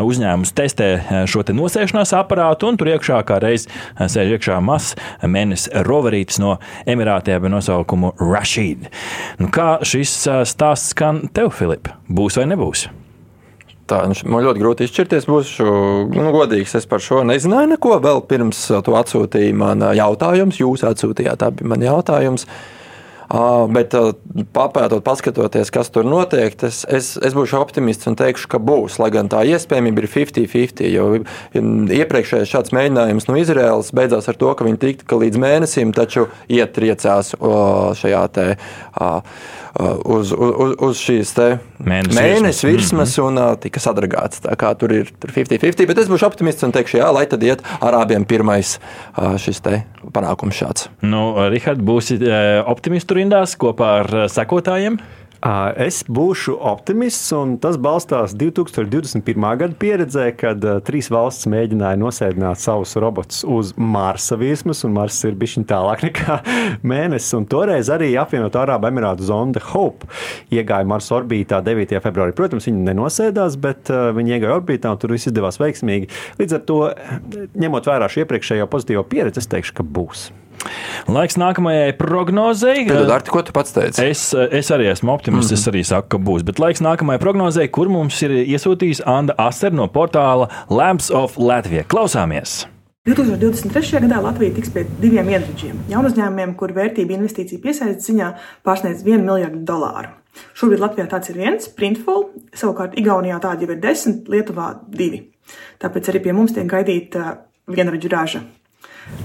uzņēmums, 0.00 0.54
testē 0.56 0.88
šo 1.30 1.44
te 1.46 1.56
nosēšanās 1.56 2.14
aparātu, 2.16 2.70
un 2.70 2.80
tur 2.80 2.94
iekšā 2.94 3.20
kā 3.28 3.38
reiz 3.44 3.68
sēž 3.98 4.38
iekšā 4.38 4.58
mazs 4.64 4.96
mēnesis 5.22 5.70
roverītis 5.86 6.40
no 6.42 6.56
Emirātiem 6.88 7.44
ar 7.44 7.56
nosaukumu 7.58 8.14
Rashid. 8.22 8.88
Nu, 9.38 9.52
kā 9.52 9.78
šis 9.84 10.16
stāsts 10.48 10.94
skan 10.94 11.26
tev, 11.34 11.52
Filip? 11.54 11.92
Būs 12.08 12.40
vai 12.40 12.48
nebūs? 12.50 12.88
Tā, 13.90 13.98
nu, 14.08 14.16
man 14.32 14.46
ļoti 14.46 14.62
grūti 14.62 14.86
izšķirties. 14.88 15.26
Būšu 15.28 15.66
nu, 16.14 16.28
godīgs. 16.32 16.76
Es 16.78 16.88
par 16.88 17.02
šo 17.04 17.20
nezināju 17.28 17.74
neko. 17.74 17.98
Vēl 18.04 18.22
pirms 18.30 18.62
to 18.86 18.96
atsūtīja 19.00 19.56
man 19.60 19.84
jautājums. 19.96 20.60
Jūs 20.62 20.86
atsūtījāt, 20.88 21.44
bija 21.58 21.74
man 21.74 21.84
jautājums. 21.84 22.48
Uh, 22.48 22.73
bet 23.72 23.94
papētot, 24.54 25.02
paskatoties, 25.04 25.72
kas 25.74 25.90
tur 25.94 26.06
notiek, 26.06 26.54
es, 26.66 26.82
es, 26.86 27.14
es 27.18 27.34
būšu 27.34 27.58
optimists 27.58 28.06
un 28.10 28.18
teikšu, 28.18 28.50
ka 28.52 28.60
būs. 28.62 29.00
Lai 29.02 29.10
gan 29.14 29.30
tā 29.32 29.42
iespējamība 29.48 30.04
ir 30.04 30.10
50-50. 30.12 30.84
Jo 30.94 31.08
iepriekšējais 31.98 32.52
šāds 32.52 32.74
mēģinājums 32.76 33.28
no 33.30 33.38
Izraēlas 33.40 33.90
beidzās 33.96 34.30
ar 34.30 34.38
to, 34.38 34.52
ka 34.54 34.66
viņi 34.66 34.80
tika 34.84 35.18
līdz 35.18 35.40
mēnesim, 35.42 35.94
taču 35.96 36.28
ietriecās 36.52 37.34
šajā 38.00 38.24
te. 38.34 38.48
Uz, 39.74 40.30
uz, 40.30 40.74
uz 40.86 41.00
šīs 41.02 41.32
mēnesis, 41.34 42.14
mēnesis 42.14 42.62
virsmas 42.62 43.16
-hmm. 43.18 43.40
un 43.50 43.58
tika 43.58 43.80
sadragāts. 43.82 44.38
Tā 44.44 44.54
kā 44.54 44.70
tur 44.78 44.92
ir 44.94 45.10
50-50, 45.18 45.88
bet 45.90 45.98
es 45.98 46.10
būšu 46.12 46.28
optimists 46.28 46.62
un 46.62 46.70
teikšu, 46.70 47.00
jā, 47.00 47.08
lai 47.10 47.24
tad 47.26 47.42
iet 47.42 47.64
arābiem 47.82 48.22
pirmais 48.22 48.76
uh, 48.78 49.34
šis 49.34 49.58
panākums 50.14 50.54
šāds. 50.54 50.86
Nu, 51.02 51.34
Rihard, 51.50 51.82
būsi 51.82 52.20
optimistu 52.70 53.18
rindās 53.24 53.56
kopā 53.56 53.98
ar 54.04 54.16
sekotājiem? 54.32 55.00
Es 55.76 55.98
būšu 56.08 56.54
optimists, 56.64 57.26
un 57.36 57.58
tas 57.60 57.76
balstās 57.76 58.32
2021. 58.40 59.44
gada 59.60 59.76
pieredzē, 59.76 60.30
kad 60.40 60.62
uh, 60.64 60.78
trīs 60.80 61.10
valsts 61.12 61.44
mēģināja 61.52 61.98
nosēdināt 62.00 62.62
savus 62.62 62.94
robotus 62.96 63.42
uz 63.44 63.74
Marsa 63.76 64.38
virsmas, 64.40 64.80
un 64.88 64.94
Mars 64.96 65.18
ir 65.28 65.36
bijis 65.36 65.58
tālāk 65.68 66.00
nekā 66.06 66.38
mēnesis. 66.80 67.34
Toreiz 67.52 67.90
arī 67.92 68.14
apvienotā 68.16 68.62
Arābu 68.62 68.88
Emirātu 68.88 69.28
zonde 69.28 69.60
Hope 69.68 70.08
iegāja 70.48 70.88
Marsa 70.88 71.18
orbītā 71.18 71.60
9. 71.66 71.92
februārī. 72.06 72.32
Protams, 72.38 72.64
viņi 72.70 72.86
nenosēdās, 72.88 73.58
bet 73.60 73.92
uh, 73.92 74.14
viņi 74.16 74.38
iegāja 74.38 74.56
orbītā, 74.62 74.94
un 74.96 75.02
tur 75.02 75.12
viss 75.12 75.28
izdevās 75.28 75.60
veiksmīgi. 75.60 76.08
Līdz 76.40 76.56
ar 76.56 76.64
to, 76.72 76.80
ņemot 77.52 77.92
vērā 77.92 78.08
šo 78.08 78.24
iepriekšējo 78.24 78.70
pozitīvo 78.72 79.04
pieredzi, 79.12 79.44
es 79.44 79.52
teikšu, 79.52 79.76
ka 79.76 79.84
būs. 79.84 80.30
Laiks 81.10 81.36
nākamajai 81.40 81.92
prognozei. 81.98 82.86
Tad, 82.88 83.10
Arti, 83.12 83.32
ko 83.34 83.42
tu 83.44 83.52
pats 83.56 83.74
teici? 83.76 84.04
Es, 84.04 84.26
es 84.32 84.70
arī 84.74 84.88
esmu 84.92 85.12
optimists. 85.12 85.52
Mm 85.52 85.56
-hmm. 85.56 85.60
Es 85.60 85.72
arī 85.72 85.82
saku, 85.84 86.08
ka 86.08 86.18
būs. 86.18 86.44
Bet 86.44 86.58
laiks 86.58 86.80
nākamajai 86.80 87.20
prognozei, 87.20 87.68
kur 87.68 87.88
mums 87.88 88.22
ir 88.22 88.30
iesūtījis 88.30 89.02
Anna 89.06 89.34
Aser 89.38 89.72
no 89.72 89.86
portāla 89.86 90.48
Lamps 90.70 91.10
of 91.10 91.36
Latvia. 91.38 91.82
Klausāmies! 91.82 92.66
2023. 93.04 94.00
gadā 94.00 94.22
Latvija 94.22 94.54
tiks 94.54 94.70
pie 94.72 94.86
diviem 95.00 95.28
ienridžiem- 95.28 95.76
jaunu 95.92 96.08
uzņēmumiem, 96.08 96.54
kur 96.56 96.72
vērtība 96.72 97.12
investīciju 97.18 97.60
piesaistes 97.60 98.08
ziņā 98.08 98.34
pārsniedz 98.64 99.04
1 99.04 99.24
miljardu 99.24 99.60
dolāru. 99.64 100.08
Šobrīd 100.54 100.80
Latvijā 100.80 101.06
tāds 101.10 101.28
ir 101.28 101.36
viens, 101.36 101.68
Printful, 101.68 102.30
savukārt 102.56 102.96
Igaunijā 102.96 103.40
tādi 103.40 103.66
jau 103.66 103.70
ir 103.70 103.80
desmit, 103.82 104.24
Lietuvā 104.24 104.80
divi. 104.88 105.30
Tāpēc 105.80 106.08
arī 106.08 106.22
pie 106.22 106.32
mums 106.32 106.52
tiek 106.52 106.66
gaidīta 106.66 107.38
vienradžu 107.68 108.08
raža. 108.08 108.40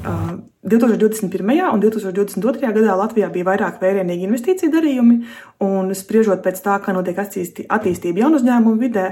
2021. 0.04 1.72
un 1.74 1.82
2022. 1.82 2.74
gadā 2.76 2.98
Latvijā 3.00 3.30
bija 3.32 3.48
vairāk 3.48 3.80
vērienīgi 3.82 4.28
investīciju 4.28 4.74
darījumi, 4.74 5.18
un 5.66 5.94
spriežot 5.96 6.44
pēc 6.46 6.62
tā, 6.66 6.78
kā 6.84 6.94
notiek 6.96 7.18
attīstība 7.20 8.26
jaunu 8.26 8.40
uzņēmumu 8.42 8.78
vidē, 8.82 9.08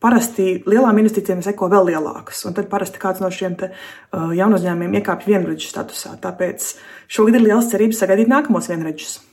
parasti 0.00 0.62
lielām 0.64 0.98
investīcijām 1.02 1.42
seko 1.44 1.68
vēl 1.72 1.90
lielākas, 1.92 2.44
un 2.48 2.56
tad 2.56 2.70
parasti 2.72 3.02
kāds 3.02 3.20
no 3.20 3.28
šiem 3.28 3.58
jaunu 4.36 4.56
uzņēmumiem 4.56 5.00
iekāpj 5.00 5.28
vienradžu 5.28 5.68
statusā. 5.68 6.16
Tāpēc 6.24 6.70
šogad 7.12 7.36
ir 7.36 7.50
liels 7.50 7.68
cerības 7.72 8.00
sagaidīt 8.00 8.32
nākamos 8.32 8.72
vienradžus. 8.72 9.29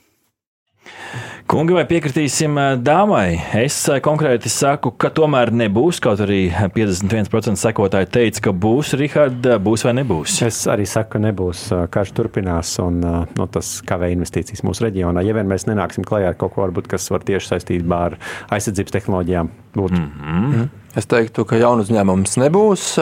Kungi, 1.47 1.71
vai 1.71 1.85
piekritīsim 1.87 2.57
dāmai? 2.83 3.37
Es 3.55 3.77
konkrēti 4.03 4.49
saku, 4.51 4.91
ka 4.99 5.07
tomēr 5.15 5.53
nebūs. 5.55 6.01
Kaut 6.03 6.19
arī 6.25 6.49
51% 6.51 7.55
sekotāji 7.61 8.09
teica, 8.11 8.43
ka 8.49 8.53
būs. 8.65 8.91
Rihard, 8.99 9.47
būs 9.63 9.85
vai 9.87 9.93
nebūs? 10.01 10.41
Es 10.43 10.59
arī 10.67 10.83
saku, 10.89 11.13
ka 11.15 11.23
nebūs. 11.23 11.63
Karš 11.93 12.13
turpinās, 12.19 12.73
un 12.83 12.99
nu, 12.99 13.47
tas 13.53 13.77
kavē 13.87 14.11
investīcijas 14.17 14.65
mūsu 14.67 14.89
reģionā. 14.89 15.23
Ja 15.23 15.37
vien 15.39 15.47
mēs 15.47 15.69
nenāksim 15.71 16.03
klajā 16.07 16.33
ar 16.33 16.39
kaut 16.39 16.57
ko, 16.57 16.65
varbūt, 16.65 16.91
kas 16.91 17.07
var 17.15 17.23
tieši 17.27 17.53
saistībā 17.53 18.03
ar 18.11 18.19
aizsardzības 18.51 18.99
tehnoloģijām 18.99 19.51
būt. 19.79 19.95
Mm 19.95 20.07
-hmm. 20.21 20.71
Es 20.99 21.07
teiktu, 21.07 21.45
ka 21.45 21.55
jaunu 21.55 21.87
uzņēmums 21.87 22.39
nebūs, 22.43 22.95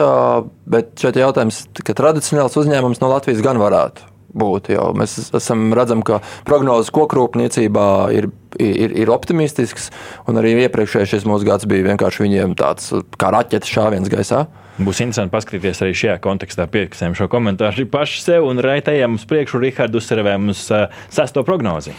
bet 0.66 0.94
šeit 1.00 1.16
ir 1.16 1.26
jautājums, 1.26 1.64
ka 1.82 1.94
tradicionāls 1.94 2.56
uzņēmums 2.56 3.00
no 3.00 3.08
Latvijas 3.08 3.42
gan 3.42 3.58
varētu 3.58 4.15
būt. 4.38 4.70
Jau. 4.74 4.90
Mēs 4.98 5.16
esam 5.36 5.70
redzam, 5.76 6.04
ka 6.06 6.20
prognozes 6.48 6.92
kokrūpniecībā 6.94 7.88
ir, 8.16 8.28
ir, 8.62 8.94
ir 9.04 9.12
optimistisks, 9.12 9.90
un 10.28 10.40
arī 10.40 10.54
iepriekšējais 10.66 11.26
mūsu 11.28 11.48
gads 11.48 11.68
bija 11.70 11.88
vienkārši 11.90 12.26
viņiem 12.26 12.54
tāds 12.58 12.92
kā 13.20 13.32
raķetes 13.34 13.72
šāviens 13.72 14.12
gaisā. 14.12 14.46
Būs 14.76 15.00
interesanti 15.00 15.32
paskatīties 15.32 15.78
arī 15.80 15.96
šajā 15.96 16.18
kontekstā, 16.24 16.66
pierakstīsim 16.68 17.16
šo 17.16 17.30
komentāru 17.32 17.86
paši 17.88 18.20
sev 18.20 18.48
un 18.50 18.60
raitējam 18.60 19.16
uz 19.16 19.24
priekšu 19.28 19.62
Rihardu 19.62 20.02
uzsverēm 20.02 20.50
uz 20.52 20.66
uh, 20.68 20.90
sesto 21.08 21.44
prognozi. 21.48 21.96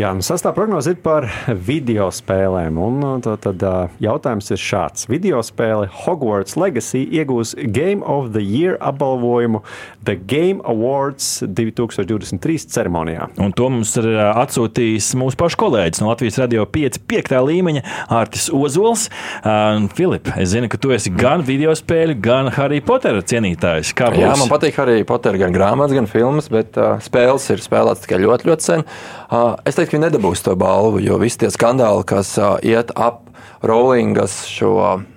Jā, 0.00 0.08
nu 0.16 0.24
sastāvā 0.24 0.54
prognoze 0.56 0.94
ir 0.94 1.00
par 1.04 1.26
video 1.52 2.06
spēlēm. 2.16 2.78
Un, 2.80 2.94
uh, 3.04 3.16
tad, 3.20 3.42
tad 3.44 3.64
uh, 3.68 3.90
jautājums 4.00 4.46
ir 4.54 4.60
šāds. 4.60 5.04
Video 5.10 5.42
spēle 5.44 5.84
Hogwarts 6.06 6.56
Legacy 6.56 7.02
iegūs 7.20 7.52
Game 7.76 8.00
of 8.08 8.30
the 8.32 8.40
Year 8.40 8.78
apbalvojumu 8.80 9.60
The 10.00 10.14
Game 10.16 10.64
Awards 10.64 11.42
2023 11.44 12.64
ceremonijā. 12.72 13.26
Un 13.36 13.52
to 13.52 13.68
mums 13.68 13.92
ir 14.00 14.08
uh, 14.14 14.30
atsūtījis 14.40 15.10
mūsu 15.20 15.36
pašu 15.42 15.60
kolēģis 15.60 16.00
no 16.00 16.08
Latvijas 16.08 16.40
radio 16.40 16.64
5, 16.72 17.02
5. 17.12 17.36
līmeņa 17.50 17.84
Artis 18.16 18.48
Ozols. 18.48 19.10
Uh, 19.42 19.76
Filip, 19.92 20.32
es 20.40 20.54
zinu, 20.54 20.72
ka 20.72 20.80
tu 20.80 20.96
esi 20.96 21.12
gan 21.12 21.44
video 21.44 21.76
spēļu, 21.76 22.16
gan 22.24 22.48
Harry 22.56 22.80
Potter 22.80 23.20
cienītājs. 23.20 23.92
Kā 23.92 24.08
būs? 24.16 24.24
Jā, 24.24 24.32
man 24.40 24.48
patīk 24.56 24.80
Harry 24.80 25.04
Potter 25.04 25.36
gan 25.44 25.52
grāmatas, 25.52 25.92
gan 26.00 26.08
filmas, 26.08 26.48
bet 26.48 26.80
uh, 26.80 26.96
spēles 27.04 27.50
ir 27.52 27.60
spēlētas 27.60 28.08
tikai 28.08 28.24
ļoti, 28.24 28.48
ļoti 28.48 28.70
sen. 28.70 28.88
Uh, 29.28 29.60
es 29.82 29.90
teiktu, 29.90 29.90
ka 29.90 29.98
viņi 29.98 30.06
nedabūs 30.06 30.44
to 30.46 30.56
balvu, 30.58 31.02
jo 31.02 31.18
visi 31.18 31.42
tie 31.42 31.50
skandāli, 31.52 32.06
kas 32.06 32.36
iet 32.62 32.94
ap 32.94 33.28
Rowlingas 33.62 34.42
šo 34.50 34.74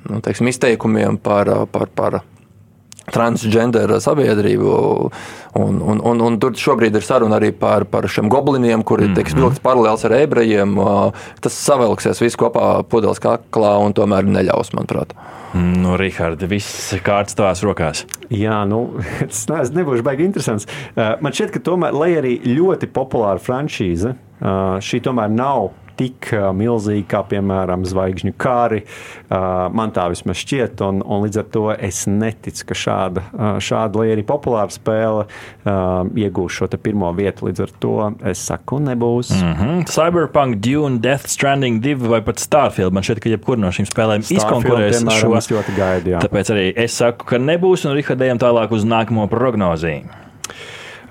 nu, 0.10 0.22
teiksim, 0.22 0.50
izteikumiem 0.52 1.18
par, 1.18 1.50
par, 1.74 1.90
par 1.94 2.20
transgender 3.14 3.96
sabiedrību. 4.02 4.74
Un, 5.56 5.78
un, 5.80 6.02
un, 6.04 6.22
un 6.26 6.38
tur 6.42 6.56
šobrīd 6.60 6.98
ir 6.98 7.06
saruna 7.06 7.38
arī 7.40 7.52
par, 7.56 7.86
par 7.90 8.08
šiem 8.12 8.30
gobliniem, 8.32 8.84
kuri 8.84 9.08
tiek 9.14 9.28
mm 9.28 9.32
-hmm. 9.32 9.42
vilkts 9.42 9.64
paralēls 9.64 10.06
ar 10.06 10.18
ebrejiem. 10.18 10.76
Tas 11.40 11.54
savelksies 11.54 12.22
viss 12.22 12.38
kopā 12.38 12.84
pudeles 12.84 13.20
kaklā 13.20 13.78
un 13.86 13.94
tomēr 13.94 14.26
neļaus, 14.26 14.74
manuprāt. 14.74 15.14
Nu, 15.56 15.96
Rihards, 15.98 16.44
viss 16.50 16.94
kārtas 17.04 17.36
tavās 17.36 17.64
rokās. 17.64 18.06
Jā, 18.30 18.66
nu, 18.68 19.00
tas 19.48 19.72
nebūs 19.72 20.02
baigi 20.04 20.26
interesants. 20.26 20.68
Man 20.96 21.32
šķiet, 21.32 21.52
ka 21.52 21.60
tomēr, 21.60 21.94
lai 21.94 22.12
arī 22.20 22.42
ļoti 22.44 22.88
populāra 22.92 23.40
franšīze, 23.40 24.16
šī 24.42 25.02
tomēr 25.06 25.34
nav 25.34 25.72
tik 26.00 26.30
milzīgi 26.56 27.06
kā, 27.10 27.22
piemēram, 27.30 27.86
zvaigžņu 27.88 28.34
kāri. 28.40 28.84
Man 29.30 29.94
tā 29.96 30.08
vismaz 30.12 30.40
šķiet, 30.42 30.84
un, 30.86 31.02
un 31.02 31.24
līdz 31.26 31.42
ar 31.42 31.48
to 31.54 31.66
es 31.74 32.04
neticu, 32.10 32.68
ka 32.70 32.78
šāda, 32.78 33.24
šāda 33.64 34.02
lai 34.02 34.10
arī 34.16 34.26
populāra 34.28 34.74
spēle 34.74 35.26
iegūs 35.66 36.60
šo 36.60 36.70
pirmo 36.76 37.12
vietu. 37.16 37.48
Līdz 37.50 37.64
ar 37.66 37.74
to 37.82 37.94
es 38.32 38.44
saku, 38.44 38.82
nebūs. 38.84 39.32
Mm 39.36 39.54
-hmm. 39.54 39.86
Cyberpunk, 39.92 40.60
Dune, 40.60 41.00
Death 41.00 41.28
Stranding 41.32 41.82
2 41.84 42.10
vai 42.10 42.22
pat 42.22 42.40
Starfield. 42.40 42.94
Man 42.94 43.04
šķiet, 43.04 43.20
ka 43.20 43.30
jebkur 43.30 43.58
no 43.58 43.72
šīm 43.72 43.88
spēlēm 43.88 44.22
izkonkurēs 44.22 45.04
šo. 45.20 45.32
Ļoti 45.56 45.76
gaidu, 45.78 46.10
jā. 46.10 46.20
Tāpēc 46.20 46.52
arī 46.52 46.74
es 46.76 46.98
saku, 46.98 47.26
ka 47.26 47.38
nebūs, 47.38 47.88
un 47.88 47.96
Rihardējam 47.96 48.38
tālāk 48.38 48.72
uz 48.72 48.84
nākamo 48.84 49.28
prognoziju. 49.28 50.25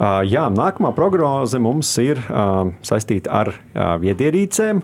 Jā, 0.00 0.48
nākamā 0.50 0.90
prognoze 0.96 1.60
mums 1.62 1.92
ir 2.02 2.18
saistīta 2.84 3.30
ar 3.30 3.52
viedierīcēm. 4.02 4.82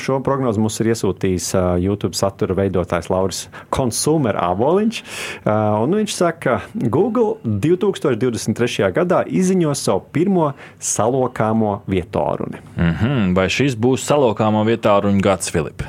Šo 0.00 0.18
prognozi 0.24 0.62
mums 0.62 0.80
ir 0.80 0.92
iesūtījis 0.94 1.50
YouTube 1.82 2.16
satura 2.16 2.56
veidotājs 2.56 3.10
Lauris 3.12 3.42
Konsumer 3.74 4.38
Avoliņš. 4.40 5.02
Viņš 5.44 6.16
saka, 6.16 6.46
ka 6.46 6.88
Google 6.92 7.36
2023. 7.44 8.90
gadā 8.94 9.22
izziņos 9.26 9.84
savu 9.88 10.04
pirmo 10.12 10.52
salokāmo 10.80 11.80
vietālu. 11.88 12.52
Mm 12.76 12.92
-hmm. 13.00 13.34
Vai 13.36 13.48
šis 13.48 13.76
būs 13.76 14.06
salokāmo 14.06 14.64
vietālu 14.64 15.12
gads, 15.22 15.50
Filip? 15.50 15.82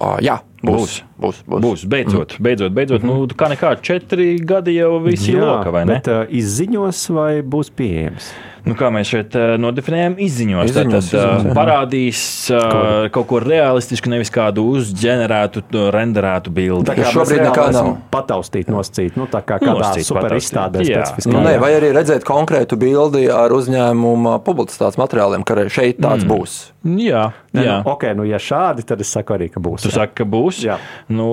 Uh, 0.00 0.16
jā, 0.20 0.38
būs. 0.62 0.80
Būs, 0.80 1.02
būs. 1.20 1.42
būs. 1.46 1.86
Beidzot, 1.90 2.36
mm. 2.36 2.44
beidzot, 2.46 2.72
beidzot 2.76 3.02
mm 3.02 3.10
-hmm. 3.10 3.32
nu, 3.32 3.40
kā 3.40 3.50
nekā 3.52 3.74
četri 3.82 4.30
gadi 4.38 4.74
jau 4.74 4.98
visi 5.04 5.32
ir 5.32 5.42
lokā, 5.44 5.72
vai 5.72 5.84
ne? 5.84 5.98
Bet, 5.98 6.08
uh, 6.08 6.24
izziņos 6.28 7.08
vai 7.14 7.32
būs 7.42 7.70
pieejams? 7.76 8.32
Nu, 8.64 8.74
kā 8.76 8.90
mēs 8.92 9.08
šeit 9.08 9.36
uh, 9.38 9.54
nodefinējam, 9.60 10.18
izziņos. 10.20 10.70
izziņos 10.70 11.10
tad 11.10 11.46
uh, 11.48 11.52
parādīs 11.56 12.22
uh, 12.52 13.08
kaut 13.14 13.28
ko 13.30 13.40
realistisku, 13.40 14.10
nevis 14.12 14.32
kādu 14.32 14.66
uzģenerētu, 14.74 15.62
renderētu 15.94 16.52
bildi. 16.54 16.88
Tā 16.90 16.96
kā 16.98 17.08
šobrīd 17.14 17.44
nekā 17.46 17.70
nav 17.72 17.90
pataustīt, 18.12 18.68
noscīt, 18.72 19.16
nu, 19.20 19.28
tā 19.30 19.40
kā 19.46 19.60
kādā 19.62 19.94
super 20.04 20.36
izstādē 20.36 20.84
specifiskā. 20.84 21.32
Nu, 21.32 21.44
ne, 21.46 21.56
vai 21.62 21.72
arī 21.78 21.92
redzēt 21.96 22.26
konkrētu 22.28 22.76
bildi 22.80 23.26
ar 23.32 23.54
uzņēmuma 23.56 24.38
publicitātes 24.44 25.00
materiāliem, 25.00 25.46
ka 25.46 25.56
šeit 25.72 26.02
tāds 26.02 26.26
mm. 26.26 26.30
būs. 26.30 26.60
Jā, 26.80 27.26
jā. 27.52 27.80
Nu, 27.84 27.92
okay, 27.92 28.14
nu, 28.16 28.24
ja 28.28 28.38
šādi, 28.40 28.84
tad 28.88 29.02
es 29.04 29.10
saku 29.12 29.34
arī, 29.36 29.50
ka 29.52 29.60
būs. 29.60 29.84
Tu 29.84 29.90
jā. 29.90 29.98
saki, 29.98 30.14
ka 30.22 30.24
būs? 30.28 30.62
Jā. 30.64 30.78
Nu, 31.10 31.26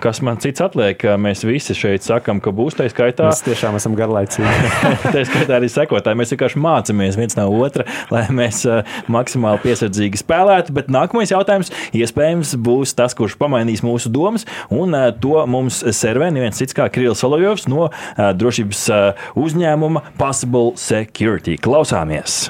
kas 0.00 0.22
man 0.24 0.38
cits 0.40 0.62
atliek? 0.64 1.02
Mēs 1.20 1.44
visi 1.44 1.74
šeit 1.76 2.04
sakam, 2.06 2.40
ka 2.40 2.52
būs 2.56 2.78
tā 2.78 2.86
skaitā. 2.88 3.28
Mēs 3.28 3.42
tiešām 3.44 3.76
esam 3.76 3.96
garlaicīgi. 3.98 4.70
tā 5.14 5.24
skaitā 5.28 5.58
arī 5.58 5.68
sekotāji. 5.72 6.18
Mēs 6.18 6.32
vienkārši 6.32 6.62
mācāmies 6.62 7.18
viens 7.20 7.36
no 7.36 7.44
otra, 7.52 7.84
lai 8.12 8.24
mēs 8.32 8.62
maksimāli 9.12 9.60
piesardzīgi 9.66 10.22
spēlētu. 10.22 10.72
Bet 10.78 10.88
nākamais 10.92 11.34
jautājums 11.34 11.72
iespējams 11.92 12.54
būs 12.56 12.96
tas, 12.96 13.12
kurš 13.18 13.36
pamainīs 13.40 13.84
mūsu 13.84 14.12
domas, 14.12 14.48
un 14.72 14.96
to 15.20 15.44
mums 15.50 15.82
servē 15.92 16.32
neviens 16.32 16.62
cits 16.62 16.76
kā 16.76 16.88
Kirillis 16.92 17.20
Solovjovs 17.20 17.68
no 17.68 17.90
drošības 18.16 18.88
uzņēmuma 19.44 20.06
Possible 20.16 20.72
Security. 20.80 21.60
Klausāmies! 21.60 22.48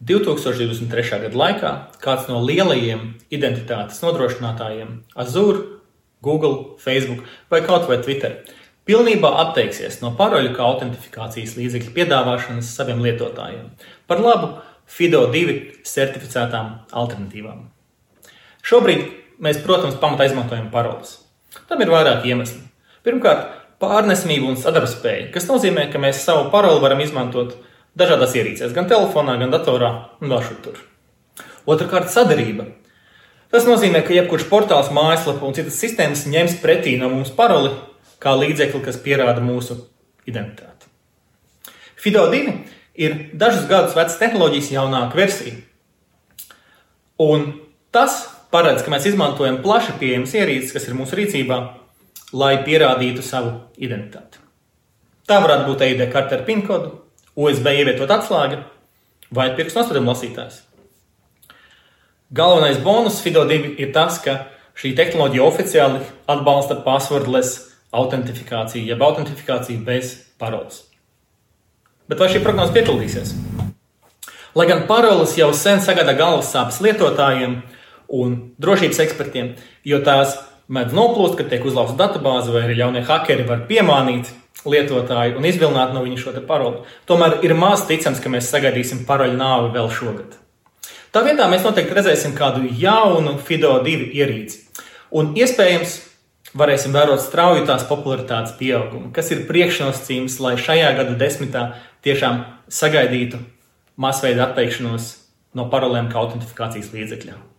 2023. 0.00 1.20
gada 1.26 1.36
laikā 1.36 1.70
kāds 2.00 2.28
no 2.30 2.38
lielajiem 2.40 3.18
identitātes 3.28 4.00
nodrošinātājiem- 4.00 5.02
Azure, 5.22 5.60
Google, 6.22 6.78
Facebook 6.78 7.26
vai 7.50 7.60
kaut 7.60 7.88
vai 7.88 7.98
Twitter 8.00 8.38
pilnībā 8.88 9.28
atteiksies 9.44 10.00
no 10.00 10.14
paroļu 10.16 10.54
kā 10.56 10.64
autentifikācijas 10.64 11.54
līdzekļu 11.58 11.92
piedāvāšanas 11.92 12.72
saviem 12.76 13.04
lietotājiem 13.04 13.68
par 14.08 14.24
labu 14.24 14.54
FIDO2 14.88 15.84
certificētām 15.84 16.72
alternatīvām. 16.90 17.68
Šobrīd 18.64 19.04
mēs, 19.38 19.60
protams, 19.62 20.00
pamatā 20.00 20.26
izmantojam 20.26 20.70
paroles. 20.72 21.18
Tam 21.68 21.80
ir 21.80 21.92
vairāki 21.92 22.32
iemesli. 22.32 22.62
Pirmkārt, 23.04 23.46
pārnesamība 23.80 24.48
un 24.48 24.56
sadarbspēja, 24.56 25.30
kas 25.32 25.46
nozīmē, 25.48 25.90
ka 25.92 25.98
mēs 25.98 26.24
savu 26.24 26.50
paroli 26.50 26.80
varam 26.80 27.00
izmantot 27.00 27.54
dažādās 27.98 28.36
ierīcēs, 28.38 28.74
gan 28.76 28.88
telefonā, 28.90 29.36
gan 29.40 29.52
datorā 29.52 29.90
un 30.20 30.32
vēl 30.32 30.44
šur 30.46 30.60
tur. 30.64 30.80
Otrakārt, 31.70 32.10
sadarība. 32.12 32.66
Tas 33.50 33.66
nozīmē, 33.66 34.04
ka 34.06 34.14
jebkurš 34.14 34.46
portāls, 34.50 34.92
mājaslapa 34.94 35.46
un 35.46 35.56
citas 35.56 35.78
sistēmas 35.82 36.26
ņems 36.30 36.60
pretī 36.62 36.94
no 36.98 37.10
mums 37.10 37.32
paroli 37.34 37.72
kā 38.22 38.36
līdzekli, 38.38 38.82
kas 38.84 39.00
pierāda 39.02 39.42
mūsu 39.42 39.76
identitāti. 40.28 40.86
Fido 42.00 42.26
2 42.30 42.54
ir 43.00 43.16
dažus 43.34 43.66
gadus 43.68 43.96
veca 43.98 44.16
tehnoloģijas 44.22 44.70
jaunāka 44.76 45.18
versija. 45.18 45.56
Un 47.20 47.50
tas 47.92 48.22
paredz, 48.54 48.84
ka 48.84 48.92
mēs 48.92 49.08
izmantojam 49.10 49.60
plaši 49.64 49.96
pieejamas 50.00 50.36
ierīces, 50.38 50.72
kas 50.74 50.86
ir 50.88 50.96
mūsu 50.98 51.18
rīcībā, 51.18 51.58
lai 52.32 52.54
pierādītu 52.64 53.24
savu 53.26 53.56
identitāti. 53.82 54.40
Tā 55.28 55.38
varētu 55.42 55.68
būt 55.68 55.84
EID 55.86 56.06
karte 56.12 56.38
ar 56.38 56.46
PIN 56.46 56.64
kodu, 56.66 56.94
USB 57.38 57.74
ievietot 57.80 58.10
atslēga 58.10 58.64
vai 59.34 59.50
pirkstu 59.54 59.80
nospiedumu 59.80 60.10
lasītājs. 60.10 60.62
Galvenais 62.34 62.78
bonus 62.82 63.20
Fido 63.22 63.44
2 63.46 63.74
ir 63.82 63.92
tas, 63.94 64.18
ka 64.22 64.46
šī 64.78 64.92
tehnoloģija 64.98 65.46
oficiāli 65.46 66.02
atbalsta 66.30 66.76
passwordless 66.84 67.70
autentifikāciju, 67.90 68.86
jeb 68.86 69.02
autentifikāciju 69.02 69.82
bez 69.86 70.14
paroles. 70.38 70.84
Bet 72.10 72.22
vai 72.22 72.30
šī 72.30 72.42
prognoze 72.42 72.74
piepildīsies? 72.74 73.34
Lai 74.58 74.66
gan 74.66 74.86
paroles 74.88 75.36
jau 75.38 75.52
sen 75.54 75.82
sagādā 75.82 76.16
galvas 76.18 76.50
sāpes 76.50 76.80
lietotājiem 76.82 77.60
un 78.18 78.38
drošības 78.58 79.02
ekspertiem, 79.04 79.52
jo 79.86 80.00
tās 80.06 80.34
mēdz 80.70 80.94
noplūst, 80.94 81.36
kad 81.38 81.50
tiek 81.50 81.66
uzlauzta 81.66 81.98
datubāze, 81.98 82.50
vai 82.54 82.64
arī 82.66 82.80
ļaunie 82.80 83.04
hakeri 83.06 83.46
var 83.46 83.62
piemānīt 83.70 84.32
lietotāju 84.68 85.38
un 85.38 85.48
izvilināt 85.48 85.94
no 85.94 86.02
viņa 86.04 86.20
šo 86.20 86.34
paroli. 86.48 86.84
Tomēr 87.08 87.40
ir 87.46 87.54
maz 87.56 87.86
ticams, 87.88 88.20
ka 88.20 88.32
mēs 88.32 88.50
sagaidīsim 88.52 89.04
paroļu 89.08 89.38
nāvi 89.38 89.72
vēl 89.76 89.90
šogad. 89.96 90.36
Tā 91.10 91.24
vietā 91.26 91.48
mēs 91.50 91.64
noteikti 91.66 91.96
redzēsim 91.96 92.36
kādu 92.38 92.68
jaunu 92.78 93.34
FIDO 93.42 93.72
2 93.82 94.12
ierīci. 94.14 94.60
Un 95.10 95.32
iespējams, 95.34 95.96
varēsim 96.54 96.94
vērot 96.94 97.22
strauju 97.22 97.64
tās 97.66 97.86
popularitātes 97.88 98.54
pieaugumu, 98.60 99.10
kas 99.14 99.32
ir 99.34 99.46
priekšnosacījums, 99.48 100.38
lai 100.42 100.54
šajā 100.60 100.92
gada 101.00 101.16
desmitā 101.18 101.64
tiešām 102.06 102.44
sagaidītu 102.70 103.42
masveida 104.00 104.46
atteikšanos 104.46 105.12
no 105.58 105.66
parolēm 105.72 106.12
kā 106.12 106.22
autentifikācijas 106.22 106.92
līdzekļa. 106.94 107.49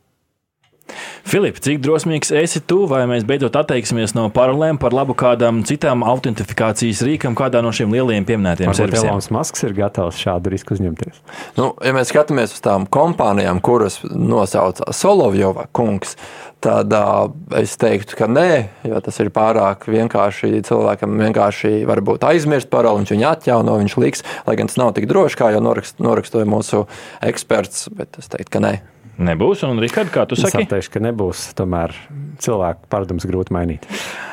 Filip, 1.28 1.59
cik 1.61 1.82
drosmīgs 1.84 2.32
esi 2.34 2.59
tu, 2.65 2.82
vai 2.89 3.03
mēs 3.09 3.24
beidzot 3.28 3.55
atteiksimies 3.59 4.15
no 4.17 4.26
parolēm 4.34 4.80
par 4.82 4.95
labu 4.95 5.13
kādam 5.17 5.61
citām 5.67 6.01
autentifikācijas 6.07 7.03
rīkam, 7.05 7.36
kādā 7.38 7.61
no 7.61 7.72
šiem 7.76 7.93
lielajiem 7.93 8.26
pieminētiem 8.28 8.74
servisiem? 8.76 9.11
Elonas 9.11 9.30
Masks 9.34 9.65
ir 9.67 9.76
gatavs 9.78 10.19
šādu 10.22 10.53
risku 10.53 10.76
uzņemties. 10.76 11.22
Nu, 11.59 11.72
ja 11.86 11.93
mēs 11.95 12.09
skatāmies 12.11 12.55
uz 12.55 12.63
tām 12.65 12.88
kompānijām, 12.89 13.61
kuras 13.63 13.99
nosauca 14.09 14.89
Solovjova 14.97 15.67
kungs, 15.78 16.17
tad 16.61 16.93
uh, 16.93 17.30
es 17.57 17.74
teiktu, 17.82 18.17
ka 18.17 18.30
nē, 18.30 18.49
jo 18.89 19.01
tas 19.05 19.17
ir 19.22 19.32
pārāk 19.34 19.88
vienkārši 19.89 20.61
cilvēkam 20.67 21.17
vienkārši 21.22 21.84
varbūt 21.89 22.26
aizmirst 22.30 22.69
paroli, 22.74 23.01
viņš 23.01 23.15
viņu 23.15 23.30
atjauno, 23.30 23.78
viņš 23.82 23.97
liks, 24.01 24.26
lai 24.49 24.57
gan 24.59 24.69
tas 24.69 24.78
nav 24.82 24.93
tik 24.97 25.09
droši, 25.09 25.38
kā 25.38 25.51
jau 25.55 25.61
norakst, 25.63 26.01
norakstoja 26.01 26.49
mūsu 26.49 26.86
eksperts, 27.26 27.89
bet 27.97 28.22
es 28.22 28.30
teiktu, 28.30 28.57
ka 28.57 28.65
nē. 28.67 28.76
Nebūs, 29.22 29.61
un 29.67 29.82
Rihard, 29.82 30.09
kā 30.13 30.26
tu 30.26 30.38
saki? 30.39 30.65
Es 30.65 30.72
teikšu, 30.72 30.95
ka 30.95 31.03
nebūs. 31.05 31.51
Tomēr 31.57 31.93
cilvēku 32.41 32.89
paradums 32.89 33.28
grūti 33.30 33.53
mainīt. 33.53 33.88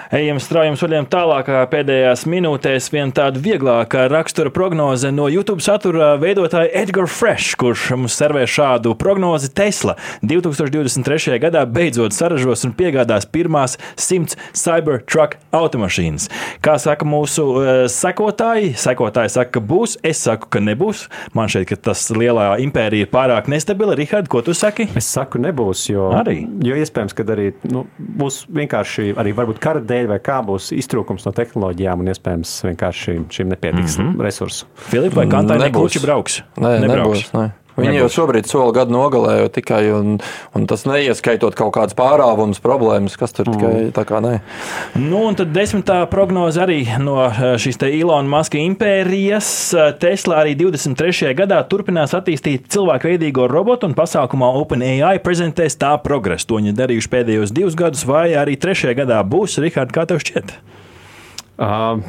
Ejam 0.09 0.39
straujam 0.41 0.73
soļiem 0.81 1.05
tālāk, 1.13 1.51
pēdējās 1.69 2.23
minūtēs 2.33 2.87
viena 2.95 3.13
tāda 3.13 3.43
vieglāka 3.45 4.07
rakstura 4.09 4.49
prognoze 4.49 5.11
no 5.13 5.27
YouTube 5.29 5.61
satura 5.61 6.15
veidotāja 6.17 6.71
Edgars 6.81 7.13
Fresh, 7.13 7.59
kurš 7.61 7.91
mums 7.93 8.17
servē 8.17 8.47
šādu 8.49 8.95
prognozi 8.97 9.51
Tesla 9.53 9.99
2023. 10.25 11.37
gadā 11.43 11.67
beidzot 11.69 12.17
saražos 12.17 12.65
un 12.65 12.73
piegādās 12.79 13.29
pirmās 13.29 13.77
simts 14.01 14.39
Cybertruck 14.57 15.37
automašīnas. 15.53 16.31
Kā 16.65 16.79
saka 16.81 17.05
mūsu 17.05 17.45
uh, 17.45 17.85
sekotāji, 17.93 18.73
sekotāji 18.81 19.35
saka, 19.37 19.59
ka 19.59 19.65
būs, 19.75 19.99
es 20.01 20.25
saku, 20.25 20.49
ka 20.57 20.65
nebūs. 20.65 21.05
Man 21.37 21.53
šķiet, 21.53 21.69
ka 21.69 21.81
tas 21.91 22.07
lielā 22.17 22.55
impērija 22.65 23.05
ir 23.05 23.13
pārāk 23.13 23.53
nestabila. 23.53 23.99
Rihard, 24.01 24.33
ko 24.33 24.41
tu 24.41 24.57
saki? 24.57 24.78
Es 24.99 25.09
saku, 25.11 25.41
nebūs, 25.43 25.85
jo, 25.91 26.09
arī. 26.17 26.41
jo 26.65 26.77
iespējams, 26.79 27.15
ka 27.17 27.27
arī 27.35 27.51
nu, 27.73 27.85
būs 27.99 28.45
vienkārši 28.55 29.13
arī 29.19 29.35
varbūt 29.37 29.61
kara 29.63 29.83
dēļ 29.85 30.11
vai 30.13 30.19
kā 30.25 30.41
būs 30.47 30.71
iztrūkums 30.77 31.27
no 31.27 31.33
tehnoloģijām, 31.37 32.05
un 32.05 32.13
iespējams 32.15 32.55
vienkārši 32.69 33.17
šim 33.35 33.55
nepietiks 33.55 33.99
mm 33.99 34.05
-hmm. 34.05 34.27
resursu. 34.29 34.67
Filipa, 34.91 35.23
vai 35.23 35.29
Kantai 35.29 35.59
nekluči 35.59 36.03
brauks? 36.05 36.43
Nē, 36.57 36.79
nebrauks. 36.85 37.33
nebūs. 37.33 37.35
Ne. 37.39 37.68
Viņi 37.79 38.01
jau 38.01 38.09
šobrīd 38.13 38.49
soli 38.51 38.75
gadu 38.77 38.95
nogalēja 38.95 39.51
tikai, 39.55 39.83
un, 39.95 40.17
un 40.57 40.67
tas 40.71 40.85
neieskaitot 40.89 41.57
kaut 41.59 41.73
kādas 41.77 41.97
pārāvumus, 41.99 42.61
problēmas, 42.63 43.17
kas 43.21 43.35
tur 43.37 43.49
tikai 43.49 43.73
mm. 43.73 43.93
tā 43.97 44.05
kā 44.09 44.21
nē. 44.25 44.35
Nu, 44.99 45.23
un 45.29 45.39
tad 45.39 45.53
desmitā 45.55 46.01
prognoze 46.11 46.63
arī 46.65 46.81
no 47.03 47.21
eh, 47.29 47.55
šīs 47.61 47.81
te 47.81 47.91
Ilona 47.99 48.29
Maska 48.39 48.61
impērijas. 48.61 49.51
Tesla 50.03 50.43
arī 50.43 50.57
23. 50.59 51.33
gadā 51.39 51.61
turpinās 51.71 52.17
attīstīt 52.19 52.67
cilvēku 52.73 53.13
veidīgo 53.13 53.47
robotu, 53.51 53.89
un 53.89 53.97
pasākumā 53.99 54.51
OpenAI 54.63 55.17
prezentēs 55.25 55.79
tā 55.81 55.95
progresu. 56.03 56.51
To 56.51 56.63
viņi 56.63 56.75
darījuši 56.79 57.13
pēdējos 57.15 57.55
divus 57.55 57.79
gadus, 57.79 58.07
vai 58.09 58.33
arī 58.39 58.59
trešajā 58.61 58.97
gadā 59.05 59.23
būs. 59.23 59.61
Rihard, 59.63 59.95
kā 59.95 60.09
tev 60.09 60.23
šķiet? 60.25 60.59
Uh. 61.59 62.03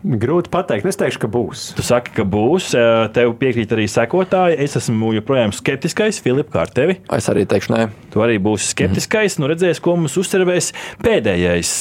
Grūti 0.00 0.48
pateikt. 0.48 0.86
Es 0.88 0.96
teikšu, 0.96 1.20
ka 1.20 1.28
būs. 1.28 1.62
Tu 1.76 1.84
saki, 1.84 2.14
ka 2.16 2.24
būs. 2.24 2.70
Tev 3.12 3.34
piekrīt 3.40 3.72
arī 3.76 3.84
sekotāji. 3.90 4.56
Es 4.64 4.78
esmu 4.80 5.12
joprojām 5.18 5.52
skeptiskais. 5.52 6.22
Filips, 6.24 6.48
kā 6.54 6.62
ar 6.64 6.72
tevi? 6.72 6.96
Es 7.12 7.28
arī 7.28 7.44
teikšu, 7.48 7.74
nē. 7.74 7.82
Tu 8.14 8.24
arī 8.24 8.38
būsi 8.40 8.70
skeptiskais. 8.72 9.36
Mm 9.36 9.44
-hmm. 9.44 9.48
Nu, 9.48 9.52
redzēs, 9.52 9.80
ko 9.80 9.96
mums 9.96 10.16
uzsvervēs 10.16 10.72
pēdējais 11.04 11.72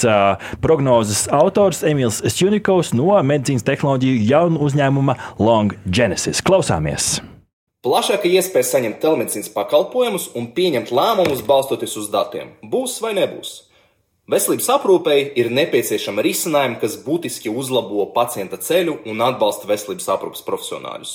prognozes 0.62 1.28
autors 1.32 1.84
Emīls 1.84 2.22
Stjunikovs 2.28 2.94
no 2.94 3.16
medicīnas 3.24 3.64
tehnoloģiju 3.64 4.28
jaunu 4.28 4.60
uzņēmuma 4.60 5.16
Long 5.40 5.74
Genesis. 5.86 6.42
Klausāmies! 6.42 7.22
Plašāka 7.80 8.28
iespēja 8.28 8.64
saņemt 8.64 9.00
telemedicīnas 9.00 9.54
pakalpojumus 9.54 10.30
un 10.36 10.48
pieņemt 10.52 10.92
lēmumus 10.92 11.46
balstoties 11.48 11.96
uz 11.98 12.10
datiem. 12.12 12.50
Būs 12.64 13.02
vai 13.02 13.14
nebūs? 13.14 13.69
Veselības 14.30 14.68
aprūpei 14.70 15.22
ir 15.42 15.48
nepieciešama 15.50 16.22
risinājuma, 16.22 16.76
kas 16.78 17.00
būtiski 17.02 17.50
uzlabo 17.50 18.04
pacienta 18.14 18.60
ceļu 18.62 19.00
un 19.10 19.24
atbalsta 19.26 19.66
veselības 19.66 20.06
aprūpes 20.14 20.44
profesionāļus. 20.46 21.14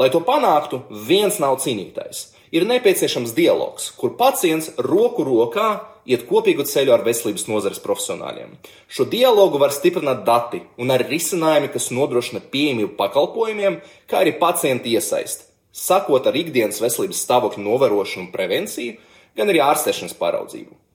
Lai 0.00 0.08
to 0.14 0.22
panāktu, 0.24 0.78
viens 1.08 1.36
nav 1.42 1.58
cīnītājs. 1.60 2.22
Ir 2.56 2.64
nepieciešams 2.64 3.34
dialogs, 3.36 3.90
kur 3.98 4.14
pacients 4.16 4.70
roku 4.80 5.26
rokā 5.28 5.66
iet 6.08 6.24
kopīgu 6.30 6.64
ceļu 6.70 6.94
ar 6.96 7.04
veselības 7.04 7.44
nozares 7.50 7.82
profesionāļiem. 7.84 8.56
Šo 8.88 9.04
dialogu 9.04 9.60
var 9.60 9.76
stiprināt 9.76 10.24
dati 10.24 10.62
un 10.80 10.94
arī 10.96 11.10
risinājumi, 11.12 11.68
kas 11.76 11.90
nodrošina 11.92 12.40
pieejamību 12.40 12.96
pakalpojumiem, 12.96 13.82
kā 14.08 14.24
arī 14.24 14.32
pacienta 14.40 14.88
iesaisti, 14.88 15.44
sakot 15.76 16.24
ar 16.24 16.40
ikdienas 16.40 16.80
veselības 16.80 17.20
stāvokļa 17.28 17.68
novērošanu 17.68 18.30
un 18.30 18.32
prevenciju, 18.32 18.96
gan 19.36 19.52
arī 19.52 19.60
ārstēšanas 19.68 20.16
pāraudzību. 20.16 20.85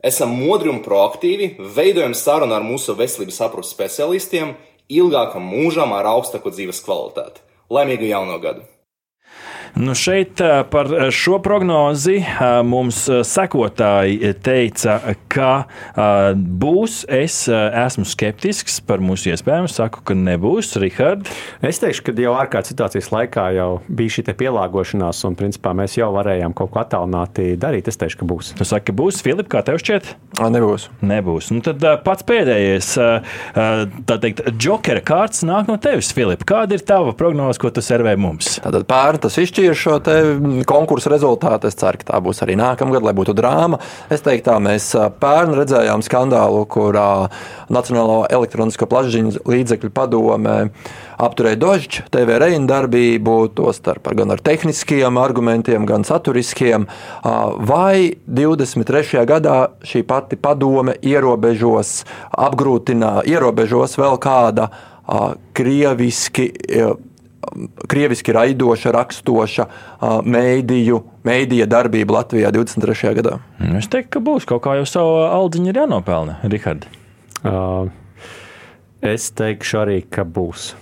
Esam 0.00 0.30
modri 0.32 0.70
un 0.72 0.78
proaktīvi, 0.80 1.58
veidojam 1.76 2.14
sarunu 2.16 2.54
ar 2.56 2.64
mūsu 2.64 2.94
veselības 2.96 3.40
aprūpas 3.44 3.72
specialistiem 3.74 4.54
ilgākam 4.88 5.44
mūžam 5.44 5.92
ar 5.92 6.08
augstāku 6.14 6.52
dzīves 6.54 6.80
kvalitāti. 6.86 7.44
Laimīgu 7.68 8.08
jauno 8.08 8.38
gadu! 8.40 8.64
Nu 9.78 9.94
šeit 9.94 10.40
par 10.70 10.88
šo 11.14 11.38
prognozi 11.44 12.18
mums 12.66 13.04
sekotāji 13.06 14.32
teica, 14.42 14.96
ka 15.30 15.50
būs. 16.34 17.04
Es 17.06 17.36
esmu 17.46 18.04
skeptisks 18.08 18.80
par 18.82 18.98
mūsu 19.04 19.30
iespējām. 19.30 19.68
Saku, 19.70 20.02
ka 20.04 20.16
nebūs. 20.18 20.72
Rihard? 20.82 21.28
Es 21.62 21.78
teikšu, 21.82 22.08
ka 22.08 22.14
jau 22.18 22.34
ārkārtas 22.40 22.72
situācijas 22.74 23.10
laikā 23.14 23.46
jau 23.54 23.68
bija 23.86 24.16
šī 24.16 24.34
pielāgošanās, 24.40 25.22
un 25.28 25.38
principā 25.38 25.70
mēs 25.78 25.94
jau 26.00 26.10
varējām 26.16 26.56
kaut 26.58 26.72
ko 26.74 26.82
attālināti 26.82 27.54
darīt. 27.60 27.88
Es 27.92 28.00
teikšu, 28.00 28.20
ka 28.24 28.30
būs. 28.32 28.52
Tu 28.58 28.66
saki, 28.66 28.90
ka 28.90 28.96
būs. 28.98 29.22
Filip, 29.22 29.46
kā 29.52 29.62
tev 29.66 29.78
šķiet? 29.82 30.10
Nebūs. 30.40 30.88
Nebūs. 31.04 31.52
Nu, 31.54 31.62
tad 31.62 31.84
pats 32.02 32.26
pēdējais, 32.26 32.90
tā 33.54 34.18
teikt, 34.24 34.42
jokera 34.58 35.02
kārts 35.04 35.44
nāk 35.46 35.70
no 35.70 35.78
tevis, 35.82 36.10
Filip. 36.16 36.42
Kāda 36.48 36.74
ir 36.74 36.82
tava 36.86 37.14
prognoze, 37.14 37.60
ko 37.60 37.70
tu 37.70 37.84
servē 37.84 38.16
mums? 38.18 38.58
Tātad 38.64 38.88
pērn 38.90 39.20
tas 39.22 39.36
izšķirs 39.38 39.59
izšķīra 39.60 39.76
šo 39.76 40.64
konkursu 40.68 41.10
rezultātu. 41.12 41.68
Es 41.68 41.78
ceru, 41.78 42.00
ka 42.00 42.12
tā 42.12 42.20
būs 42.24 42.42
arī 42.44 42.56
nākamgad, 42.60 43.04
lai 43.04 43.14
būtu 43.16 43.34
drāma. 43.36 43.80
Es 44.12 44.24
teiktu, 44.24 44.48
tā 44.48 44.56
mēs 44.62 44.90
pērn 45.20 45.56
redzējām 45.58 46.04
skandālu, 46.06 46.64
kurā 46.70 47.28
Nacionālo 47.70 48.24
elektronisko 48.30 48.88
plašsaziņas 48.90 49.42
līdzekļu 49.46 49.92
padome 49.94 50.56
apturēja 51.20 51.60
Dožģa 51.60 52.06
TV 52.10 52.38
reina 52.40 52.66
darbību, 52.70 53.36
tostarp 53.54 54.08
gan 54.16 54.32
ar 54.32 54.40
tehniskiem 54.42 55.20
argumentiem, 55.20 55.84
gan 55.88 56.06
saturiskiem. 56.08 56.88
Vai 57.22 58.16
23. 58.26 59.24
gadā 59.28 59.58
šī 59.84 60.04
pati 60.08 60.40
padome 60.40 60.96
ierobežos, 61.04 62.00
apgrūtinā, 62.48 63.20
ierobežos 63.28 63.98
vēl 64.00 64.18
kāda 64.22 64.70
krieviski 65.56 66.50
krieviski 67.90 68.34
raidoša, 68.36 68.92
rakstoša 68.94 69.66
mēdīju, 70.28 71.00
mēdīja 71.26 71.66
darbība 71.70 72.20
Latvijā 72.20 72.52
23. 72.54 73.14
gadā? 73.20 73.38
Nu, 73.62 73.78
es 73.80 73.88
teiktu, 73.90 74.12
ka 74.16 74.24
būs 74.24 74.48
kaut 74.48 74.64
kā 74.66 74.76
jau 74.80 74.86
savu 74.88 75.16
aldziņu 75.26 75.72
ir 75.72 75.80
jānopelna, 75.82 76.38
Rihard. 76.44 76.86
Uh, 77.40 77.88
es 79.00 79.30
teikšu 79.36 79.82
arī, 79.84 79.98
ka 80.04 80.26
būs. 80.28 80.74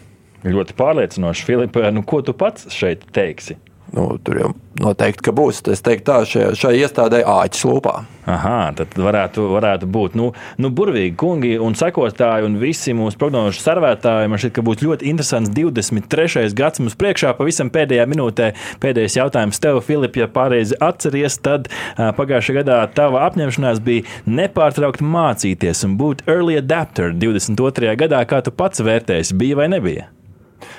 Ļoti 0.46 0.74
pārliecinoši, 0.78 1.46
Filipa. 1.46 1.88
Nu, 1.94 2.04
ko 2.06 2.20
tu 2.26 2.34
pats 2.36 2.68
šeit 2.74 3.06
teiksi? 3.14 3.58
Nu, 3.92 4.18
tur 4.20 4.36
jau 4.36 4.48
noteikti 4.82 5.24
ka 5.28 5.32
būs. 5.34 5.62
Es 5.72 5.80
teiktu, 5.84 6.04
tā 6.10 6.18
šai, 6.28 6.44
šai 6.58 6.74
iestādē 6.82 7.22
āķis 7.26 7.64
lūpā. 7.68 7.94
Aha, 8.28 8.56
tad 8.76 8.92
varētu, 9.00 9.46
varētu 9.54 9.88
būt 9.88 10.16
nu, 10.18 10.28
nu, 10.60 10.70
burvīgi 10.74 11.14
kungi 11.18 11.54
un 11.62 11.76
sekotāji 11.78 12.44
un 12.44 12.58
visi 12.60 12.92
mūsu 12.96 13.16
prognožu 13.20 13.62
servētāji. 13.62 14.28
Man 14.28 14.42
šķiet, 14.42 14.54
ka 14.58 14.64
būs 14.66 14.84
ļoti 14.84 15.08
interesants 15.08 15.52
23. 15.56 16.44
gads 16.58 16.82
mums 16.82 16.98
priekšā. 17.00 17.32
Pavisam 17.38 17.72
pēdējā 17.72 18.04
minūtē 18.10 18.50
pēdējais 18.82 19.18
jautājums 19.22 19.62
tev, 19.64 19.80
Filip, 19.86 20.20
ja 20.20 20.28
pareizi 20.28 20.76
atceries, 20.84 21.40
tad 21.40 21.72
pagājušajā 21.96 22.60
gadā 22.60 22.82
tava 22.92 23.24
apņemšanās 23.30 23.80
bija 23.84 24.04
nepārtraukt 24.28 25.00
mācīties 25.00 25.86
un 25.88 25.96
būt 26.00 26.26
early 26.28 26.60
adapter 26.60 27.16
22. 27.16 27.96
gadā. 28.04 28.22
Kā 28.28 28.44
tu 28.44 28.52
pats 28.52 28.84
vērtēsi, 28.84 29.38
bija 29.38 29.62
vai 29.62 29.72
nebija? 29.72 30.10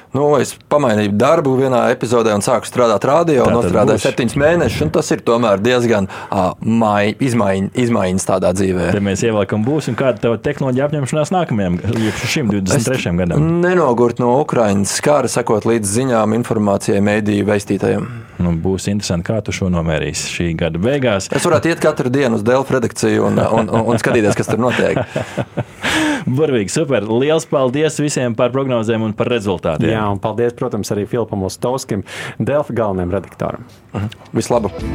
Nu, 0.10 0.24
es 0.42 0.56
pamainīju 0.72 1.12
darbu 1.22 1.52
vienā 1.60 1.84
epizodē 1.94 2.34
un 2.34 2.42
sāku 2.42 2.66
strādāt 2.66 3.06
radio. 3.06 3.44
Nostrādāju 3.54 4.02
septiņus 4.02 4.38
mēnešus, 4.42 4.82
un 4.88 4.94
tas 4.96 5.12
ir 5.14 5.22
diezgan 5.62 6.10
uh, 6.10 6.56
mai, 6.66 7.14
izmaiņ, 7.14 7.70
izmaiņas 7.78 8.26
tādā 8.26 8.50
dzīvē. 8.58 8.90
Te 8.96 9.04
mēs 9.06 9.22
ievelkam 9.28 9.62
būs, 9.68 9.92
un 9.92 10.00
kāda 10.00 10.24
tava 10.24 10.40
tehnoloģija 10.42 10.90
apņemšanās 10.90 11.34
nākamajam, 11.36 11.78
šim 12.26 12.50
23. 12.50 12.98
Es 12.98 13.22
gadam? 13.22 13.46
Nenogurt 13.62 14.22
no 14.24 14.34
Ukraiņas 14.42 14.98
skara, 14.98 15.30
sekot 15.30 15.70
līdz 15.70 15.94
ziņām, 16.00 16.34
informācijai, 16.40 17.04
mēdīju 17.06 17.46
veistītājiem. 17.52 18.10
Nu, 18.42 18.56
būs 18.58 18.90
interesanti, 18.90 19.28
kā 19.30 19.42
tu 19.46 19.54
šo 19.54 19.70
nomērīsi 19.74 20.34
šī 20.34 20.52
gada 20.58 20.82
beigās. 20.82 21.30
Es 21.36 21.46
varētu 21.46 21.70
iet 21.70 21.84
katru 21.84 22.10
dienu 22.14 22.40
uz 22.40 22.46
Delfu 22.48 22.80
redakciju 22.80 23.30
un, 23.30 23.42
un, 23.44 23.70
un, 23.70 23.90
un 23.94 24.02
skatīties, 24.02 24.38
kas 24.40 24.50
tur 24.50 24.64
notiek. 24.64 25.04
Burvīgi, 26.28 26.74
super. 26.74 27.06
Lielas 27.08 27.48
paldies 27.50 28.00
visiem 28.02 28.36
par 28.38 28.54
prognozēm 28.56 29.06
un 29.06 29.16
par 29.18 29.32
rezultātiem. 29.32 29.94
Jā, 29.94 30.04
un 30.12 30.22
paldies, 30.24 30.56
protams, 30.58 30.92
arī 30.96 31.08
Filipam 31.10 31.46
Ostovskim, 31.48 32.04
Delfa 32.40 32.76
galvenajam 32.76 33.18
redaktoram. 33.20 33.66
Mhm. 33.94 34.14
Vislabāk! 34.36 34.86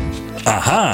Aha! 0.47 0.85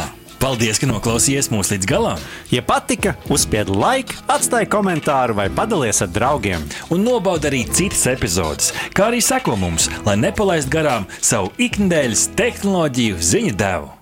Paldies, 0.41 0.79
ka 0.81 0.89
noklausījāties 0.89 1.51
mūsu 1.53 1.75
līdz 1.75 1.89
galam! 1.91 2.23
Ja 2.49 2.63
patika, 2.65 3.13
uzspiediet 3.29 3.75
laiku, 3.77 4.17
atstājiet 4.33 4.73
komentāru 4.73 5.37
vai 5.37 5.51
padalieties 5.53 6.01
ar 6.07 6.15
draugiem. 6.15 6.65
Un 6.89 7.05
nobaudiet 7.05 7.51
arī 7.51 7.63
citas 7.69 8.07
epizodes, 8.09 8.73
kā 8.97 9.11
arī 9.11 9.21
sekot 9.21 9.61
mums, 9.61 9.91
lai 10.09 10.17
nepalaistu 10.17 10.73
garām 10.73 11.09
savu 11.21 11.53
ikdienas 11.61 12.31
tehnoloģiju 12.41 13.21
ziņu 13.21 13.57
devumu. 13.61 14.00